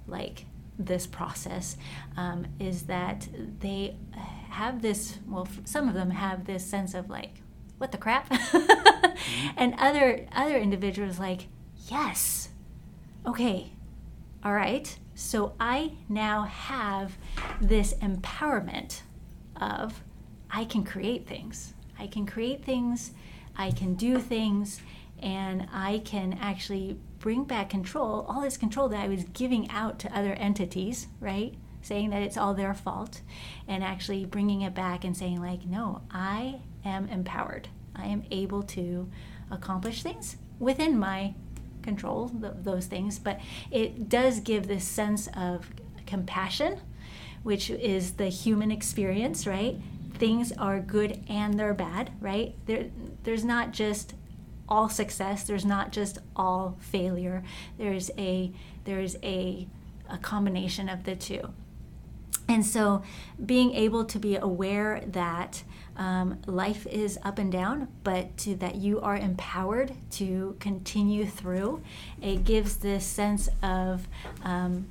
like 0.07 0.45
this 0.79 1.07
process 1.07 1.76
um, 2.17 2.47
is 2.59 2.83
that 2.85 3.29
they 3.61 3.97
have 4.50 4.83
this 4.83 5.19
well 5.29 5.49
some 5.64 5.88
of 5.88 5.95
them 5.95 6.11
have 6.11 6.45
this 6.45 6.64
sense 6.64 6.95
of 6.95 7.09
like 7.09 7.43
what 7.79 7.91
the 7.93 7.99
crap? 7.99 8.33
And 9.57 9.75
other 9.78 10.26
other 10.32 10.56
individuals 10.56 11.19
like 11.19 11.49
yes. 11.89 12.49
Okay 13.26 13.73
all 14.45 14.52
right. 14.54 14.97
So 15.15 15.54
i 15.61 15.93
now 16.08 16.43
have 16.45 17.17
this 17.61 17.95
empowerment 17.95 19.02
of 19.61 20.02
i 20.50 20.65
can 20.65 20.85
create 20.85 21.26
things. 21.26 21.75
I 21.99 22.06
can 22.06 22.26
create 22.26 22.65
things. 22.65 23.13
I 23.56 23.71
can 23.71 23.95
do 23.95 24.19
things. 24.19 24.80
And 25.21 25.69
i 25.73 26.02
can 26.04 26.39
actually 26.41 26.99
bring 27.23 27.45
back 27.45 27.71
control, 27.71 28.26
all 28.28 28.43
this 28.43 28.56
control 28.56 28.89
that 28.89 29.00
I 29.00 29.08
was 29.08 29.23
giving 29.32 29.71
out 29.71 30.00
to 30.00 30.15
other 30.15 30.32
entities, 30.35 31.06
right? 31.21 31.54
Saying 31.80 32.11
that 32.11 32.21
it's 32.21 32.37
all 32.37 32.52
their 32.52 32.75
fault, 32.75 33.23
and 33.67 33.82
actually 33.82 34.26
bringing 34.26 34.61
it 34.63 34.75
back 34.75 35.04
and 35.04 35.17
saying, 35.17 35.41
like, 35.41 35.65
no, 35.65 36.02
I 36.11 36.61
am 36.85 37.08
empowered. 37.08 37.69
I 37.95 38.06
am 38.06 38.25
able 38.32 38.65
to 38.65 39.08
accomplish 39.52 40.02
things 40.02 40.37
within 40.58 40.99
my 40.99 41.35
control, 41.82 42.28
th- 42.28 42.54
those 42.63 42.87
things, 42.87 43.21
but 43.21 43.41
it 43.71 44.08
does 44.08 44.41
give 44.41 44.67
this 44.67 44.85
sense 44.85 45.28
of 45.37 45.71
compassion, 46.06 46.80
which 47.45 47.71
is 47.71 48.15
the 48.15 48.28
human 48.28 48.73
experience, 48.73 49.47
right? 49.47 49.76
Things 50.15 50.52
are 50.52 50.80
good 50.80 51.23
and 51.28 51.54
they're 51.54 51.75
bad, 51.75 52.11
right? 52.21 52.56
There, 52.67 52.87
there's 53.23 53.45
not 53.45 53.73
just 53.73 54.15
all 54.73 54.89
success. 54.89 55.45
There's 55.45 55.67
not 55.67 55.93
just 55.93 56.19
all 56.35 56.78
failure. 56.80 57.45
There's 57.76 58.11
a 58.17 58.50
there's 58.85 59.17
a 59.23 59.69
a 60.08 60.17
combination 60.17 60.89
of 60.89 61.04
the 61.04 61.15
two. 61.15 61.52
And 62.49 62.65
so, 62.65 63.02
being 63.45 63.75
able 63.75 64.04
to 64.06 64.19
be 64.19 64.37
aware 64.37 65.02
that 65.06 65.63
um, 65.97 66.41
life 66.47 66.87
is 66.87 67.19
up 67.23 67.39
and 67.39 67.52
down, 67.52 67.89
but 68.02 68.37
to, 68.39 68.54
that 68.56 68.76
you 68.76 68.99
are 69.00 69.17
empowered 69.17 69.93
to 70.13 70.56
continue 70.58 71.26
through, 71.26 71.82
it 72.21 72.45
gives 72.45 72.76
this 72.76 73.04
sense 73.04 73.50
of 73.63 74.08
um, 74.43 74.87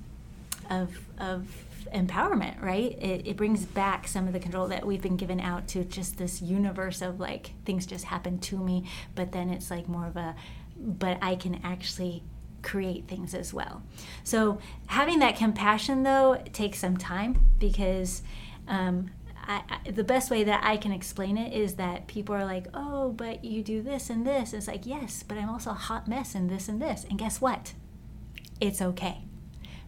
of 0.69 1.07
of 1.17 1.47
empowerment, 1.93 2.61
right? 2.61 2.97
It, 3.01 3.27
it 3.27 3.37
brings 3.37 3.65
back 3.65 4.07
some 4.07 4.27
of 4.27 4.33
the 4.33 4.39
control 4.39 4.67
that 4.67 4.85
we've 4.85 5.01
been 5.01 5.17
given 5.17 5.39
out 5.39 5.67
to 5.69 5.83
just 5.83 6.17
this 6.17 6.41
universe 6.41 7.01
of 7.01 7.19
like 7.19 7.51
things 7.65 7.85
just 7.85 8.05
happen 8.05 8.39
to 8.39 8.57
me, 8.57 8.87
but 9.15 9.31
then 9.31 9.49
it's 9.49 9.69
like 9.69 9.87
more 9.87 10.07
of 10.07 10.15
a, 10.15 10.35
but 10.77 11.17
I 11.21 11.35
can 11.35 11.61
actually 11.63 12.23
create 12.61 13.07
things 13.07 13.33
as 13.33 13.53
well. 13.53 13.81
So 14.23 14.59
having 14.87 15.19
that 15.19 15.35
compassion 15.35 16.03
though 16.03 16.41
takes 16.53 16.79
some 16.79 16.97
time 16.97 17.45
because 17.59 18.21
um, 18.67 19.11
I, 19.47 19.63
I, 19.69 19.91
the 19.91 20.03
best 20.03 20.29
way 20.31 20.43
that 20.43 20.61
I 20.63 20.77
can 20.77 20.91
explain 20.91 21.37
it 21.37 21.53
is 21.53 21.75
that 21.75 22.07
people 22.07 22.35
are 22.35 22.45
like, 22.45 22.67
oh, 22.73 23.11
but 23.11 23.43
you 23.43 23.63
do 23.63 23.81
this 23.81 24.09
and 24.09 24.25
this. 24.25 24.53
It's 24.53 24.67
like, 24.67 24.85
yes, 24.85 25.23
but 25.23 25.37
I'm 25.37 25.49
also 25.49 25.71
a 25.71 25.75
hot 25.75 26.07
mess 26.07 26.35
and 26.35 26.49
this 26.49 26.67
and 26.67 26.81
this. 26.81 27.05
And 27.09 27.17
guess 27.17 27.41
what? 27.41 27.73
It's 28.59 28.81
okay. 28.81 29.23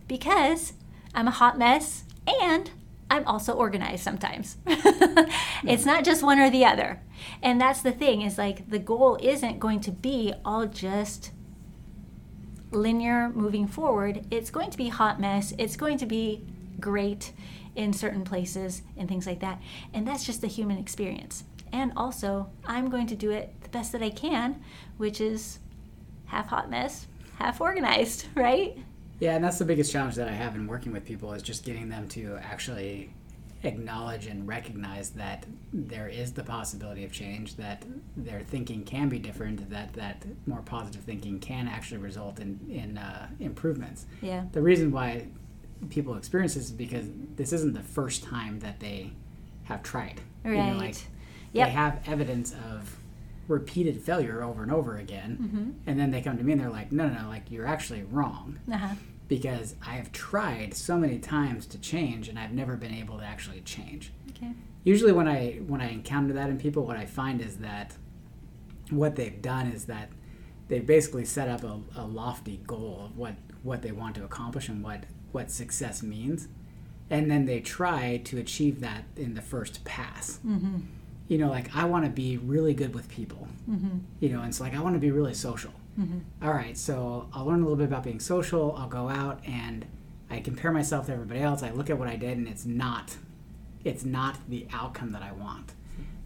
Because 0.07 0.73
I'm 1.13 1.27
a 1.27 1.31
hot 1.31 1.57
mess, 1.57 2.03
and 2.27 2.71
I'm 3.09 3.27
also 3.27 3.53
organized 3.53 4.03
sometimes. 4.03 4.57
it's 4.65 5.85
not 5.85 6.03
just 6.03 6.23
one 6.23 6.39
or 6.39 6.49
the 6.49 6.65
other. 6.65 7.01
And 7.41 7.61
that's 7.61 7.81
the 7.81 7.91
thing 7.91 8.21
is 8.21 8.37
like 8.37 8.69
the 8.69 8.79
goal 8.79 9.17
isn't 9.21 9.59
going 9.59 9.81
to 9.81 9.91
be 9.91 10.33
all 10.43 10.65
just 10.65 11.31
linear 12.71 13.29
moving 13.29 13.67
forward. 13.67 14.25
It's 14.31 14.49
going 14.49 14.71
to 14.71 14.77
be 14.77 14.89
hot 14.89 15.19
mess. 15.19 15.53
It's 15.57 15.75
going 15.75 15.97
to 15.99 16.05
be 16.05 16.43
great 16.79 17.33
in 17.75 17.93
certain 17.93 18.23
places 18.23 18.81
and 18.97 19.07
things 19.07 19.27
like 19.27 19.39
that. 19.41 19.61
And 19.93 20.07
that's 20.07 20.25
just 20.25 20.41
the 20.41 20.47
human 20.47 20.77
experience. 20.77 21.43
And 21.71 21.91
also, 21.95 22.49
I'm 22.65 22.89
going 22.89 23.07
to 23.07 23.15
do 23.15 23.31
it 23.31 23.53
the 23.61 23.69
best 23.69 23.91
that 23.91 24.03
I 24.03 24.09
can, 24.09 24.61
which 24.97 25.19
is 25.19 25.59
half 26.25 26.47
hot 26.47 26.69
mess, 26.69 27.07
half 27.37 27.61
organized, 27.61 28.27
right? 28.35 28.77
Yeah, 29.23 29.35
and 29.35 29.43
that's 29.45 29.57
the 29.57 29.63
biggest 29.63 29.89
challenge 29.89 30.15
that 30.15 30.27
I 30.27 30.33
have 30.33 30.53
in 30.55 30.67
working 30.67 30.91
with 30.91 31.05
people 31.05 31.31
is 31.31 31.41
just 31.41 31.63
getting 31.63 31.87
them 31.87 32.09
to 32.09 32.37
actually 32.43 33.13
acknowledge 33.63 34.27
and 34.27 34.45
recognize 34.45 35.11
that 35.11 35.45
there 35.71 36.09
is 36.09 36.33
the 36.33 36.43
possibility 36.43 37.05
of 37.05 37.13
change, 37.13 37.55
that 37.55 37.85
their 38.17 38.41
thinking 38.41 38.83
can 38.83 39.07
be 39.07 39.19
different, 39.19 39.69
that 39.69 39.93
that 39.93 40.25
more 40.45 40.59
positive 40.59 41.03
thinking 41.03 41.39
can 41.39 41.69
actually 41.69 41.99
result 41.99 42.39
in 42.41 42.59
in 42.69 42.97
uh, 42.97 43.29
improvements. 43.39 44.07
Yeah. 44.21 44.43
The 44.51 44.61
reason 44.61 44.91
why 44.91 45.27
people 45.89 46.17
experience 46.17 46.55
this 46.55 46.65
is 46.65 46.71
because 46.71 47.05
this 47.37 47.53
isn't 47.53 47.75
the 47.75 47.81
first 47.81 48.25
time 48.25 48.59
that 48.59 48.81
they 48.81 49.13
have 49.63 49.83
tried. 49.83 50.19
Right. 50.43 50.57
You 50.57 50.63
know, 50.73 50.77
like 50.77 50.97
yep. 51.53 51.69
they 51.69 51.71
have 51.71 52.01
evidence 52.07 52.53
of 52.73 52.97
repeated 53.47 54.01
failure 54.01 54.43
over 54.43 54.63
and 54.63 54.71
over 54.71 54.97
again, 54.97 55.37
mm-hmm. 55.41 55.89
and 55.89 55.97
then 55.97 56.11
they 56.11 56.21
come 56.21 56.37
to 56.37 56.43
me 56.43 56.51
and 56.51 56.59
they're 56.59 56.69
like, 56.69 56.91
"No, 56.91 57.07
no, 57.07 57.21
no! 57.21 57.29
Like 57.29 57.49
you're 57.49 57.65
actually 57.65 58.03
wrong." 58.03 58.59
Uh-huh 58.69 58.95
because 59.27 59.75
I 59.85 59.91
have 59.93 60.11
tried 60.11 60.73
so 60.75 60.97
many 60.97 61.17
times 61.19 61.65
to 61.67 61.77
change 61.79 62.27
and 62.29 62.37
I've 62.37 62.53
never 62.53 62.75
been 62.75 62.93
able 62.93 63.17
to 63.19 63.23
actually 63.23 63.61
change. 63.61 64.11
Okay. 64.31 64.51
Usually 64.83 65.11
when 65.11 65.27
I 65.27 65.61
when 65.67 65.81
I 65.81 65.89
encounter 65.91 66.33
that 66.33 66.49
in 66.49 66.57
people 66.59 66.85
what 66.85 66.97
I 66.97 67.05
find 67.05 67.41
is 67.41 67.57
that 67.57 67.95
what 68.89 69.15
they've 69.15 69.41
done 69.41 69.67
is 69.67 69.85
that 69.85 70.09
they've 70.67 70.85
basically 70.85 71.25
set 71.25 71.47
up 71.47 71.63
a, 71.63 71.79
a 71.95 72.05
lofty 72.05 72.61
goal 72.67 73.03
of 73.05 73.17
what 73.17 73.35
what 73.63 73.81
they 73.81 73.91
want 73.91 74.15
to 74.15 74.23
accomplish 74.23 74.67
and 74.69 74.83
what 74.83 75.05
what 75.31 75.49
success 75.49 76.03
means 76.03 76.47
and 77.09 77.29
then 77.31 77.45
they 77.45 77.59
try 77.59 78.17
to 78.25 78.37
achieve 78.37 78.81
that 78.81 79.03
in 79.15 79.33
the 79.35 79.41
first 79.41 79.83
pass 79.85 80.39
Mm-hmm. 80.45 80.79
you 81.27 81.37
know 81.37 81.49
like 81.49 81.73
i 81.75 81.85
want 81.85 82.03
to 82.05 82.11
be 82.11 82.37
really 82.37 82.73
good 82.73 82.93
with 82.93 83.07
people 83.09 83.47
Mm-hmm. 83.69 83.99
you 84.19 84.29
know 84.29 84.39
and 84.39 84.49
it's 84.49 84.59
like 84.59 84.75
i 84.75 84.79
want 84.81 84.95
to 84.95 84.99
be 84.99 85.11
really 85.11 85.33
social 85.33 85.71
Mm-hmm. 85.99 86.19
all 86.45 86.51
right 86.53 86.75
so 86.77 87.29
i'll 87.33 87.45
learn 87.45 87.59
a 87.59 87.63
little 87.63 87.75
bit 87.77 87.85
about 87.85 88.03
being 88.03 88.19
social 88.19 88.75
i'll 88.77 88.87
go 88.87 89.09
out 89.09 89.39
and 89.45 89.85
i 90.31 90.39
compare 90.39 90.71
myself 90.71 91.05
to 91.05 91.13
everybody 91.13 91.39
else 91.41 91.61
i 91.61 91.69
look 91.69 91.89
at 91.91 91.99
what 91.99 92.07
i 92.07 92.15
did 92.15 92.37
and 92.37 92.47
it's 92.47 92.65
not 92.65 93.17
it's 93.83 94.03
not 94.03 94.37
the 94.49 94.65
outcome 94.73 95.11
that 95.11 95.21
i 95.21 95.31
want 95.31 95.73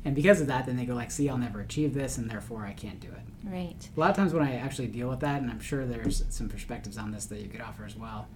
and 0.05 0.15
because 0.15 0.39
of 0.39 0.47
that 0.47 0.65
then 0.65 0.77
they 0.77 0.85
go 0.85 0.95
like 0.95 1.11
see 1.11 1.27
i'll 1.29 1.37
never 1.37 1.59
achieve 1.59 1.93
this 1.93 2.17
and 2.17 2.29
therefore 2.31 2.65
i 2.65 2.71
can't 2.71 2.99
do 3.01 3.09
it 3.09 3.21
Right. 3.43 3.89
a 3.95 3.99
lot 3.99 4.09
of 4.09 4.15
times 4.17 4.33
when 4.33 4.43
I 4.43 4.55
actually 4.55 4.87
deal 4.87 5.07
with 5.07 5.21
that, 5.21 5.41
and 5.41 5.49
I'm 5.49 5.61
sure 5.61 5.85
there's 5.85 6.25
some 6.27 6.49
perspectives 6.49 6.97
on 6.97 7.11
this 7.11 7.27
that 7.27 7.39
you 7.39 7.47
could 7.47 7.61
offer 7.61 7.85
as 7.85 7.95
well, 7.95 8.27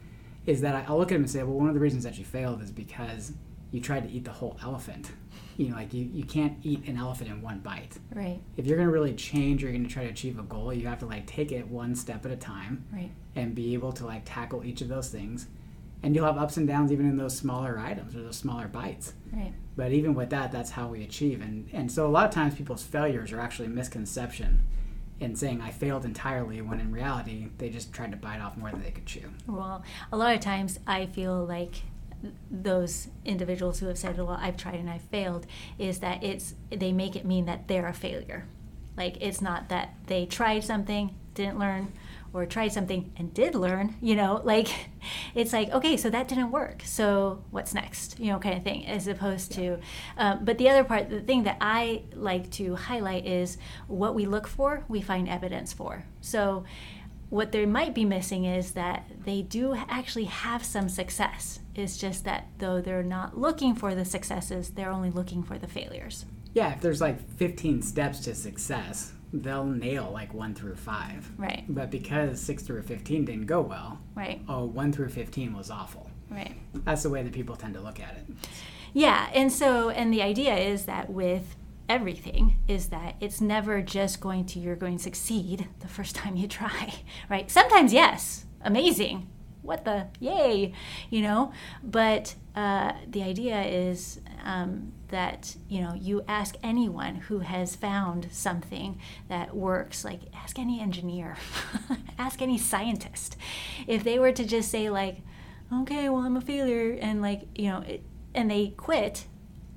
is 0.45 0.61
that 0.61 0.85
I'll 0.87 0.97
look 0.97 1.11
at 1.11 1.15
them 1.15 1.23
and 1.23 1.29
say, 1.29 1.43
well, 1.43 1.57
one 1.57 1.67
of 1.67 1.73
the 1.73 1.81
reasons 1.81 2.05
that 2.05 2.17
you 2.17 2.23
failed 2.23 2.61
is 2.61 2.71
because 2.71 3.33
you 3.71 3.81
tried 3.81 4.03
to 4.07 4.09
eat 4.09 4.23
the 4.23 4.31
whole 4.31 4.57
elephant. 4.63 5.11
You 5.57 5.69
know, 5.69 5.75
like 5.75 5.93
you, 5.93 6.09
you 6.13 6.23
can't 6.23 6.57
eat 6.63 6.87
an 6.87 6.97
elephant 6.97 7.29
in 7.29 7.41
one 7.41 7.59
bite. 7.59 7.97
Right. 8.13 8.39
If 8.57 8.65
you're 8.65 8.77
going 8.77 8.87
to 8.87 8.93
really 8.93 9.13
change 9.13 9.63
or 9.63 9.67
you're 9.67 9.73
going 9.77 9.87
to 9.87 9.93
try 9.93 10.03
to 10.03 10.09
achieve 10.09 10.39
a 10.39 10.43
goal, 10.43 10.73
you 10.73 10.87
have 10.87 10.99
to 10.99 11.05
like 11.05 11.25
take 11.27 11.51
it 11.51 11.67
one 11.67 11.95
step 11.95 12.25
at 12.25 12.31
a 12.31 12.35
time 12.35 12.85
Right. 12.91 13.11
and 13.35 13.53
be 13.53 13.73
able 13.73 13.91
to 13.93 14.05
like 14.05 14.23
tackle 14.25 14.63
each 14.63 14.81
of 14.81 14.87
those 14.87 15.09
things. 15.09 15.47
And 16.03 16.15
you'll 16.15 16.25
have 16.25 16.37
ups 16.37 16.57
and 16.57 16.67
downs 16.67 16.91
even 16.91 17.07
in 17.07 17.17
those 17.17 17.37
smaller 17.37 17.77
items 17.77 18.15
or 18.15 18.23
those 18.23 18.37
smaller 18.37 18.67
bites. 18.67 19.13
Right. 19.31 19.53
But 19.75 19.91
even 19.91 20.15
with 20.15 20.31
that, 20.31 20.51
that's 20.51 20.71
how 20.71 20.87
we 20.87 21.03
achieve. 21.03 21.41
And 21.41 21.69
and 21.73 21.91
so 21.91 22.07
a 22.07 22.09
lot 22.09 22.25
of 22.25 22.31
times 22.31 22.55
people's 22.55 22.81
failures 22.83 23.31
are 23.31 23.39
actually 23.39 23.67
misconception 23.67 24.63
in 25.19 25.35
saying 25.35 25.61
I 25.61 25.69
failed 25.69 26.03
entirely 26.03 26.59
when 26.61 26.79
in 26.79 26.91
reality 26.91 27.49
they 27.59 27.69
just 27.69 27.93
tried 27.93 28.09
to 28.11 28.17
bite 28.17 28.41
off 28.41 28.57
more 28.57 28.71
than 28.71 28.81
they 28.81 28.89
could 28.89 29.05
chew. 29.05 29.29
Well, 29.45 29.83
a 30.11 30.17
lot 30.17 30.33
of 30.33 30.39
times 30.41 30.79
I 30.87 31.05
feel 31.05 31.45
like 31.45 31.75
those 32.49 33.07
individuals 33.25 33.79
who 33.79 33.87
have 33.87 33.97
said, 33.97 34.17
"Well, 34.17 34.37
I've 34.39 34.57
tried 34.57 34.75
and 34.75 34.89
I've 34.89 35.01
failed," 35.03 35.45
is 35.77 35.99
that 35.99 36.23
it's 36.23 36.55
they 36.69 36.91
make 36.91 37.15
it 37.15 37.25
mean 37.25 37.45
that 37.45 37.67
they're 37.67 37.87
a 37.87 37.93
failure. 37.93 38.45
Like 38.97 39.17
it's 39.21 39.41
not 39.41 39.69
that 39.69 39.95
they 40.07 40.25
tried 40.25 40.63
something, 40.63 41.15
didn't 41.33 41.59
learn, 41.59 41.93
or 42.33 42.45
tried 42.45 42.69
something 42.69 43.11
and 43.17 43.33
did 43.33 43.55
learn. 43.55 43.95
You 44.01 44.15
know, 44.15 44.41
like 44.45 44.67
it's 45.33 45.53
like 45.53 45.69
okay, 45.71 45.97
so 45.97 46.09
that 46.09 46.27
didn't 46.27 46.51
work. 46.51 46.81
So 46.85 47.43
what's 47.51 47.73
next? 47.73 48.19
You 48.19 48.31
know, 48.31 48.39
kind 48.39 48.57
of 48.57 48.63
thing. 48.63 48.85
As 48.87 49.07
opposed 49.07 49.51
to, 49.53 49.79
um, 50.17 50.43
but 50.45 50.57
the 50.57 50.69
other 50.69 50.83
part, 50.83 51.09
the 51.09 51.21
thing 51.21 51.43
that 51.43 51.57
I 51.61 52.03
like 52.13 52.49
to 52.51 52.75
highlight 52.75 53.25
is 53.25 53.57
what 53.87 54.15
we 54.15 54.25
look 54.25 54.47
for, 54.47 54.83
we 54.87 55.01
find 55.01 55.27
evidence 55.27 55.73
for. 55.73 56.05
So 56.21 56.65
what 57.31 57.53
they 57.53 57.65
might 57.65 57.95
be 57.95 58.03
missing 58.03 58.43
is 58.43 58.71
that 58.71 59.09
they 59.23 59.41
do 59.41 59.73
actually 59.87 60.25
have 60.25 60.65
some 60.65 60.89
success. 60.89 61.60
It's 61.75 61.97
just 61.97 62.25
that 62.25 62.47
though 62.57 62.81
they're 62.81 63.03
not 63.03 63.37
looking 63.37 63.75
for 63.75 63.95
the 63.95 64.05
successes, 64.05 64.69
they're 64.71 64.91
only 64.91 65.09
looking 65.09 65.43
for 65.43 65.57
the 65.57 65.67
failures. 65.67 66.25
Yeah, 66.53 66.73
if 66.73 66.81
there's 66.81 66.99
like 67.01 67.29
15 67.37 67.81
steps 67.81 68.19
to 68.21 68.35
success, 68.35 69.13
they'll 69.31 69.65
nail 69.65 70.09
like 70.11 70.33
1 70.33 70.53
through 70.55 70.75
5. 70.75 71.31
Right, 71.37 71.63
But 71.69 71.89
because 71.89 72.41
6 72.41 72.63
through 72.63 72.81
15 72.81 73.25
didn't 73.25 73.45
go 73.45 73.61
well, 73.61 73.99
right, 74.15 74.41
oh, 74.49 74.65
1 74.65 74.91
through 74.91 75.09
15 75.09 75.53
was 75.55 75.71
awful. 75.71 76.09
right. 76.29 76.55
That's 76.73 77.03
the 77.03 77.09
way 77.09 77.23
that 77.23 77.31
people 77.31 77.55
tend 77.55 77.73
to 77.75 77.81
look 77.81 77.99
at 78.01 78.17
it. 78.17 78.35
Yeah, 78.93 79.29
and 79.33 79.49
so 79.51 79.89
and 79.89 80.11
the 80.13 80.21
idea 80.21 80.55
is 80.57 80.83
that 80.85 81.09
with 81.09 81.55
everything 81.87 82.57
is 82.67 82.87
that 82.87 83.15
it's 83.21 83.39
never 83.41 83.81
just 83.81 84.19
going 84.19 84.45
to 84.45 84.59
you're 84.59 84.75
going 84.75 84.97
to 84.97 85.03
succeed 85.03 85.67
the 85.79 85.87
first 85.87 86.15
time 86.17 86.35
you 86.35 86.47
try, 86.49 86.93
right? 87.29 87.49
Sometimes 87.49 87.93
yes, 87.93 88.45
amazing. 88.61 89.29
What 89.61 89.85
the 89.85 90.07
yay, 90.19 90.73
you 91.09 91.21
know? 91.21 91.53
But 91.83 92.35
uh, 92.55 92.93
the 93.07 93.23
idea 93.23 93.61
is 93.61 94.19
um, 94.43 94.91
that 95.09 95.55
you 95.69 95.81
know 95.81 95.93
you 95.93 96.23
ask 96.27 96.55
anyone 96.63 97.15
who 97.15 97.39
has 97.39 97.75
found 97.75 98.27
something 98.31 98.99
that 99.29 99.55
works, 99.55 100.03
like 100.03 100.21
ask 100.33 100.57
any 100.57 100.79
engineer, 100.79 101.37
ask 102.17 102.41
any 102.41 102.57
scientist, 102.57 103.37
if 103.87 104.03
they 104.03 104.19
were 104.19 104.31
to 104.31 104.45
just 104.45 104.69
say 104.71 104.89
like, 104.89 105.17
okay, 105.71 106.09
well 106.09 106.23
I'm 106.23 106.37
a 106.37 106.41
failure, 106.41 106.97
and 106.99 107.21
like 107.21 107.43
you 107.55 107.69
know, 107.69 107.81
it, 107.81 108.03
and 108.33 108.49
they 108.49 108.69
quit 108.69 109.25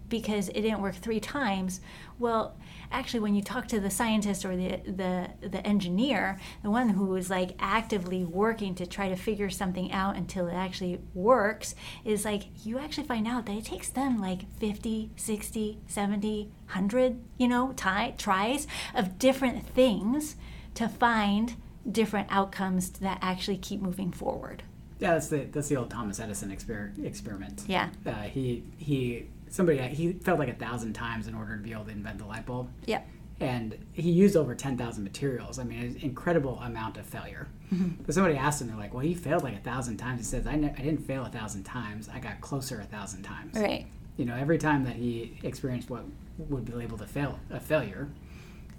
because 0.08 0.48
it 0.50 0.60
didn't 0.60 0.80
work 0.80 0.94
three 0.94 1.20
times. 1.20 1.80
Well, 2.18 2.56
actually, 2.92 3.20
when 3.20 3.34
you 3.34 3.42
talk 3.42 3.66
to 3.68 3.80
the 3.80 3.90
scientist 3.90 4.44
or 4.44 4.56
the 4.56 4.80
the 4.86 5.30
the 5.48 5.66
engineer, 5.66 6.38
the 6.62 6.70
one 6.70 6.90
who 6.90 7.14
is 7.16 7.30
like 7.30 7.56
actively 7.58 8.24
working 8.24 8.74
to 8.76 8.86
try 8.86 9.08
to 9.08 9.16
figure 9.16 9.50
something 9.50 9.90
out 9.92 10.16
until 10.16 10.46
it 10.46 10.54
actually 10.54 11.00
works, 11.12 11.74
is 12.04 12.24
like 12.24 12.44
you 12.64 12.78
actually 12.78 13.06
find 13.06 13.26
out 13.26 13.46
that 13.46 13.56
it 13.56 13.64
takes 13.64 13.88
them 13.88 14.20
like 14.20 14.50
50, 14.58 15.10
60, 15.16 15.78
70, 15.86 16.42
100, 16.66 17.20
you 17.38 17.48
know, 17.48 17.72
ti- 17.72 18.14
tries 18.16 18.66
of 18.94 19.18
different 19.18 19.66
things 19.66 20.36
to 20.74 20.88
find 20.88 21.56
different 21.90 22.28
outcomes 22.30 22.90
that 22.90 23.18
actually 23.20 23.58
keep 23.58 23.80
moving 23.80 24.10
forward. 24.10 24.62
Yeah, 25.00 25.14
that's 25.14 25.28
the 25.28 25.44
that's 25.44 25.68
the 25.68 25.76
old 25.76 25.90
Thomas 25.90 26.20
Edison 26.20 26.50
exper- 26.50 27.04
experiment. 27.04 27.64
Yeah. 27.66 27.90
Uh, 28.06 28.22
he 28.22 28.64
he 28.78 29.26
somebody 29.54 29.78
he 29.78 30.12
failed 30.14 30.38
like 30.40 30.48
a 30.48 30.54
thousand 30.54 30.92
times 30.94 31.28
in 31.28 31.34
order 31.34 31.56
to 31.56 31.62
be 31.62 31.72
able 31.72 31.84
to 31.84 31.90
invent 31.92 32.18
the 32.18 32.24
light 32.26 32.44
bulb. 32.44 32.68
Yeah. 32.86 33.02
and 33.40 33.76
he 33.92 34.10
used 34.10 34.36
over 34.36 34.54
10,000 34.54 35.02
materials. 35.04 35.58
I 35.58 35.64
mean, 35.64 35.80
an 35.80 35.96
incredible 36.02 36.58
amount 36.60 36.96
of 36.96 37.06
failure. 37.06 37.46
But 37.70 38.14
somebody 38.14 38.36
asked 38.36 38.60
him, 38.60 38.68
they're 38.68 38.76
like, 38.76 38.94
well, 38.94 39.02
he 39.04 39.14
failed 39.14 39.42
like 39.42 39.54
a 39.56 39.60
thousand 39.60 39.96
times. 39.96 40.20
He 40.20 40.24
says, 40.24 40.46
I, 40.46 40.54
ne- 40.56 40.74
I 40.78 40.80
didn't 40.82 41.04
fail 41.06 41.24
a 41.24 41.28
thousand 41.28 41.64
times. 41.64 42.08
I 42.12 42.20
got 42.20 42.40
closer 42.40 42.80
a 42.80 42.84
thousand 42.84 43.22
times. 43.24 43.56
Right. 43.58 43.86
You 44.16 44.24
know, 44.24 44.34
every 44.36 44.58
time 44.58 44.84
that 44.84 44.94
he 44.96 45.36
experienced 45.42 45.90
what 45.90 46.04
would 46.38 46.64
be 46.64 46.72
labeled 46.72 47.02
a, 47.02 47.06
fail- 47.06 47.40
a 47.50 47.58
failure, 47.58 48.08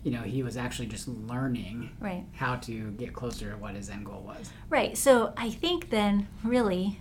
you 0.04 0.12
know, 0.12 0.22
he 0.22 0.44
was 0.44 0.56
actually 0.56 0.88
just 0.88 1.08
learning 1.10 1.90
Right. 2.00 2.24
how 2.34 2.56
to 2.58 2.92
get 2.92 3.12
closer 3.14 3.52
to 3.52 3.58
what 3.58 3.76
his 3.76 3.90
end 3.90 4.06
goal 4.06 4.22
was. 4.26 4.50
Right. 4.70 4.98
So 4.98 5.34
I 5.36 5.50
think 5.50 5.90
then, 5.90 6.28
really, 6.44 7.00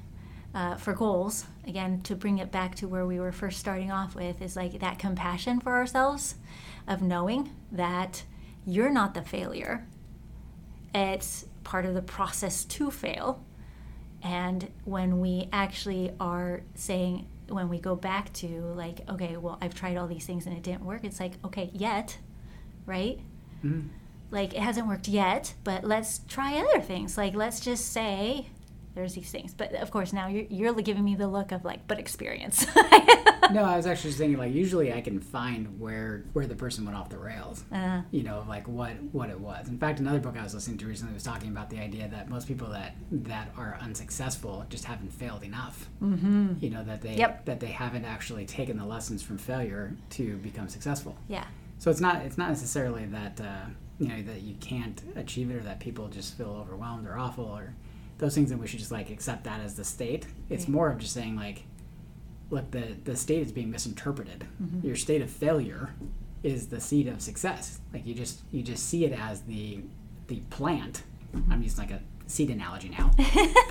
uh, 0.55 0.75
for 0.77 0.93
goals, 0.95 1.47
again, 1.67 2.01
to 2.03 2.15
bring 2.15 2.39
it 2.39 2.51
back 2.53 2.75
to 2.77 2.89
where 2.89 3.07
we 3.07 3.19
were 3.21 3.33
first 3.33 3.59
starting 3.59 3.91
off 3.91 4.15
with, 4.15 4.41
is 4.43 4.57
like 4.57 4.81
that 4.81 4.99
compassion 4.99 5.61
for 5.61 5.73
ourselves 5.75 6.37
of 6.87 7.03
knowing 7.03 7.51
that 7.73 8.25
you're 8.67 8.91
not 8.91 9.15
the 9.15 9.23
failure. 9.23 9.87
It's 10.95 11.47
part 11.65 11.87
of 11.87 11.95
the 11.95 12.03
process 12.03 12.65
to 12.65 12.91
fail. 12.91 13.45
And 14.23 14.71
when 14.85 15.21
we 15.21 15.49
actually 15.53 16.13
are 16.21 16.63
saying, 16.75 17.27
when 17.49 17.69
we 17.69 17.79
go 17.79 17.95
back 17.95 18.33
to 18.35 18.47
like, 18.75 19.01
okay, 19.09 19.37
well, 19.37 19.59
I've 19.61 19.75
tried 19.75 19.97
all 19.97 20.07
these 20.07 20.25
things 20.25 20.47
and 20.47 20.57
it 20.57 20.63
didn't 20.63 20.85
work, 20.85 21.05
it's 21.05 21.21
like, 21.21 21.33
okay, 21.45 21.71
yet, 21.75 22.19
right? 22.87 23.21
Mhm. 23.65 23.89
like 24.31 24.53
it 24.53 24.61
hasn't 24.61 24.87
worked 24.89 25.07
yet, 25.09 25.55
but 25.63 25.85
let's 25.85 26.19
try 26.27 26.59
other 26.59 26.81
things. 26.81 27.17
Like 27.17 27.35
let's 27.35 27.61
just 27.61 27.93
say 27.93 28.49
there's 28.95 29.15
these 29.15 29.31
things. 29.31 29.55
But 29.55 29.75
of 29.75 29.91
course, 29.91 30.13
now 30.13 30.29
you're, 30.29 30.45
you're 30.49 30.75
giving 30.75 31.05
me 31.05 31.15
the 31.15 31.29
look 31.29 31.53
of 31.53 31.65
like, 31.65 31.87
but 31.87 31.99
experience. 31.99 32.67
No, 33.53 33.63
I 33.63 33.77
was 33.77 33.87
actually 33.87 34.09
just 34.11 34.19
thinking 34.19 34.39
like 34.39 34.55
usually 34.55 34.91
I 34.93 35.03
can 35.03 35.21
find 35.21 35.79
where 35.79 36.25
where 36.33 36.47
the 36.47 36.55
person 36.57 36.87
went 36.87 36.97
off 36.97 37.11
the 37.11 37.19
rails. 37.19 37.63
uh, 37.71 38.01
you 38.11 38.23
know, 38.23 38.43
like 38.49 38.67
what 38.67 38.93
what 39.13 39.29
it 39.29 39.39
was. 39.39 39.69
In 39.69 39.79
fact, 39.79 40.01
another 40.01 40.19
book 40.19 40.37
I 40.39 40.43
was 40.43 40.55
listening 40.55 40.79
to 40.79 40.87
recently 40.87 41.13
was 41.13 41.23
talking 41.25 41.51
about 41.51 41.69
the 41.69 41.79
idea 41.79 42.09
that 42.09 42.31
most 42.31 42.49
people 42.49 42.69
that 42.71 42.97
that 43.13 43.51
are 43.57 43.79
unsuccessful 43.83 44.65
just 44.71 44.85
haven't 44.87 45.13
failed 45.13 45.43
enough. 45.43 45.89
Mm-hmm. 46.03 46.55
You 46.61 46.71
know 46.71 46.85
that 46.85 47.03
they 47.03 47.17
Yep. 47.17 47.45
that 47.45 47.61
they 47.61 47.67
haven't 47.69 48.07
actually 48.07 48.47
taken 48.47 48.79
the 48.79 48.87
lessons 48.87 49.23
from 49.23 49.37
failure 49.37 49.95
to 50.11 50.37
become 50.39 50.69
successful. 50.69 51.15
yeah, 51.29 51.45
So 51.79 51.91
it's 51.91 52.01
not 52.01 52.23
it's 52.23 52.39
not 52.39 52.49
necessarily 52.49 53.05
that 53.07 53.41
uh, 53.41 53.67
you 53.99 54.09
know 54.09 54.23
that 54.23 54.41
you 54.41 54.55
can't 54.55 55.03
achieve 55.17 55.51
it 55.51 55.57
or 55.57 55.61
that 55.65 55.81
people 55.81 56.09
just 56.09 56.37
feel 56.39 56.49
overwhelmed 56.63 57.07
or 57.07 57.19
awful 57.19 57.45
or 57.45 57.75
those 58.19 58.35
things, 58.35 58.51
and 58.51 58.61
we 58.61 58.67
should 58.67 58.79
just 58.79 58.93
like 58.93 59.11
accept 59.11 59.45
that 59.45 59.61
as 59.61 59.75
the 59.77 59.85
state. 59.85 60.27
It's 60.49 60.65
Right. 60.65 60.69
more 60.73 60.91
of 60.91 60.99
just 60.99 61.13
saying 61.15 61.37
like, 61.37 61.65
look, 62.51 62.71
the 62.71 62.97
the 63.05 63.17
state 63.17 63.43
is 63.43 63.53
being 63.53 63.71
misinterpreted. 63.71 64.47
Mm-hmm. 64.63 64.87
Your 64.87 64.97
state 64.97 65.23
of 65.23 65.31
failure 65.31 65.91
is 66.43 66.69
the 66.69 66.81
seed 66.81 67.09
of 67.09 67.21
success. 67.23 67.81
Like 67.93 68.07
you 68.07 68.15
just 68.15 68.41
you 68.53 68.63
just 68.63 68.89
see 68.89 69.05
it 69.05 69.13
as 69.19 69.43
the 69.43 69.81
the 70.29 70.37
plant. 70.51 71.03
Mm-hmm. 71.35 71.53
I'm 71.53 71.63
using 71.63 71.79
like 71.87 71.91
a 71.91 72.01
seed 72.27 72.51
analogy 72.51 72.89
now. 72.91 73.11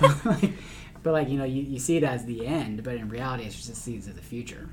but, 0.00 0.24
like, 0.24 0.50
but 1.02 1.12
like 1.12 1.28
you 1.28 1.38
know 1.38 1.44
you, 1.44 1.62
you 1.62 1.78
see 1.78 1.96
it 1.96 2.04
as 2.04 2.24
the 2.26 2.46
end, 2.46 2.82
but 2.84 2.94
in 2.96 3.08
reality 3.08 3.44
it's 3.44 3.54
just 3.56 3.68
the 3.68 3.74
seeds 3.74 4.06
of 4.06 4.14
the 4.16 4.22
future. 4.22 4.68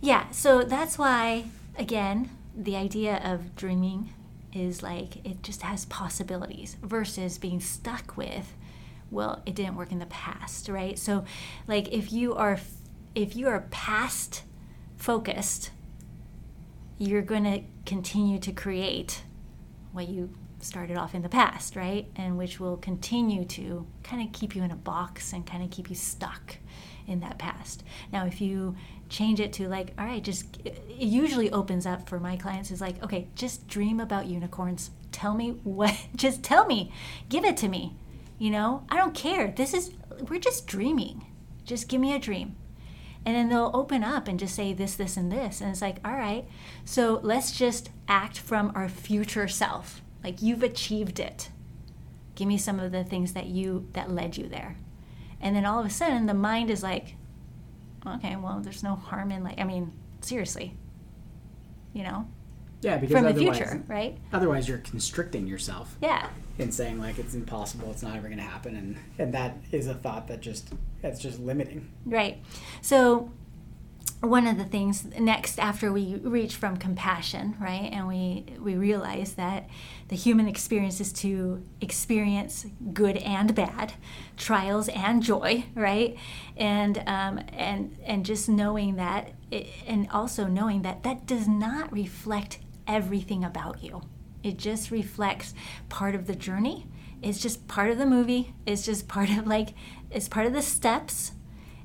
yeah. 0.00 0.30
So 0.30 0.62
that's 0.62 0.96
why, 0.98 1.44
again, 1.76 2.30
the 2.56 2.76
idea 2.76 3.20
of 3.24 3.54
dreaming 3.56 4.10
is 4.52 4.82
like 4.82 5.24
it 5.26 5.42
just 5.42 5.62
has 5.62 5.84
possibilities 5.86 6.76
versus 6.82 7.38
being 7.38 7.60
stuck 7.60 8.16
with, 8.16 8.54
well, 9.10 9.42
it 9.46 9.54
didn't 9.54 9.76
work 9.76 9.92
in 9.92 9.98
the 9.98 10.06
past, 10.06 10.68
right? 10.68 10.98
So, 10.98 11.24
like 11.66 11.92
if 11.92 12.12
you 12.12 12.34
are 12.34 12.58
if 13.14 13.36
you 13.36 13.48
are 13.48 13.66
past 13.70 14.44
focused, 14.96 15.70
you're 16.98 17.22
going 17.22 17.44
to 17.44 17.62
continue 17.86 18.38
to 18.38 18.52
create 18.52 19.22
what 19.92 20.08
you 20.08 20.30
started 20.60 20.96
off 20.96 21.14
in 21.14 21.22
the 21.22 21.28
past, 21.28 21.74
right? 21.74 22.06
And 22.16 22.36
which 22.36 22.60
will 22.60 22.76
continue 22.76 23.44
to 23.46 23.86
kind 24.02 24.26
of 24.26 24.32
keep 24.32 24.54
you 24.54 24.62
in 24.62 24.70
a 24.70 24.76
box 24.76 25.32
and 25.32 25.46
kind 25.46 25.64
of 25.64 25.70
keep 25.70 25.88
you 25.88 25.96
stuck 25.96 26.58
in 27.06 27.20
that 27.20 27.38
past. 27.38 27.82
Now, 28.12 28.26
if 28.26 28.40
you 28.40 28.76
change 29.10 29.40
it 29.40 29.52
to 29.54 29.68
like, 29.68 29.92
all 29.98 30.06
right, 30.06 30.22
just 30.22 30.56
it 30.64 30.82
usually 30.88 31.50
opens 31.50 31.84
up 31.84 32.08
for 32.08 32.18
my 32.18 32.36
clients 32.36 32.70
is 32.70 32.80
like, 32.80 33.02
okay, 33.02 33.28
just 33.34 33.68
dream 33.68 34.00
about 34.00 34.26
unicorns. 34.26 34.90
Tell 35.12 35.34
me 35.34 35.50
what, 35.64 35.94
just 36.16 36.42
tell 36.42 36.64
me, 36.64 36.92
give 37.28 37.44
it 37.44 37.58
to 37.58 37.68
me. 37.68 37.96
You 38.38 38.50
know, 38.50 38.86
I 38.88 38.96
don't 38.96 39.14
care. 39.14 39.52
This 39.54 39.74
is, 39.74 39.92
we're 40.30 40.40
just 40.40 40.66
dreaming. 40.66 41.26
Just 41.66 41.88
give 41.88 42.00
me 42.00 42.14
a 42.14 42.18
dream. 42.18 42.56
And 43.26 43.36
then 43.36 43.50
they'll 43.50 43.70
open 43.74 44.02
up 44.02 44.28
and 44.28 44.38
just 44.40 44.54
say 44.54 44.72
this, 44.72 44.94
this, 44.94 45.18
and 45.18 45.30
this. 45.30 45.60
And 45.60 45.70
it's 45.70 45.82
like, 45.82 45.98
all 46.02 46.14
right, 46.14 46.46
so 46.86 47.20
let's 47.22 47.52
just 47.52 47.90
act 48.08 48.38
from 48.38 48.72
our 48.74 48.88
future 48.88 49.46
self. 49.46 50.00
Like 50.24 50.40
you've 50.40 50.62
achieved 50.62 51.20
it. 51.20 51.50
Give 52.34 52.48
me 52.48 52.56
some 52.56 52.80
of 52.80 52.92
the 52.92 53.04
things 53.04 53.34
that 53.34 53.46
you, 53.46 53.88
that 53.92 54.10
led 54.10 54.38
you 54.38 54.48
there. 54.48 54.76
And 55.38 55.54
then 55.54 55.66
all 55.66 55.80
of 55.80 55.86
a 55.86 55.90
sudden 55.90 56.24
the 56.24 56.32
mind 56.32 56.70
is 56.70 56.82
like, 56.82 57.16
okay, 58.06 58.36
well, 58.36 58.60
there's 58.60 58.82
no 58.82 58.94
harm 58.96 59.30
in 59.30 59.42
like, 59.44 59.58
I 59.60 59.64
mean, 59.64 59.92
seriously, 60.20 60.76
you 61.92 62.02
know? 62.04 62.26
Yeah, 62.82 62.96
because 62.96 63.12
from 63.14 63.24
the 63.24 63.30
otherwise, 63.30 63.58
future, 63.58 63.82
right? 63.88 64.16
Otherwise, 64.32 64.66
you're 64.66 64.78
constricting 64.78 65.46
yourself 65.46 65.96
Yeah. 66.00 66.28
and 66.58 66.72
saying 66.72 66.98
like 66.98 67.18
it's 67.18 67.34
impossible, 67.34 67.90
it's 67.90 68.02
not 68.02 68.16
ever 68.16 68.28
going 68.28 68.38
to 68.38 68.44
happen, 68.44 68.74
and 68.74 68.96
and 69.18 69.34
that 69.34 69.58
is 69.70 69.86
a 69.86 69.92
thought 69.94 70.28
that 70.28 70.40
just 70.40 70.72
that's 71.02 71.20
just 71.20 71.38
limiting. 71.40 71.90
Right. 72.06 72.38
So, 72.80 73.32
one 74.20 74.46
of 74.46 74.58
the 74.58 74.64
things 74.64 75.06
next 75.18 75.58
after 75.58 75.90
we 75.90 76.16
reach 76.16 76.56
from 76.56 76.76
compassion, 76.76 77.56
right, 77.58 77.88
and 77.90 78.06
we 78.06 78.44
we 78.60 78.74
realize 78.74 79.34
that 79.34 79.68
the 80.08 80.16
human 80.16 80.46
experience 80.46 81.00
is 81.00 81.10
to 81.14 81.64
experience 81.80 82.66
good 82.92 83.16
and 83.16 83.54
bad, 83.54 83.94
trials 84.36 84.90
and 84.90 85.22
joy, 85.22 85.64
right, 85.74 86.18
and 86.54 86.98
um, 87.06 87.40
and 87.54 87.96
and 88.04 88.26
just 88.26 88.46
knowing 88.46 88.96
that, 88.96 89.32
it, 89.50 89.68
and 89.86 90.06
also 90.10 90.46
knowing 90.46 90.82
that 90.82 91.02
that 91.02 91.24
does 91.24 91.48
not 91.48 91.90
reflect 91.90 92.58
everything 92.86 93.42
about 93.42 93.82
you. 93.82 94.02
It 94.42 94.58
just 94.58 94.90
reflects 94.90 95.54
part 95.88 96.14
of 96.14 96.26
the 96.26 96.34
journey. 96.34 96.86
It's 97.22 97.40
just 97.40 97.66
part 97.68 97.90
of 97.90 97.96
the 97.96 98.06
movie. 98.06 98.54
It's 98.66 98.84
just 98.84 99.08
part 99.08 99.30
of 99.30 99.46
like 99.46 99.70
it's 100.10 100.28
part 100.28 100.44
of 100.44 100.52
the 100.52 100.60
steps, 100.60 101.32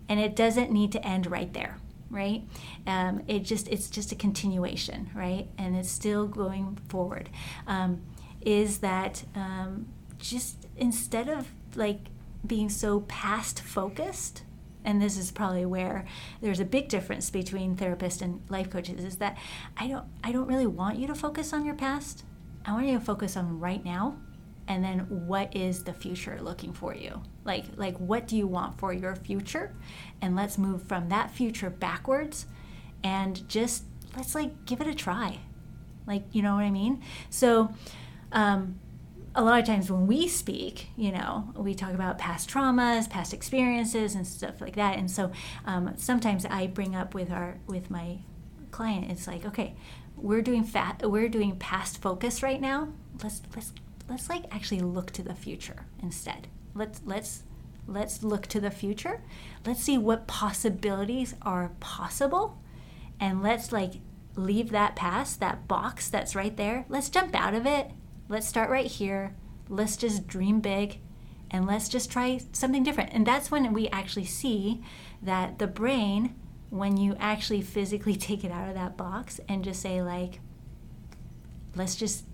and 0.10 0.20
it 0.20 0.36
doesn't 0.36 0.70
need 0.70 0.92
to 0.92 1.08
end 1.08 1.32
right 1.32 1.54
there 1.54 1.78
right? 2.10 2.44
Um, 2.86 3.24
it 3.28 3.40
just 3.40 3.68
it's 3.68 3.90
just 3.90 4.12
a 4.12 4.16
continuation 4.16 5.10
right? 5.16 5.48
And 5.58 5.76
it's 5.76 5.92
still 5.92 6.28
going 6.28 6.78
forward. 6.88 7.30
Um, 7.68 8.02
is 8.42 8.80
that 8.80 9.24
um, 9.36 9.88
just 10.18 10.68
instead 10.78 11.28
of 11.30 11.52
like 11.76 12.00
being 12.46 12.70
so 12.70 13.02
past 13.02 13.60
focused 13.62 14.44
and 14.84 15.02
this 15.02 15.18
is 15.18 15.32
probably 15.32 15.66
where 15.66 16.06
there's 16.42 16.60
a 16.60 16.66
big 16.66 16.88
difference 16.88 17.32
between 17.32 17.76
therapists 17.76 18.22
and 18.22 18.40
life 18.50 18.70
coaches 18.70 19.04
is 19.04 19.16
that 19.16 19.36
i 19.78 19.88
don't 19.88 20.06
i 20.24 20.32
don't 20.32 20.46
really 20.46 20.68
want 20.68 21.00
you 21.00 21.08
to 21.08 21.16
focus 21.16 21.54
on 21.54 21.66
your 21.66 21.74
past. 21.74 22.24
I 22.68 22.74
want 22.74 22.88
you 22.88 22.98
to 22.98 23.06
focus 23.06 23.38
on 23.38 23.60
right 23.60 23.84
now 23.86 24.18
and 24.68 24.84
then 24.84 25.00
what 25.10 25.56
is 25.56 25.84
the 25.84 25.94
future 25.94 26.40
looking 26.42 26.74
for 26.74 26.94
you? 26.96 27.22
Like 27.44 27.66
like 27.76 27.98
what 27.98 28.28
do 28.28 28.36
you 28.36 28.48
want 28.48 28.80
for 28.80 28.94
your 28.94 29.16
future? 29.16 29.76
And 30.22 30.36
let's 30.36 30.58
move 30.58 30.84
from 30.84 31.10
that 31.10 31.32
future 31.32 31.70
backwards 31.70 32.48
and 33.04 33.48
just 33.48 33.84
let's 34.16 34.34
like 34.34 34.66
give 34.66 34.82
it 34.82 34.88
a 34.88 34.96
try. 34.96 35.40
Like 36.08 36.24
you 36.32 36.42
know 36.42 36.56
what 36.56 36.64
i 36.64 36.72
mean? 36.72 37.04
So 37.30 37.74
um, 38.32 38.80
a 39.36 39.44
lot 39.44 39.60
of 39.60 39.66
times 39.66 39.92
when 39.92 40.08
we 40.08 40.28
speak 40.28 40.88
you 40.96 41.12
know 41.12 41.52
we 41.56 41.76
talk 41.76 41.94
about 41.94 42.18
past 42.18 42.50
traumas 42.50 43.10
past 43.10 43.34
experiences 43.34 44.16
and 44.16 44.26
stuff 44.26 44.62
like 44.62 44.76
that. 44.76 44.98
And 44.98 45.10
so 45.12 45.32
um, 45.66 45.94
sometimes 45.98 46.46
i 46.46 46.68
bring 46.68 46.96
up 46.96 47.14
with 47.14 47.32
our 47.32 47.58
with 47.68 47.92
my 47.92 48.20
client 48.72 49.10
it's 49.10 49.26
like 49.28 49.46
okay 49.46 49.74
we're 50.18 50.42
doing 50.42 50.64
fat 50.64 51.02
we're 51.04 51.30
doing 51.30 51.56
past 51.58 52.02
focus 52.02 52.42
right 52.42 52.60
now. 52.60 52.90
Let's 53.22 53.42
let's 53.56 53.72
let's 54.10 54.30
like 54.30 54.46
actually 54.52 54.82
look 54.82 55.12
to 55.12 55.24
the 55.24 55.36
future 55.36 55.86
instead. 56.02 56.48
Let's 56.74 57.02
let's 57.06 57.44
let's 57.88 58.24
look 58.24 58.48
to 58.48 58.60
the 58.60 58.72
future. 58.72 59.22
Let's 59.66 59.84
see 59.84 59.98
what 59.98 60.28
possibilities 60.28 61.36
are 61.42 61.72
possible 61.80 62.62
and 63.20 63.42
let's 63.42 63.72
like 63.72 63.94
leave 64.36 64.72
that 64.72 64.96
past, 64.96 65.40
that 65.40 65.68
box 65.68 66.10
that's 66.10 66.36
right 66.36 66.56
there. 66.56 66.86
Let's 66.90 67.10
jump 67.10 67.36
out 67.36 67.54
of 67.54 67.66
it. 67.66 67.92
Let's 68.28 68.48
start 68.48 68.70
right 68.70 68.88
here. 68.88 69.36
Let's 69.70 69.98
just 69.98 70.28
dream 70.28 70.60
big 70.60 71.00
and 71.52 71.66
let's 71.66 71.88
just 71.88 72.12
try 72.12 72.42
something 72.52 72.84
different. 72.84 73.14
And 73.14 73.26
that's 73.26 73.52
when 73.52 73.72
we 73.74 73.88
actually 73.90 74.26
see 74.26 74.84
that 75.22 75.60
the 75.60 75.68
brain 75.68 76.36
when 76.70 76.98
you 76.98 77.16
actually 77.20 77.62
physically 77.62 78.16
take 78.18 78.44
it 78.44 78.52
out 78.52 78.68
of 78.68 78.76
that 78.76 78.98
box 78.98 79.40
and 79.48 79.64
just 79.64 79.82
say 79.82 80.02
like 80.02 80.40
let's 81.76 81.96
just 81.96 82.26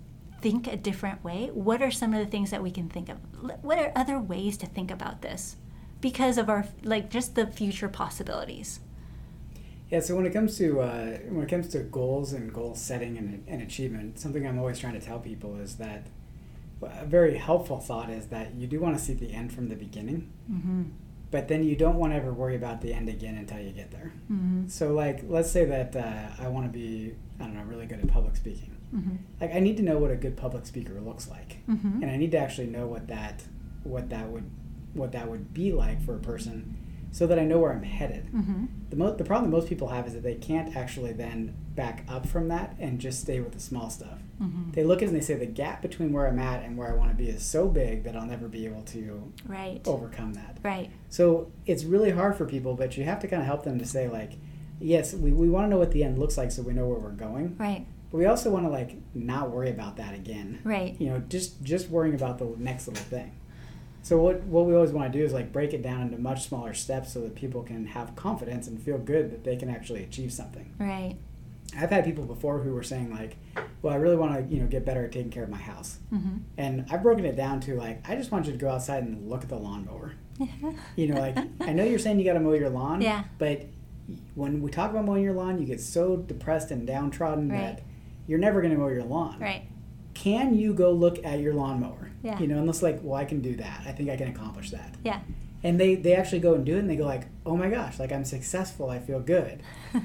think 0.42 0.66
a 0.66 0.76
different 0.76 1.24
way? 1.24 1.50
What 1.54 1.80
are 1.80 1.90
some 1.90 2.12
of 2.12 2.18
the 2.18 2.30
things 2.30 2.50
that 2.50 2.62
we 2.62 2.70
can 2.70 2.88
think 2.88 3.08
of? 3.08 3.18
What 3.62 3.78
are 3.78 3.92
other 3.96 4.18
ways 4.18 4.56
to 4.58 4.66
think 4.66 4.90
about 4.90 5.22
this? 5.22 5.56
Because 6.00 6.36
of 6.36 6.50
our 6.50 6.66
like 6.82 7.08
just 7.10 7.34
the 7.34 7.46
future 7.46 7.88
possibilities. 7.88 8.80
Yeah, 9.90 10.00
so 10.00 10.16
when 10.16 10.26
it 10.26 10.32
comes 10.32 10.56
to 10.58 10.80
uh, 10.80 11.18
when 11.28 11.44
it 11.44 11.48
comes 11.48 11.68
to 11.68 11.80
goals 11.80 12.32
and 12.32 12.52
goal 12.52 12.74
setting 12.74 13.16
and, 13.18 13.44
and 13.46 13.62
achievement, 13.62 14.18
something 14.18 14.46
I'm 14.46 14.58
always 14.58 14.78
trying 14.78 14.94
to 14.94 15.00
tell 15.00 15.18
people 15.18 15.56
is 15.56 15.76
that 15.76 16.06
a 16.82 17.04
very 17.04 17.36
helpful 17.36 17.78
thought 17.78 18.10
is 18.10 18.26
that 18.26 18.54
you 18.54 18.66
do 18.66 18.80
want 18.80 18.96
to 18.96 19.02
see 19.02 19.12
the 19.12 19.32
end 19.32 19.52
from 19.52 19.68
the 19.68 19.76
beginning, 19.76 20.32
mm-hmm. 20.50 20.82
but 21.30 21.48
then 21.48 21.62
you 21.62 21.76
don't 21.76 21.96
want 21.96 22.12
to 22.12 22.16
ever 22.16 22.32
worry 22.32 22.56
about 22.56 22.80
the 22.80 22.92
end 22.92 23.08
again 23.08 23.36
until 23.36 23.60
you 23.60 23.70
get 23.70 23.90
there. 23.90 24.12
Mm-hmm. 24.32 24.68
So, 24.68 24.92
like, 24.92 25.24
let's 25.28 25.50
say 25.50 25.64
that 25.66 25.94
uh, 25.94 26.42
I 26.42 26.48
want 26.48 26.66
to 26.66 26.72
be, 26.72 27.14
I 27.38 27.44
don't 27.44 27.54
know, 27.54 27.62
really 27.62 27.86
good 27.86 28.00
at 28.00 28.08
public 28.08 28.34
speaking. 28.36 28.71
Mm-hmm. 28.94 29.16
Like, 29.40 29.54
I 29.54 29.60
need 29.60 29.76
to 29.78 29.82
know 29.82 29.98
what 29.98 30.10
a 30.10 30.16
good 30.16 30.36
public 30.36 30.66
speaker 30.66 31.00
looks 31.00 31.28
like, 31.28 31.58
Mm-hmm. 31.68 32.02
and 32.02 32.10
I 32.10 32.16
need 32.16 32.30
to 32.32 32.38
actually 32.38 32.66
know 32.68 32.86
what 32.86 33.08
that, 33.08 33.42
what 33.84 34.10
that 34.10 34.28
would, 34.28 34.50
what 34.94 35.12
that 35.12 35.28
would 35.28 35.54
be 35.54 35.72
like 35.72 36.02
for 36.04 36.14
a 36.14 36.18
person, 36.18 36.76
so 37.10 37.26
that 37.26 37.38
I 37.38 37.44
know 37.44 37.58
where 37.58 37.72
I'm 37.72 37.82
headed. 37.82 38.26
Mm-hmm. 38.32 38.64
The, 38.90 38.96
mo- 38.96 39.14
the 39.14 39.24
problem 39.24 39.50
that 39.50 39.56
most 39.56 39.68
people 39.68 39.88
have 39.88 40.06
is 40.06 40.14
that 40.14 40.22
they 40.22 40.34
can't 40.34 40.74
actually 40.76 41.12
then 41.12 41.54
back 41.74 42.04
up 42.08 42.26
from 42.28 42.48
that 42.48 42.74
and 42.78 42.98
just 42.98 43.20
stay 43.20 43.40
with 43.40 43.52
the 43.52 43.60
small 43.60 43.88
stuff. 43.90 44.18
Mm-hmm. 44.42 44.72
They 44.72 44.82
look 44.84 44.98
at 44.98 45.04
it 45.04 45.06
and 45.12 45.16
they 45.16 45.24
say 45.24 45.34
the 45.34 45.46
gap 45.46 45.80
between 45.82 46.12
where 46.12 46.26
I'm 46.26 46.38
at 46.38 46.62
and 46.62 46.76
where 46.76 46.90
I 46.90 46.94
want 46.94 47.10
to 47.10 47.16
be 47.16 47.28
is 47.30 47.42
so 47.42 47.68
big 47.68 48.04
that 48.04 48.16
I'll 48.16 48.26
never 48.26 48.48
be 48.48 48.66
able 48.66 48.82
to 48.82 49.32
Right. 49.46 49.80
overcome 49.86 50.34
that. 50.34 50.58
Right. 50.62 50.90
So 51.10 51.50
it's 51.66 51.84
really 51.84 52.10
hard 52.10 52.36
for 52.36 52.44
people, 52.46 52.74
but 52.74 52.96
you 52.98 53.04
have 53.04 53.20
to 53.20 53.28
kind 53.28 53.40
of 53.40 53.46
help 53.46 53.64
them 53.64 53.78
to 53.78 53.86
say 53.86 54.08
like, 54.08 54.32
yes, 54.80 55.14
we, 55.14 55.32
we 55.32 55.48
want 55.48 55.64
to 55.66 55.68
know 55.70 55.78
what 55.78 55.92
the 55.92 56.04
end 56.04 56.18
looks 56.18 56.36
like 56.36 56.50
so 56.50 56.62
we 56.62 56.72
know 56.72 56.86
where 56.88 56.98
we're 56.98 57.10
going, 57.10 57.56
Right. 57.58 57.86
But 58.12 58.18
we 58.18 58.26
also 58.26 58.50
want 58.50 58.64
to 58.66 58.70
like 58.70 58.96
not 59.14 59.50
worry 59.50 59.70
about 59.70 59.96
that 59.96 60.14
again. 60.14 60.60
Right. 60.62 60.94
You 61.00 61.08
know, 61.10 61.18
just 61.28 61.62
just 61.64 61.88
worrying 61.88 62.14
about 62.14 62.38
the 62.38 62.44
next 62.58 62.86
little 62.86 63.02
thing. 63.04 63.32
So 64.02 64.18
what 64.18 64.42
what 64.42 64.66
we 64.66 64.74
always 64.74 64.92
want 64.92 65.12
to 65.12 65.18
do 65.18 65.24
is 65.24 65.32
like 65.32 65.52
break 65.52 65.72
it 65.72 65.82
down 65.82 66.02
into 66.02 66.18
much 66.18 66.46
smaller 66.46 66.74
steps 66.74 67.12
so 67.12 67.20
that 67.22 67.34
people 67.34 67.62
can 67.62 67.86
have 67.86 68.14
confidence 68.14 68.66
and 68.68 68.80
feel 68.80 68.98
good 68.98 69.30
that 69.32 69.42
they 69.44 69.56
can 69.56 69.68
actually 69.70 70.02
achieve 70.04 70.32
something. 70.32 70.72
Right. 70.78 71.16
I've 71.78 71.88
had 71.90 72.04
people 72.04 72.24
before 72.24 72.58
who 72.58 72.74
were 72.74 72.82
saying 72.82 73.10
like, 73.14 73.36
"Well, 73.80 73.94
I 73.94 73.96
really 73.96 74.16
want 74.16 74.34
to, 74.36 74.54
you 74.54 74.60
know, 74.60 74.66
get 74.68 74.84
better 74.84 75.06
at 75.06 75.12
taking 75.12 75.30
care 75.30 75.44
of 75.44 75.48
my 75.48 75.56
house." 75.56 75.98
Mm-hmm. 76.12 76.36
And 76.58 76.84
I've 76.90 77.02
broken 77.02 77.24
it 77.24 77.34
down 77.34 77.60
to 77.60 77.76
like, 77.76 78.06
I 78.06 78.14
just 78.14 78.30
want 78.30 78.44
you 78.44 78.52
to 78.52 78.58
go 78.58 78.68
outside 78.68 79.04
and 79.04 79.30
look 79.30 79.42
at 79.42 79.48
the 79.48 79.56
lawnmower. 79.56 80.12
You 80.96 81.06
know, 81.08 81.18
like 81.20 81.38
I 81.60 81.72
know 81.72 81.84
you're 81.84 81.98
saying 81.98 82.18
you 82.18 82.24
got 82.24 82.34
to 82.34 82.40
mow 82.40 82.52
your 82.52 82.68
lawn, 82.68 83.00
Yeah. 83.00 83.24
but 83.38 83.66
when 84.34 84.60
we 84.60 84.70
talk 84.70 84.90
about 84.90 85.04
mowing 85.04 85.22
your 85.22 85.32
lawn, 85.34 85.58
you 85.60 85.66
get 85.66 85.80
so 85.80 86.16
depressed 86.16 86.70
and 86.70 86.86
downtrodden 86.86 87.48
Right. 87.48 87.76
that 87.76 87.82
you're 88.32 88.40
never 88.40 88.62
going 88.62 88.72
to 88.72 88.78
mow 88.78 88.88
your 88.88 89.04
lawn. 89.04 89.38
Right. 89.38 89.64
Can 90.14 90.54
you 90.54 90.72
go 90.72 90.90
look 90.90 91.22
at 91.22 91.40
your 91.40 91.52
lawnmower? 91.52 92.10
Yeah. 92.22 92.38
You 92.38 92.46
know, 92.46 92.56
unless 92.56 92.82
like, 92.82 93.00
well, 93.02 93.14
I 93.14 93.26
can 93.26 93.42
do 93.42 93.56
that. 93.56 93.82
I 93.86 93.92
think 93.92 94.08
I 94.08 94.16
can 94.16 94.28
accomplish 94.28 94.70
that. 94.70 94.94
Yeah. 95.04 95.20
And 95.62 95.78
they 95.78 95.96
they 95.96 96.16
actually 96.16 96.40
go 96.40 96.54
and 96.54 96.64
do 96.64 96.76
it, 96.76 96.78
and 96.80 96.90
they 96.90 96.96
go 96.96 97.04
like, 97.04 97.26
oh 97.44 97.56
my 97.56 97.68
gosh, 97.68 97.98
like 97.98 98.10
I'm 98.10 98.24
successful. 98.24 98.88
I 98.88 98.98
feel 98.98 99.20
good. 99.20 99.62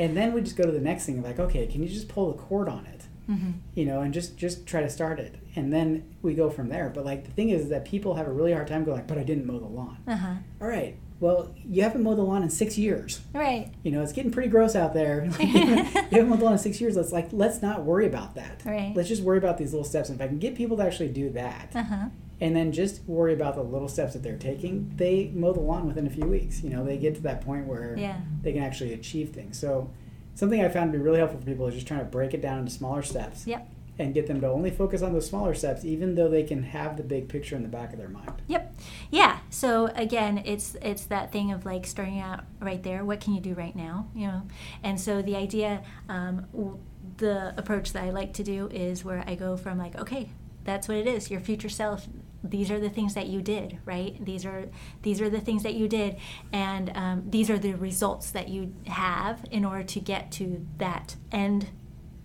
And 0.00 0.16
then 0.16 0.32
we 0.32 0.42
just 0.42 0.56
go 0.56 0.64
to 0.64 0.70
the 0.70 0.80
next 0.80 1.06
thing, 1.06 1.22
like, 1.24 1.40
okay, 1.40 1.66
can 1.66 1.82
you 1.82 1.88
just 1.88 2.08
pull 2.08 2.30
the 2.30 2.38
cord 2.38 2.68
on 2.68 2.86
it? 2.86 3.08
mm-hmm. 3.28 3.50
you 3.74 3.84
know, 3.84 4.00
and 4.00 4.12
just 4.12 4.36
just 4.36 4.66
try 4.66 4.80
to 4.80 4.88
start 4.88 5.20
it, 5.20 5.36
and 5.54 5.72
then 5.72 6.14
we 6.22 6.34
go 6.34 6.50
from 6.50 6.68
there. 6.68 6.90
But 6.90 7.04
like 7.04 7.24
the 7.24 7.30
thing 7.30 7.50
is 7.50 7.68
that 7.68 7.84
people 7.84 8.14
have 8.14 8.26
a 8.26 8.32
really 8.32 8.52
hard 8.52 8.66
time 8.66 8.84
going, 8.84 8.98
like, 8.98 9.06
but 9.06 9.18
I 9.18 9.22
didn't 9.22 9.46
mow 9.46 9.58
the 9.58 9.66
lawn. 9.66 9.98
Uh 10.06 10.16
huh. 10.16 10.34
All 10.60 10.68
right, 10.68 10.96
well, 11.20 11.52
you 11.66 11.82
haven't 11.82 12.02
mowed 12.02 12.18
the 12.18 12.22
lawn 12.22 12.42
in 12.42 12.50
six 12.50 12.78
years. 12.78 13.20
Right. 13.34 13.72
You 13.82 13.90
know, 13.90 14.02
it's 14.02 14.12
getting 14.12 14.30
pretty 14.30 14.48
gross 14.48 14.76
out 14.76 14.94
there. 14.94 15.24
you 15.40 15.46
haven't 15.46 16.28
mowed 16.28 16.38
the 16.40 16.44
lawn 16.44 16.52
in 16.54 16.58
six 16.58 16.80
years. 16.80 16.96
Let's 16.96 17.12
like 17.12 17.28
let's 17.32 17.60
not 17.62 17.82
worry 17.84 18.06
about 18.06 18.34
that. 18.36 18.62
Right. 18.64 18.92
Let's 18.94 19.08
just 19.08 19.22
worry 19.22 19.38
about 19.38 19.58
these 19.58 19.72
little 19.72 19.84
steps. 19.84 20.08
And 20.08 20.20
if 20.20 20.24
I 20.24 20.28
can 20.28 20.38
get 20.38 20.54
people 20.54 20.76
to 20.76 20.84
actually 20.84 21.08
do 21.08 21.30
that, 21.30 21.72
Uh 21.74 21.82
huh. 21.82 22.06
and 22.40 22.54
then 22.54 22.70
just 22.72 23.02
worry 23.08 23.34
about 23.34 23.56
the 23.56 23.62
little 23.62 23.88
steps 23.88 24.12
that 24.12 24.22
they're 24.22 24.36
taking, 24.38 24.92
they 24.96 25.30
mow 25.34 25.52
the 25.52 25.60
lawn 25.60 25.86
within 25.88 26.06
a 26.06 26.10
few 26.10 26.24
weeks. 26.26 26.62
You 26.62 26.70
know, 26.70 26.84
they 26.84 26.96
get 26.98 27.14
to 27.16 27.22
that 27.22 27.40
point 27.40 27.66
where 27.66 27.96
Yeah. 27.98 28.20
they 28.42 28.52
can 28.52 28.62
actually 28.62 28.92
achieve 28.92 29.30
things. 29.30 29.58
So, 29.58 29.90
something 30.36 30.64
I 30.64 30.68
found 30.68 30.92
to 30.92 30.98
be 30.98 31.02
really 31.04 31.18
helpful 31.18 31.40
for 31.40 31.46
people 31.46 31.66
is 31.66 31.74
just 31.74 31.88
trying 31.88 31.98
to 32.00 32.06
break 32.06 32.32
it 32.32 32.40
down 32.40 32.60
into 32.60 32.70
smaller 32.70 33.02
steps 33.02 33.44
Yep. 33.44 33.68
And 33.98 34.14
get 34.14 34.26
them 34.26 34.40
to 34.40 34.48
only 34.48 34.70
focus 34.70 35.02
on 35.02 35.12
the 35.12 35.20
smaller 35.20 35.54
steps, 35.54 35.84
even 35.84 36.14
though 36.14 36.28
they 36.28 36.44
can 36.44 36.62
have 36.62 36.96
the 36.96 37.02
big 37.02 37.28
picture 37.28 37.56
in 37.56 37.62
the 37.62 37.68
back 37.68 37.92
of 37.92 37.98
their 37.98 38.08
mind. 38.08 38.42
Yep. 38.46 38.76
Yeah. 39.10 39.38
So 39.50 39.86
again, 39.94 40.42
it's 40.44 40.76
it's 40.80 41.04
that 41.06 41.32
thing 41.32 41.52
of 41.52 41.66
like 41.66 41.86
starting 41.86 42.20
out 42.20 42.44
right 42.60 42.82
there. 42.82 43.04
What 43.04 43.20
can 43.20 43.34
you 43.34 43.40
do 43.40 43.54
right 43.54 43.74
now? 43.74 44.08
You 44.14 44.28
know, 44.28 44.42
and 44.82 45.00
so 45.00 45.20
the 45.20 45.36
idea, 45.36 45.82
um, 46.08 46.46
the 47.16 47.54
approach 47.56 47.92
that 47.92 48.04
I 48.04 48.10
like 48.10 48.32
to 48.34 48.44
do 48.44 48.68
is 48.68 49.04
where 49.04 49.24
I 49.26 49.34
go 49.34 49.56
from 49.56 49.78
like, 49.78 49.98
okay, 49.98 50.30
that's 50.64 50.86
what 50.86 50.96
it 50.96 51.06
is. 51.06 51.30
Your 51.30 51.40
future 51.40 51.68
self. 51.68 52.06
These 52.44 52.70
are 52.70 52.78
the 52.78 52.88
things 52.88 53.14
that 53.14 53.26
you 53.26 53.42
did, 53.42 53.80
right? 53.84 54.24
These 54.24 54.46
are 54.46 54.68
these 55.02 55.20
are 55.20 55.28
the 55.28 55.40
things 55.40 55.64
that 55.64 55.74
you 55.74 55.88
did, 55.88 56.18
and 56.52 56.92
um, 56.94 57.24
these 57.28 57.50
are 57.50 57.58
the 57.58 57.74
results 57.74 58.30
that 58.30 58.48
you 58.48 58.74
have 58.86 59.44
in 59.50 59.64
order 59.64 59.82
to 59.82 59.98
get 59.98 60.30
to 60.32 60.64
that 60.76 61.16
end 61.32 61.70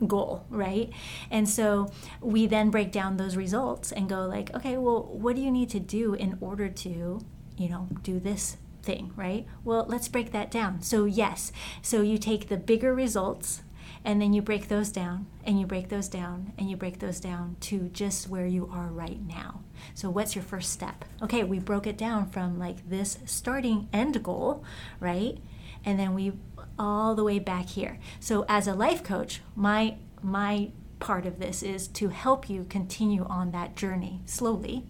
goal, 0.07 0.45
right? 0.49 0.89
And 1.31 1.47
so 1.47 1.91
we 2.21 2.47
then 2.47 2.69
break 2.69 2.91
down 2.91 3.17
those 3.17 3.35
results 3.35 3.91
and 3.91 4.09
go 4.09 4.25
like, 4.25 4.53
okay, 4.55 4.77
well, 4.77 5.03
what 5.03 5.35
do 5.35 5.41
you 5.41 5.51
need 5.51 5.69
to 5.71 5.79
do 5.79 6.13
in 6.13 6.37
order 6.41 6.69
to, 6.69 7.21
you 7.57 7.69
know, 7.69 7.87
do 8.01 8.19
this 8.19 8.57
thing, 8.81 9.11
right? 9.15 9.45
Well, 9.63 9.85
let's 9.87 10.07
break 10.07 10.31
that 10.31 10.51
down. 10.51 10.81
So 10.81 11.05
yes, 11.05 11.51
so 11.81 12.01
you 12.01 12.17
take 12.17 12.49
the 12.49 12.57
bigger 12.57 12.93
results 12.93 13.63
and 14.05 14.21
then 14.21 14.33
you 14.33 14.41
break 14.41 14.67
those 14.67 14.91
down 14.91 15.27
and 15.45 15.59
you 15.59 15.65
break 15.65 15.89
those 15.89 16.09
down 16.09 16.51
and 16.57 16.69
you 16.69 16.75
break 16.75 16.99
those 16.99 17.19
down 17.19 17.55
to 17.61 17.87
just 17.89 18.27
where 18.27 18.45
you 18.45 18.69
are 18.71 18.87
right 18.87 19.25
now. 19.25 19.61
So 19.93 20.09
what's 20.09 20.35
your 20.35 20.43
first 20.43 20.71
step? 20.71 21.05
Okay, 21.21 21.43
we 21.43 21.59
broke 21.59 21.87
it 21.87 21.97
down 21.97 22.29
from 22.29 22.59
like 22.59 22.89
this 22.89 23.17
starting 23.25 23.87
end 23.93 24.21
goal, 24.21 24.63
right? 24.99 25.37
And 25.85 25.99
then 25.99 26.13
we 26.13 26.33
all 26.77 27.15
the 27.15 27.23
way 27.23 27.39
back 27.39 27.67
here. 27.69 27.99
So 28.19 28.45
as 28.47 28.67
a 28.67 28.73
life 28.73 29.03
coach, 29.03 29.41
my 29.55 29.97
my 30.21 30.71
part 30.99 31.25
of 31.25 31.39
this 31.39 31.61
is 31.61 31.87
to 31.89 32.09
help 32.09 32.49
you 32.49 32.63
continue 32.63 33.25
on 33.25 33.51
that 33.51 33.75
journey 33.75 34.21
slowly 34.25 34.85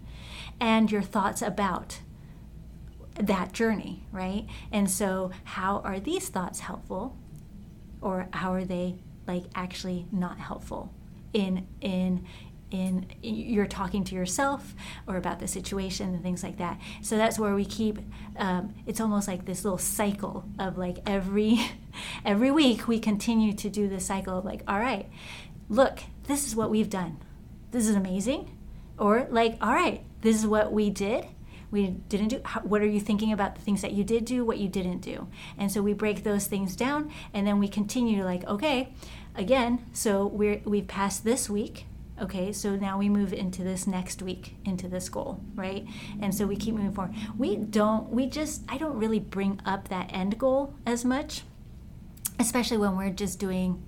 and 0.60 0.90
your 0.90 1.02
thoughts 1.02 1.42
about 1.42 1.98
that 3.16 3.52
journey, 3.52 4.06
right? 4.12 4.46
And 4.70 4.88
so 4.88 5.32
how 5.42 5.80
are 5.80 5.98
these 5.98 6.28
thoughts 6.28 6.60
helpful 6.60 7.16
or 8.00 8.28
how 8.32 8.52
are 8.52 8.64
they 8.64 8.96
like 9.26 9.44
actually 9.54 10.06
not 10.12 10.38
helpful 10.38 10.92
in 11.32 11.66
in 11.80 12.24
in 12.74 13.06
you're 13.22 13.66
talking 13.66 14.02
to 14.02 14.14
yourself 14.14 14.74
or 15.06 15.16
about 15.16 15.38
the 15.38 15.46
situation 15.46 16.12
and 16.12 16.22
things 16.22 16.42
like 16.42 16.58
that. 16.58 16.80
So 17.02 17.16
that's 17.16 17.38
where 17.38 17.54
we 17.54 17.64
keep 17.64 18.00
um, 18.36 18.74
it's 18.84 19.00
almost 19.00 19.28
like 19.28 19.44
this 19.44 19.64
little 19.64 19.78
cycle 19.78 20.44
of 20.58 20.76
like 20.76 20.98
every 21.06 21.60
every 22.24 22.50
week 22.50 22.88
we 22.88 22.98
continue 22.98 23.52
to 23.52 23.70
do 23.70 23.88
this 23.88 24.06
cycle 24.06 24.38
of 24.38 24.44
like 24.44 24.62
all 24.66 24.80
right 24.80 25.08
look 25.68 26.00
this 26.24 26.46
is 26.46 26.56
what 26.56 26.68
we've 26.68 26.90
done. 26.90 27.18
This 27.70 27.86
is 27.86 27.94
amazing. 27.94 28.56
Or 28.98 29.28
like 29.30 29.56
all 29.60 29.72
right 29.72 30.04
this 30.22 30.36
is 30.36 30.46
what 30.46 30.72
we 30.72 30.90
did. 30.90 31.26
We 31.70 31.88
didn't 31.88 32.28
do 32.28 32.38
what 32.64 32.82
are 32.82 32.86
you 32.86 33.00
thinking 33.00 33.32
about 33.32 33.54
the 33.54 33.60
things 33.60 33.82
that 33.82 33.92
you 33.92 34.02
did 34.02 34.24
do 34.24 34.44
what 34.44 34.58
you 34.58 34.68
didn't 34.68 34.98
do? 34.98 35.28
And 35.56 35.70
so 35.70 35.80
we 35.80 35.92
break 35.92 36.24
those 36.24 36.46
things 36.46 36.74
down 36.74 37.12
and 37.32 37.46
then 37.46 37.60
we 37.60 37.68
continue 37.68 38.24
like 38.24 38.44
okay 38.48 38.92
again 39.36 39.84
so 39.92 40.26
we're 40.26 40.60
we've 40.64 40.86
passed 40.88 41.24
this 41.24 41.48
week 41.48 41.86
Okay, 42.20 42.52
so 42.52 42.76
now 42.76 42.96
we 42.96 43.08
move 43.08 43.32
into 43.32 43.64
this 43.64 43.88
next 43.88 44.22
week, 44.22 44.56
into 44.64 44.86
this 44.86 45.08
goal, 45.08 45.40
right? 45.56 45.84
And 46.20 46.32
so 46.32 46.46
we 46.46 46.54
keep 46.54 46.74
moving 46.74 46.92
forward. 46.92 47.14
We 47.36 47.56
don't, 47.56 48.08
we 48.10 48.26
just, 48.26 48.62
I 48.68 48.78
don't 48.78 48.96
really 48.96 49.18
bring 49.18 49.60
up 49.66 49.88
that 49.88 50.12
end 50.12 50.38
goal 50.38 50.74
as 50.86 51.04
much, 51.04 51.42
especially 52.38 52.76
when 52.76 52.96
we're 52.96 53.10
just 53.10 53.40
doing 53.40 53.82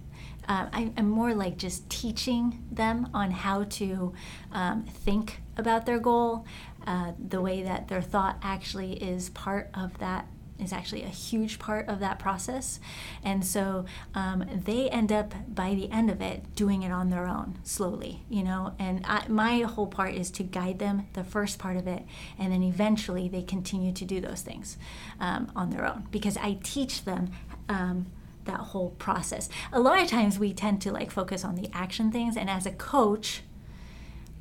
uh, 0.49 0.67
I, 0.73 0.93
am 0.97 1.09
more 1.09 1.35
like 1.35 1.57
just 1.57 1.89
teaching 1.91 2.65
them 2.71 3.09
on 3.13 3.31
how 3.31 3.65
to 3.65 4.15
um, 4.53 4.85
think 4.85 5.41
about 5.57 5.87
their 5.87 5.99
goal, 5.99 6.47
uh, 6.87 7.13
the 7.19 7.41
way 7.41 7.63
that 7.63 7.89
their 7.89 8.03
thought 8.03 8.39
actually 8.43 8.93
is 8.93 9.31
part 9.31 9.71
of 9.75 9.99
that 9.99 10.29
is 10.59 10.73
actually 10.73 11.03
a 11.03 11.09
huge 11.09 11.59
part 11.59 11.89
of 11.89 12.01
that 12.01 12.19
process. 12.19 12.81
And 13.23 13.45
so 13.45 13.85
um, 14.15 14.45
they 14.65 14.89
end 14.89 15.13
up, 15.13 15.35
by 15.55 15.75
the 15.75 15.91
end 15.91 16.11
of 16.11 16.21
it, 16.21 16.55
doing 16.55 16.83
it 16.83 16.91
on 16.91 17.11
their 17.11 17.27
own 17.27 17.59
slowly, 17.63 18.23
you 18.29 18.43
know. 18.43 18.75
And 18.79 19.05
I, 19.07 19.27
my 19.29 19.61
whole 19.61 19.87
part 19.87 20.15
is 20.15 20.31
to 20.33 20.43
guide 20.43 20.79
them 20.79 21.07
the 21.13 21.25
first 21.25 21.59
part 21.59 21.77
of 21.77 21.87
it, 21.87 22.05
and 22.39 22.53
then 22.53 22.63
eventually 22.63 23.29
they 23.29 23.43
continue 23.43 23.93
to 23.93 24.05
do 24.05 24.21
those 24.21 24.43
things 24.43 24.79
um, 25.21 25.51
on 25.55 25.71
their 25.71 25.87
own 25.87 26.07
because 26.11 26.37
I 26.37 26.59
teach 26.63 27.05
them. 27.05 27.31
Um, 27.69 28.07
that 28.45 28.61
whole 28.61 28.91
process. 28.91 29.49
A 29.73 29.81
lot 29.81 30.01
of 30.01 30.07
times 30.07 30.39
we 30.39 30.53
tend 30.53 30.81
to 30.83 30.93
like 30.93 31.11
focus 31.11 31.45
on 31.45 31.57
the 31.57 31.69
action 31.73 32.13
things, 32.13 32.37
and 32.37 32.49
as 32.49 32.65
a 32.65 32.71
coach, 32.71 33.43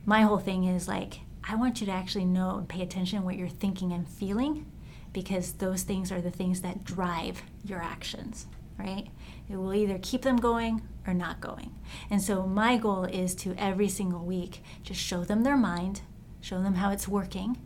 my 0.06 0.22
whole 0.22 0.38
thing 0.38 0.66
is 0.66 0.88
like, 0.88 1.22
I 1.44 1.56
want 1.56 1.82
you 1.82 1.88
to 1.88 1.92
actually 1.92 2.26
know 2.26 2.58
and 2.58 2.70
pay 2.70 2.84
attention 2.84 3.18
to 3.18 3.26
what 3.26 3.36
you're 3.36 3.48
thinking 3.48 3.92
and 3.92 4.08
feeling 4.08 4.68
because 5.16 5.54
those 5.54 5.84
things 5.84 6.12
are 6.12 6.20
the 6.20 6.30
things 6.30 6.60
that 6.60 6.84
drive 6.84 7.42
your 7.64 7.82
actions, 7.82 8.48
right? 8.78 9.08
It 9.50 9.56
will 9.56 9.74
either 9.74 9.98
keep 10.02 10.24
them 10.24 10.36
going 10.36 10.82
or 11.08 11.14
not 11.14 11.40
going. 11.40 11.74
And 12.10 12.22
so 12.22 12.46
my 12.46 12.76
goal 12.76 13.06
is 13.06 13.34
to 13.36 13.56
every 13.58 13.88
single 13.88 14.26
week 14.26 14.62
just 14.84 15.00
show 15.00 15.24
them 15.24 15.44
their 15.44 15.56
mind, 15.56 16.02
show 16.42 16.62
them 16.62 16.76
how 16.76 16.92
it's 16.92 17.08
working, 17.08 17.58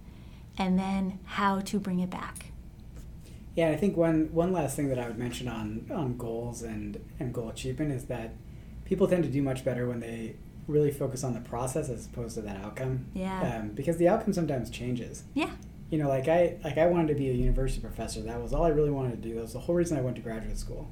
and 0.60 0.78
then 0.78 1.18
how 1.26 1.60
to 1.62 1.80
bring 1.80 2.00
it 2.00 2.12
back. 2.12 2.52
Yeah, 3.56 3.70
I 3.70 3.76
think 3.76 3.98
one 3.98 4.30
one 4.32 4.54
last 4.54 4.76
thing 4.76 4.90
that 4.90 5.00
I 5.00 5.08
would 5.08 5.18
mention 5.18 5.48
on 5.48 5.88
on 5.92 6.18
goals 6.18 6.62
and 6.62 7.04
and 7.20 7.34
goal 7.34 7.50
achievement 7.50 7.92
is 7.92 8.06
that 8.06 8.36
people 8.86 9.08
tend 9.08 9.24
to 9.24 9.30
do 9.30 9.42
much 9.42 9.66
better 9.66 9.88
when 9.88 10.02
they 10.02 10.36
really 10.68 10.92
focus 10.92 11.24
on 11.24 11.34
the 11.34 11.42
process 11.42 11.90
as 11.90 12.06
opposed 12.06 12.36
to 12.36 12.42
that 12.42 12.58
outcome. 12.58 13.08
Yeah. 13.16 13.42
Um, 13.42 13.70
because 13.70 13.98
the 13.98 14.08
outcome 14.08 14.34
sometimes 14.34 14.70
changes. 14.70 15.24
Yeah 15.34 15.50
you 15.90 15.98
know, 15.98 16.08
like 16.08 16.28
I 16.28 16.58
like 16.64 16.78
I 16.78 16.86
wanted 16.86 17.08
to 17.10 17.16
be 17.16 17.30
a 17.30 17.34
university 17.34 17.82
professor. 17.82 18.22
That 18.22 18.42
was 18.42 18.54
all 18.54 18.64
I 18.64 18.70
really 18.70 18.92
wanted 18.92 19.22
to 19.22 19.30
do. 19.30 19.36
That 19.36 19.42
was 19.42 19.54
the 19.54 19.60
whole 19.60 19.76
reason 19.76 19.98
I 19.98 20.02
went 20.02 20.16
to 20.18 20.22
graduate 20.22 20.58
school. 20.58 20.90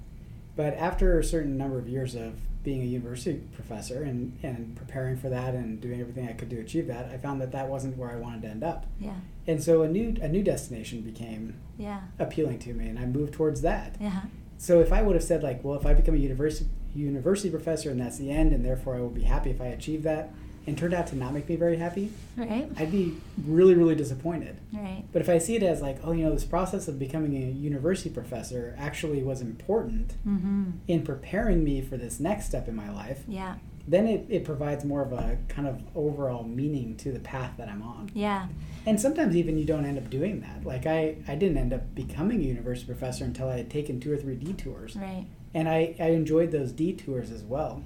But 0.56 0.74
after 0.74 1.20
a 1.20 1.24
certain 1.24 1.56
number 1.56 1.78
of 1.78 1.88
years 1.88 2.16
of 2.16 2.42
being 2.64 2.82
a 2.82 2.86
university 2.86 3.40
professor 3.54 4.04
and, 4.04 4.38
and 4.42 4.76
preparing 4.76 5.16
for 5.16 5.30
that 5.30 5.54
and 5.54 5.80
doing 5.80 6.02
everything 6.02 6.28
I 6.28 6.34
could 6.34 6.50
to 6.50 6.60
achieve 6.60 6.88
that, 6.88 7.06
I 7.12 7.18
found 7.18 7.40
that 7.42 7.52
that 7.52 7.70
wasn't 7.70 7.96
where 7.96 8.10
I 8.10 8.16
wanted 8.16 8.42
to 8.42 8.48
end 8.50 8.64
up. 8.64 8.88
Yeah. 9.00 9.14
And 9.46 9.64
so 9.64 9.84
a 9.84 9.88
new 9.88 10.16
a 10.20 10.28
new 10.28 10.44
destination 10.44 11.02
became 11.02 11.56
yeah. 11.78 12.02
appealing 12.18 12.60
to 12.60 12.74
me, 12.74 12.88
and 12.88 12.98
I 12.98 13.06
moved 13.06 13.34
towards 13.34 13.62
that. 13.62 13.96
Yeah. 14.02 14.22
So 14.58 14.80
if 14.80 14.92
I 14.92 15.04
would 15.04 15.16
have 15.16 15.24
said 15.24 15.44
like, 15.44 15.64
well, 15.64 15.76
if 15.76 15.86
I 15.86 15.94
become 15.94 16.16
a 16.16 16.18
university 16.18 16.70
university 16.96 17.52
professor 17.52 17.92
and 17.92 18.02
that's 18.02 18.18
the 18.18 18.32
end, 18.32 18.52
and 18.52 18.66
therefore 18.66 18.96
I 18.96 19.00
will 19.00 19.10
be 19.10 19.24
happy 19.24 19.52
if 19.52 19.62
I 19.62 19.68
achieve 19.68 20.02
that, 20.04 20.34
and 20.67 20.77
turned 20.77 20.93
out 20.93 21.08
to 21.08 21.15
not 21.15 21.34
make 21.34 21.47
me 21.47 21.56
very 21.56 21.77
happy, 21.77 22.12
right. 22.36 22.69
I'd 22.77 22.91
be 22.91 23.15
really, 23.45 23.73
really 23.73 23.95
disappointed. 23.95 24.58
Right. 24.73 25.06
But 25.13 25.21
if 25.21 25.30
I 25.30 25.38
see 25.38 25.56
it 25.56 25.63
as 25.63 25.82
like, 25.82 25.99
oh, 26.03 26.12
you 26.12 26.25
know, 26.25 26.32
this 26.34 26.43
process 26.43 26.89
of 26.89 26.99
becoming 26.99 27.36
a 27.36 27.49
university 27.49 28.10
professor 28.10 28.75
actually 28.77 29.23
was 29.23 29.39
important 29.39 30.13
mm-hmm. 30.27 30.71
in 30.88 31.03
preparing 31.03 31.63
me 31.63 31.82
for 31.82 31.95
this 31.95 32.19
next 32.19 32.47
step 32.47 32.67
in 32.67 32.75
my 32.75 32.91
life. 32.91 33.23
Yeah. 33.30 33.56
Then 33.88 34.06
it, 34.08 34.25
it 34.27 34.43
provides 34.43 34.84
more 34.84 35.01
of 35.01 35.13
a 35.13 35.38
kind 35.47 35.65
of 35.65 35.82
overall 35.95 36.43
meaning 36.43 36.97
to 36.97 37.13
the 37.13 37.21
path 37.21 37.53
that 37.58 37.69
I'm 37.69 37.82
on. 37.82 38.12
Yeah. 38.13 38.47
And 38.86 38.99
sometimes 38.99 39.38
even 39.38 39.58
you 39.58 39.63
don't 39.63 39.86
end 39.86 39.97
up 39.97 40.10
doing 40.10 40.41
that. 40.41 40.65
Like 40.65 40.86
I, 40.86 41.15
I 41.30 41.36
didn't 41.36 41.58
end 41.58 41.71
up 41.71 41.95
becoming 41.95 42.41
a 42.41 42.43
university 42.43 42.88
professor 42.88 43.23
until 43.23 43.47
I 43.47 43.56
had 43.56 43.69
taken 43.69 44.01
two 44.01 44.12
or 44.12 44.17
three 44.17 44.36
detours. 44.36 44.97
Right. 44.97 45.25
And 45.53 45.69
I, 45.69 45.95
I 45.97 46.10
enjoyed 46.10 46.51
those 46.51 46.73
detours 46.73 47.32
as 47.32 47.43
well. 47.43 47.84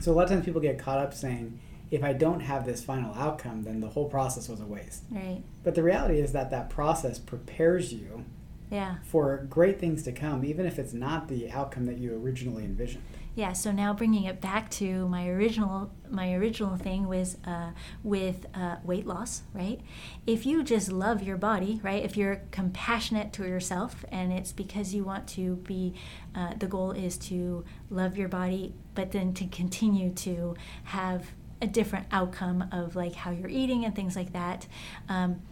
So 0.00 0.10
a 0.10 0.14
lot 0.14 0.22
of 0.22 0.30
times 0.30 0.46
people 0.46 0.62
get 0.62 0.78
caught 0.78 0.98
up 0.98 1.12
saying, 1.12 1.60
if 1.90 2.04
I 2.04 2.12
don't 2.12 2.40
have 2.40 2.66
this 2.66 2.82
final 2.82 3.14
outcome, 3.14 3.62
then 3.62 3.80
the 3.80 3.88
whole 3.88 4.08
process 4.08 4.48
was 4.48 4.60
a 4.60 4.66
waste. 4.66 5.04
Right. 5.10 5.42
But 5.64 5.74
the 5.74 5.82
reality 5.82 6.20
is 6.20 6.32
that 6.32 6.50
that 6.50 6.70
process 6.70 7.18
prepares 7.18 7.92
you 7.92 8.24
yeah. 8.70 8.96
for 9.04 9.46
great 9.48 9.80
things 9.80 10.02
to 10.04 10.12
come, 10.12 10.44
even 10.44 10.66
if 10.66 10.78
it's 10.78 10.92
not 10.92 11.28
the 11.28 11.50
outcome 11.50 11.86
that 11.86 11.98
you 11.98 12.14
originally 12.14 12.64
envisioned. 12.64 13.04
Yeah. 13.34 13.52
So 13.52 13.70
now 13.70 13.94
bringing 13.94 14.24
it 14.24 14.40
back 14.40 14.68
to 14.72 15.06
my 15.06 15.28
original, 15.28 15.92
my 16.10 16.34
original 16.34 16.76
thing 16.76 17.06
was 17.06 17.36
uh, 17.46 17.70
with 18.02 18.46
uh, 18.52 18.76
weight 18.82 19.06
loss, 19.06 19.42
right? 19.54 19.80
If 20.26 20.44
you 20.44 20.64
just 20.64 20.90
love 20.90 21.22
your 21.22 21.36
body, 21.36 21.78
right? 21.84 22.02
If 22.02 22.16
you're 22.16 22.42
compassionate 22.50 23.32
to 23.34 23.46
yourself, 23.46 24.04
and 24.10 24.32
it's 24.32 24.50
because 24.50 24.92
you 24.92 25.04
want 25.04 25.28
to 25.28 25.54
be, 25.56 25.94
uh, 26.34 26.54
the 26.58 26.66
goal 26.66 26.90
is 26.90 27.16
to 27.18 27.64
love 27.90 28.18
your 28.18 28.28
body, 28.28 28.74
but 28.96 29.12
then 29.12 29.32
to 29.34 29.46
continue 29.46 30.10
to 30.14 30.56
have 30.84 31.26
a 31.60 31.66
different 31.66 32.06
outcome 32.12 32.64
of 32.72 32.96
like 32.96 33.14
how 33.14 33.30
you're 33.30 33.48
eating 33.48 33.84
and 33.84 33.94
things 33.94 34.16
like 34.16 34.32
that. 34.32 34.66
Um, 35.08 35.42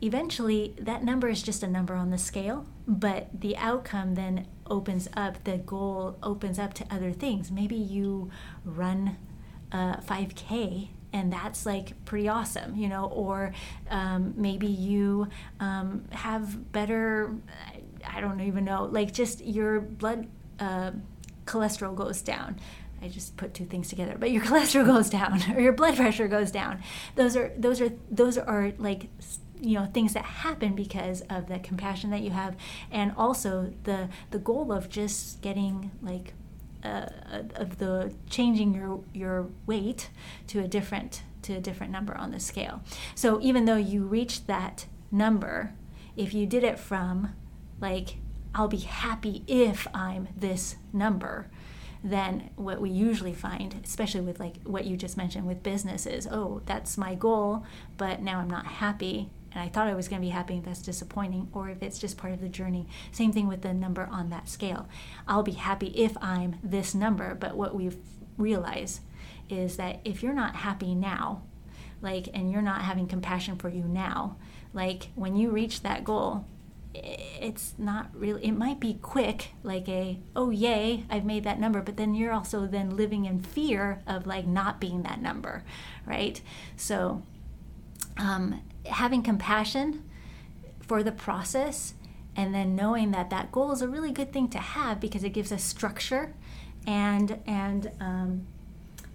eventually, 0.00 0.74
that 0.78 1.02
number 1.02 1.28
is 1.28 1.42
just 1.42 1.62
a 1.62 1.66
number 1.66 1.94
on 1.94 2.10
the 2.10 2.18
scale, 2.18 2.66
but 2.86 3.28
the 3.40 3.56
outcome 3.56 4.14
then 4.14 4.46
opens 4.66 5.08
up, 5.16 5.42
the 5.44 5.58
goal 5.58 6.18
opens 6.22 6.58
up 6.58 6.74
to 6.74 6.86
other 6.90 7.12
things. 7.12 7.50
Maybe 7.50 7.76
you 7.76 8.30
run 8.64 9.16
uh, 9.72 9.96
5K 9.96 10.88
and 11.12 11.32
that's 11.32 11.64
like 11.64 12.04
pretty 12.04 12.28
awesome, 12.28 12.76
you 12.76 12.88
know, 12.88 13.06
or 13.06 13.52
um, 13.90 14.34
maybe 14.36 14.66
you 14.66 15.28
um, 15.60 16.04
have 16.10 16.72
better, 16.72 17.34
I 18.06 18.20
don't 18.20 18.40
even 18.40 18.64
know, 18.64 18.84
like 18.84 19.12
just 19.12 19.44
your 19.44 19.80
blood. 19.80 20.26
Uh, 20.58 20.92
cholesterol 21.46 21.94
goes 21.94 22.22
down. 22.22 22.58
I 23.06 23.08
just 23.08 23.36
put 23.36 23.54
two 23.54 23.64
things 23.64 23.88
together, 23.88 24.16
but 24.18 24.30
your 24.30 24.42
cholesterol 24.44 24.86
goes 24.86 25.08
down 25.08 25.42
or 25.54 25.60
your 25.60 25.72
blood 25.72 25.96
pressure 25.96 26.28
goes 26.28 26.50
down. 26.50 26.82
Those 27.14 27.36
are 27.36 27.52
those 27.56 27.80
are 27.80 27.90
those 28.10 28.36
are 28.36 28.72
like 28.78 29.08
you 29.60 29.78
know 29.78 29.86
things 29.86 30.12
that 30.14 30.24
happen 30.24 30.74
because 30.74 31.22
of 31.30 31.48
the 31.48 31.58
compassion 31.58 32.10
that 32.10 32.20
you 32.20 32.30
have 32.30 32.56
and 32.90 33.12
also 33.16 33.72
the 33.84 34.08
the 34.30 34.38
goal 34.38 34.72
of 34.72 34.88
just 34.88 35.40
getting 35.40 35.90
like 36.02 36.34
uh, 36.84 37.06
of 37.54 37.78
the 37.78 38.12
changing 38.28 38.74
your 38.74 39.00
your 39.12 39.48
weight 39.66 40.10
to 40.46 40.60
a 40.60 40.68
different 40.68 41.22
to 41.42 41.54
a 41.54 41.60
different 41.60 41.92
number 41.92 42.16
on 42.16 42.30
the 42.32 42.40
scale. 42.40 42.82
So 43.14 43.40
even 43.40 43.64
though 43.64 43.76
you 43.76 44.04
reach 44.04 44.46
that 44.46 44.86
number, 45.10 45.72
if 46.16 46.34
you 46.34 46.46
did 46.46 46.64
it 46.64 46.78
from 46.78 47.34
like 47.80 48.16
I'll 48.54 48.68
be 48.68 48.78
happy 48.78 49.44
if 49.46 49.86
I'm 49.92 50.28
this 50.36 50.76
number, 50.92 51.48
then 52.10 52.50
what 52.54 52.80
we 52.80 52.88
usually 52.88 53.34
find, 53.34 53.80
especially 53.84 54.20
with 54.20 54.38
like 54.38 54.62
what 54.62 54.84
you 54.84 54.96
just 54.96 55.16
mentioned 55.16 55.44
with 55.44 55.64
business, 55.64 56.06
is 56.06 56.28
oh, 56.30 56.62
that's 56.64 56.96
my 56.96 57.16
goal, 57.16 57.64
but 57.96 58.22
now 58.22 58.38
I'm 58.38 58.48
not 58.48 58.66
happy. 58.66 59.28
And 59.52 59.60
I 59.60 59.68
thought 59.68 59.88
I 59.88 59.94
was 59.94 60.06
going 60.06 60.20
to 60.20 60.26
be 60.26 60.30
happy, 60.30 60.60
that's 60.60 60.82
disappointing, 60.82 61.48
or 61.52 61.68
if 61.68 61.82
it's 61.82 61.98
just 61.98 62.16
part 62.16 62.32
of 62.32 62.40
the 62.40 62.48
journey. 62.48 62.86
Same 63.10 63.32
thing 63.32 63.48
with 63.48 63.62
the 63.62 63.74
number 63.74 64.08
on 64.10 64.30
that 64.30 64.48
scale. 64.48 64.86
I'll 65.26 65.42
be 65.42 65.52
happy 65.52 65.88
if 65.88 66.16
I'm 66.22 66.58
this 66.62 66.94
number, 66.94 67.34
but 67.34 67.56
what 67.56 67.74
we 67.74 67.90
realize 68.38 69.00
is 69.48 69.76
that 69.76 70.00
if 70.04 70.22
you're 70.22 70.34
not 70.34 70.56
happy 70.56 70.94
now, 70.94 71.42
like, 72.02 72.28
and 72.34 72.52
you're 72.52 72.62
not 72.62 72.82
having 72.82 73.08
compassion 73.08 73.56
for 73.56 73.68
you 73.68 73.82
now, 73.84 74.36
like 74.72 75.08
when 75.14 75.34
you 75.34 75.50
reach 75.50 75.82
that 75.82 76.04
goal, 76.04 76.44
it's 77.02 77.74
not 77.78 78.08
really 78.14 78.44
it 78.44 78.52
might 78.52 78.80
be 78.80 78.94
quick 78.94 79.50
like 79.62 79.88
a 79.88 80.18
oh 80.34 80.50
yay 80.50 81.04
i've 81.10 81.24
made 81.24 81.44
that 81.44 81.60
number 81.60 81.82
but 81.82 81.96
then 81.96 82.14
you're 82.14 82.32
also 82.32 82.66
then 82.66 82.96
living 82.96 83.24
in 83.26 83.40
fear 83.40 84.02
of 84.06 84.26
like 84.26 84.46
not 84.46 84.80
being 84.80 85.02
that 85.02 85.20
number 85.20 85.62
right? 86.06 86.40
So 86.76 87.22
um, 88.16 88.62
having 88.86 89.22
compassion 89.22 90.04
for 90.80 91.02
the 91.02 91.12
process 91.12 91.94
and 92.36 92.54
then 92.54 92.76
knowing 92.76 93.10
that 93.10 93.30
that 93.30 93.50
goal 93.50 93.72
is 93.72 93.82
a 93.82 93.88
really 93.88 94.12
good 94.12 94.32
thing 94.32 94.48
to 94.48 94.58
have 94.58 95.00
because 95.00 95.24
it 95.24 95.30
gives 95.30 95.50
us 95.50 95.62
structure 95.62 96.34
and 96.86 97.40
and 97.46 97.90
um, 98.00 98.46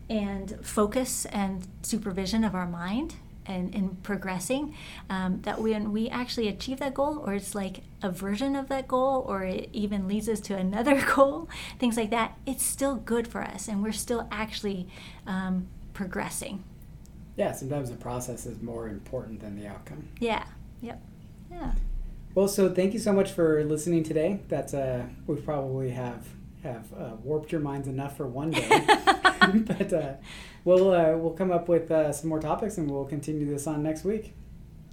and 0.09 0.57
focus 0.61 1.25
and 1.25 1.67
supervision 1.81 2.43
of 2.43 2.53
our 2.53 2.67
mind 2.67 3.15
and 3.45 3.73
in 3.73 3.95
progressing 3.97 4.75
um, 5.09 5.41
that 5.43 5.59
when 5.59 5.91
we 5.91 6.09
actually 6.09 6.47
achieve 6.47 6.79
that 6.79 6.93
goal 6.93 7.21
or 7.25 7.33
it's 7.33 7.55
like 7.55 7.81
a 8.01 8.11
version 8.11 8.55
of 8.55 8.69
that 8.69 8.87
goal 8.87 9.25
or 9.27 9.43
it 9.43 9.69
even 9.73 10.07
leads 10.07 10.29
us 10.29 10.39
to 10.39 10.55
another 10.55 11.01
goal 11.15 11.49
things 11.79 11.97
like 11.97 12.09
that 12.09 12.37
it's 12.45 12.63
still 12.63 12.95
good 12.95 13.27
for 13.27 13.41
us 13.41 13.67
and 13.67 13.83
we're 13.83 13.91
still 13.91 14.27
actually 14.31 14.87
um, 15.27 15.67
progressing. 15.93 16.63
Yeah 17.35 17.51
sometimes 17.51 17.89
the 17.89 17.95
process 17.95 18.45
is 18.45 18.61
more 18.61 18.87
important 18.87 19.39
than 19.39 19.59
the 19.59 19.67
outcome. 19.67 20.07
Yeah 20.19 20.45
yep 20.81 21.01
yeah. 21.49 21.71
Well 22.35 22.47
so 22.47 22.73
thank 22.73 22.93
you 22.93 22.99
so 22.99 23.13
much 23.13 23.31
for 23.31 23.63
listening 23.63 24.03
today. 24.03 24.39
That's 24.47 24.73
uh 24.73 25.05
we 25.27 25.35
probably 25.37 25.91
have 25.91 26.27
have 26.63 26.85
uh, 26.93 27.15
warped 27.23 27.51
your 27.51 27.61
minds 27.61 27.87
enough 27.87 28.17
for 28.17 28.27
one 28.27 28.51
day 28.51 28.69
but 29.65 29.93
uh, 29.93 30.13
we'll 30.63 30.91
uh, 30.91 31.17
we'll 31.17 31.33
come 31.33 31.51
up 31.51 31.67
with 31.67 31.91
uh, 31.91 32.11
some 32.11 32.29
more 32.29 32.39
topics 32.39 32.77
and 32.77 32.89
we'll 32.89 33.05
continue 33.05 33.47
this 33.47 33.67
on 33.67 33.83
next 33.83 34.03
week. 34.03 34.33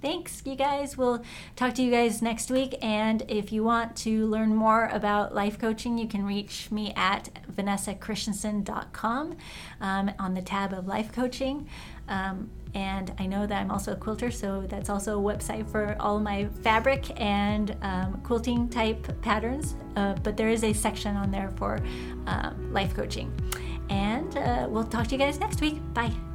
Thanks, 0.01 0.43
you 0.45 0.55
guys. 0.55 0.97
We'll 0.97 1.23
talk 1.57 1.73
to 1.73 1.83
you 1.83 1.91
guys 1.91 2.21
next 2.21 2.49
week. 2.49 2.77
And 2.81 3.21
if 3.27 3.51
you 3.51 3.65
want 3.65 3.97
to 3.97 4.27
learn 4.27 4.55
more 4.55 4.87
about 4.93 5.35
life 5.35 5.59
coaching, 5.59 5.97
you 5.97 6.07
can 6.07 6.25
reach 6.25 6.71
me 6.71 6.93
at 6.95 7.29
vanessachristenson.com 7.51 9.35
um, 9.81 10.11
on 10.17 10.33
the 10.35 10.41
tab 10.41 10.71
of 10.71 10.87
life 10.87 11.11
coaching. 11.11 11.67
Um, 12.07 12.49
and 12.73 13.13
I 13.19 13.25
know 13.25 13.45
that 13.45 13.61
I'm 13.61 13.71
also 13.71 13.91
a 13.91 13.95
quilter, 13.95 14.31
so 14.31 14.61
that's 14.69 14.89
also 14.89 15.19
a 15.19 15.21
website 15.21 15.69
for 15.69 15.97
all 15.99 16.19
my 16.19 16.45
fabric 16.63 17.19
and 17.19 17.75
um, 17.81 18.21
quilting 18.23 18.69
type 18.69 19.21
patterns. 19.21 19.75
Uh, 19.97 20.13
but 20.23 20.37
there 20.37 20.49
is 20.49 20.63
a 20.63 20.71
section 20.71 21.17
on 21.17 21.29
there 21.29 21.51
for 21.57 21.79
um, 22.25 22.71
life 22.71 22.95
coaching. 22.95 23.33
And 23.89 24.37
uh, 24.37 24.67
we'll 24.69 24.83
talk 24.83 25.07
to 25.07 25.15
you 25.15 25.19
guys 25.19 25.39
next 25.39 25.61
week. 25.61 25.77
Bye. 25.93 26.28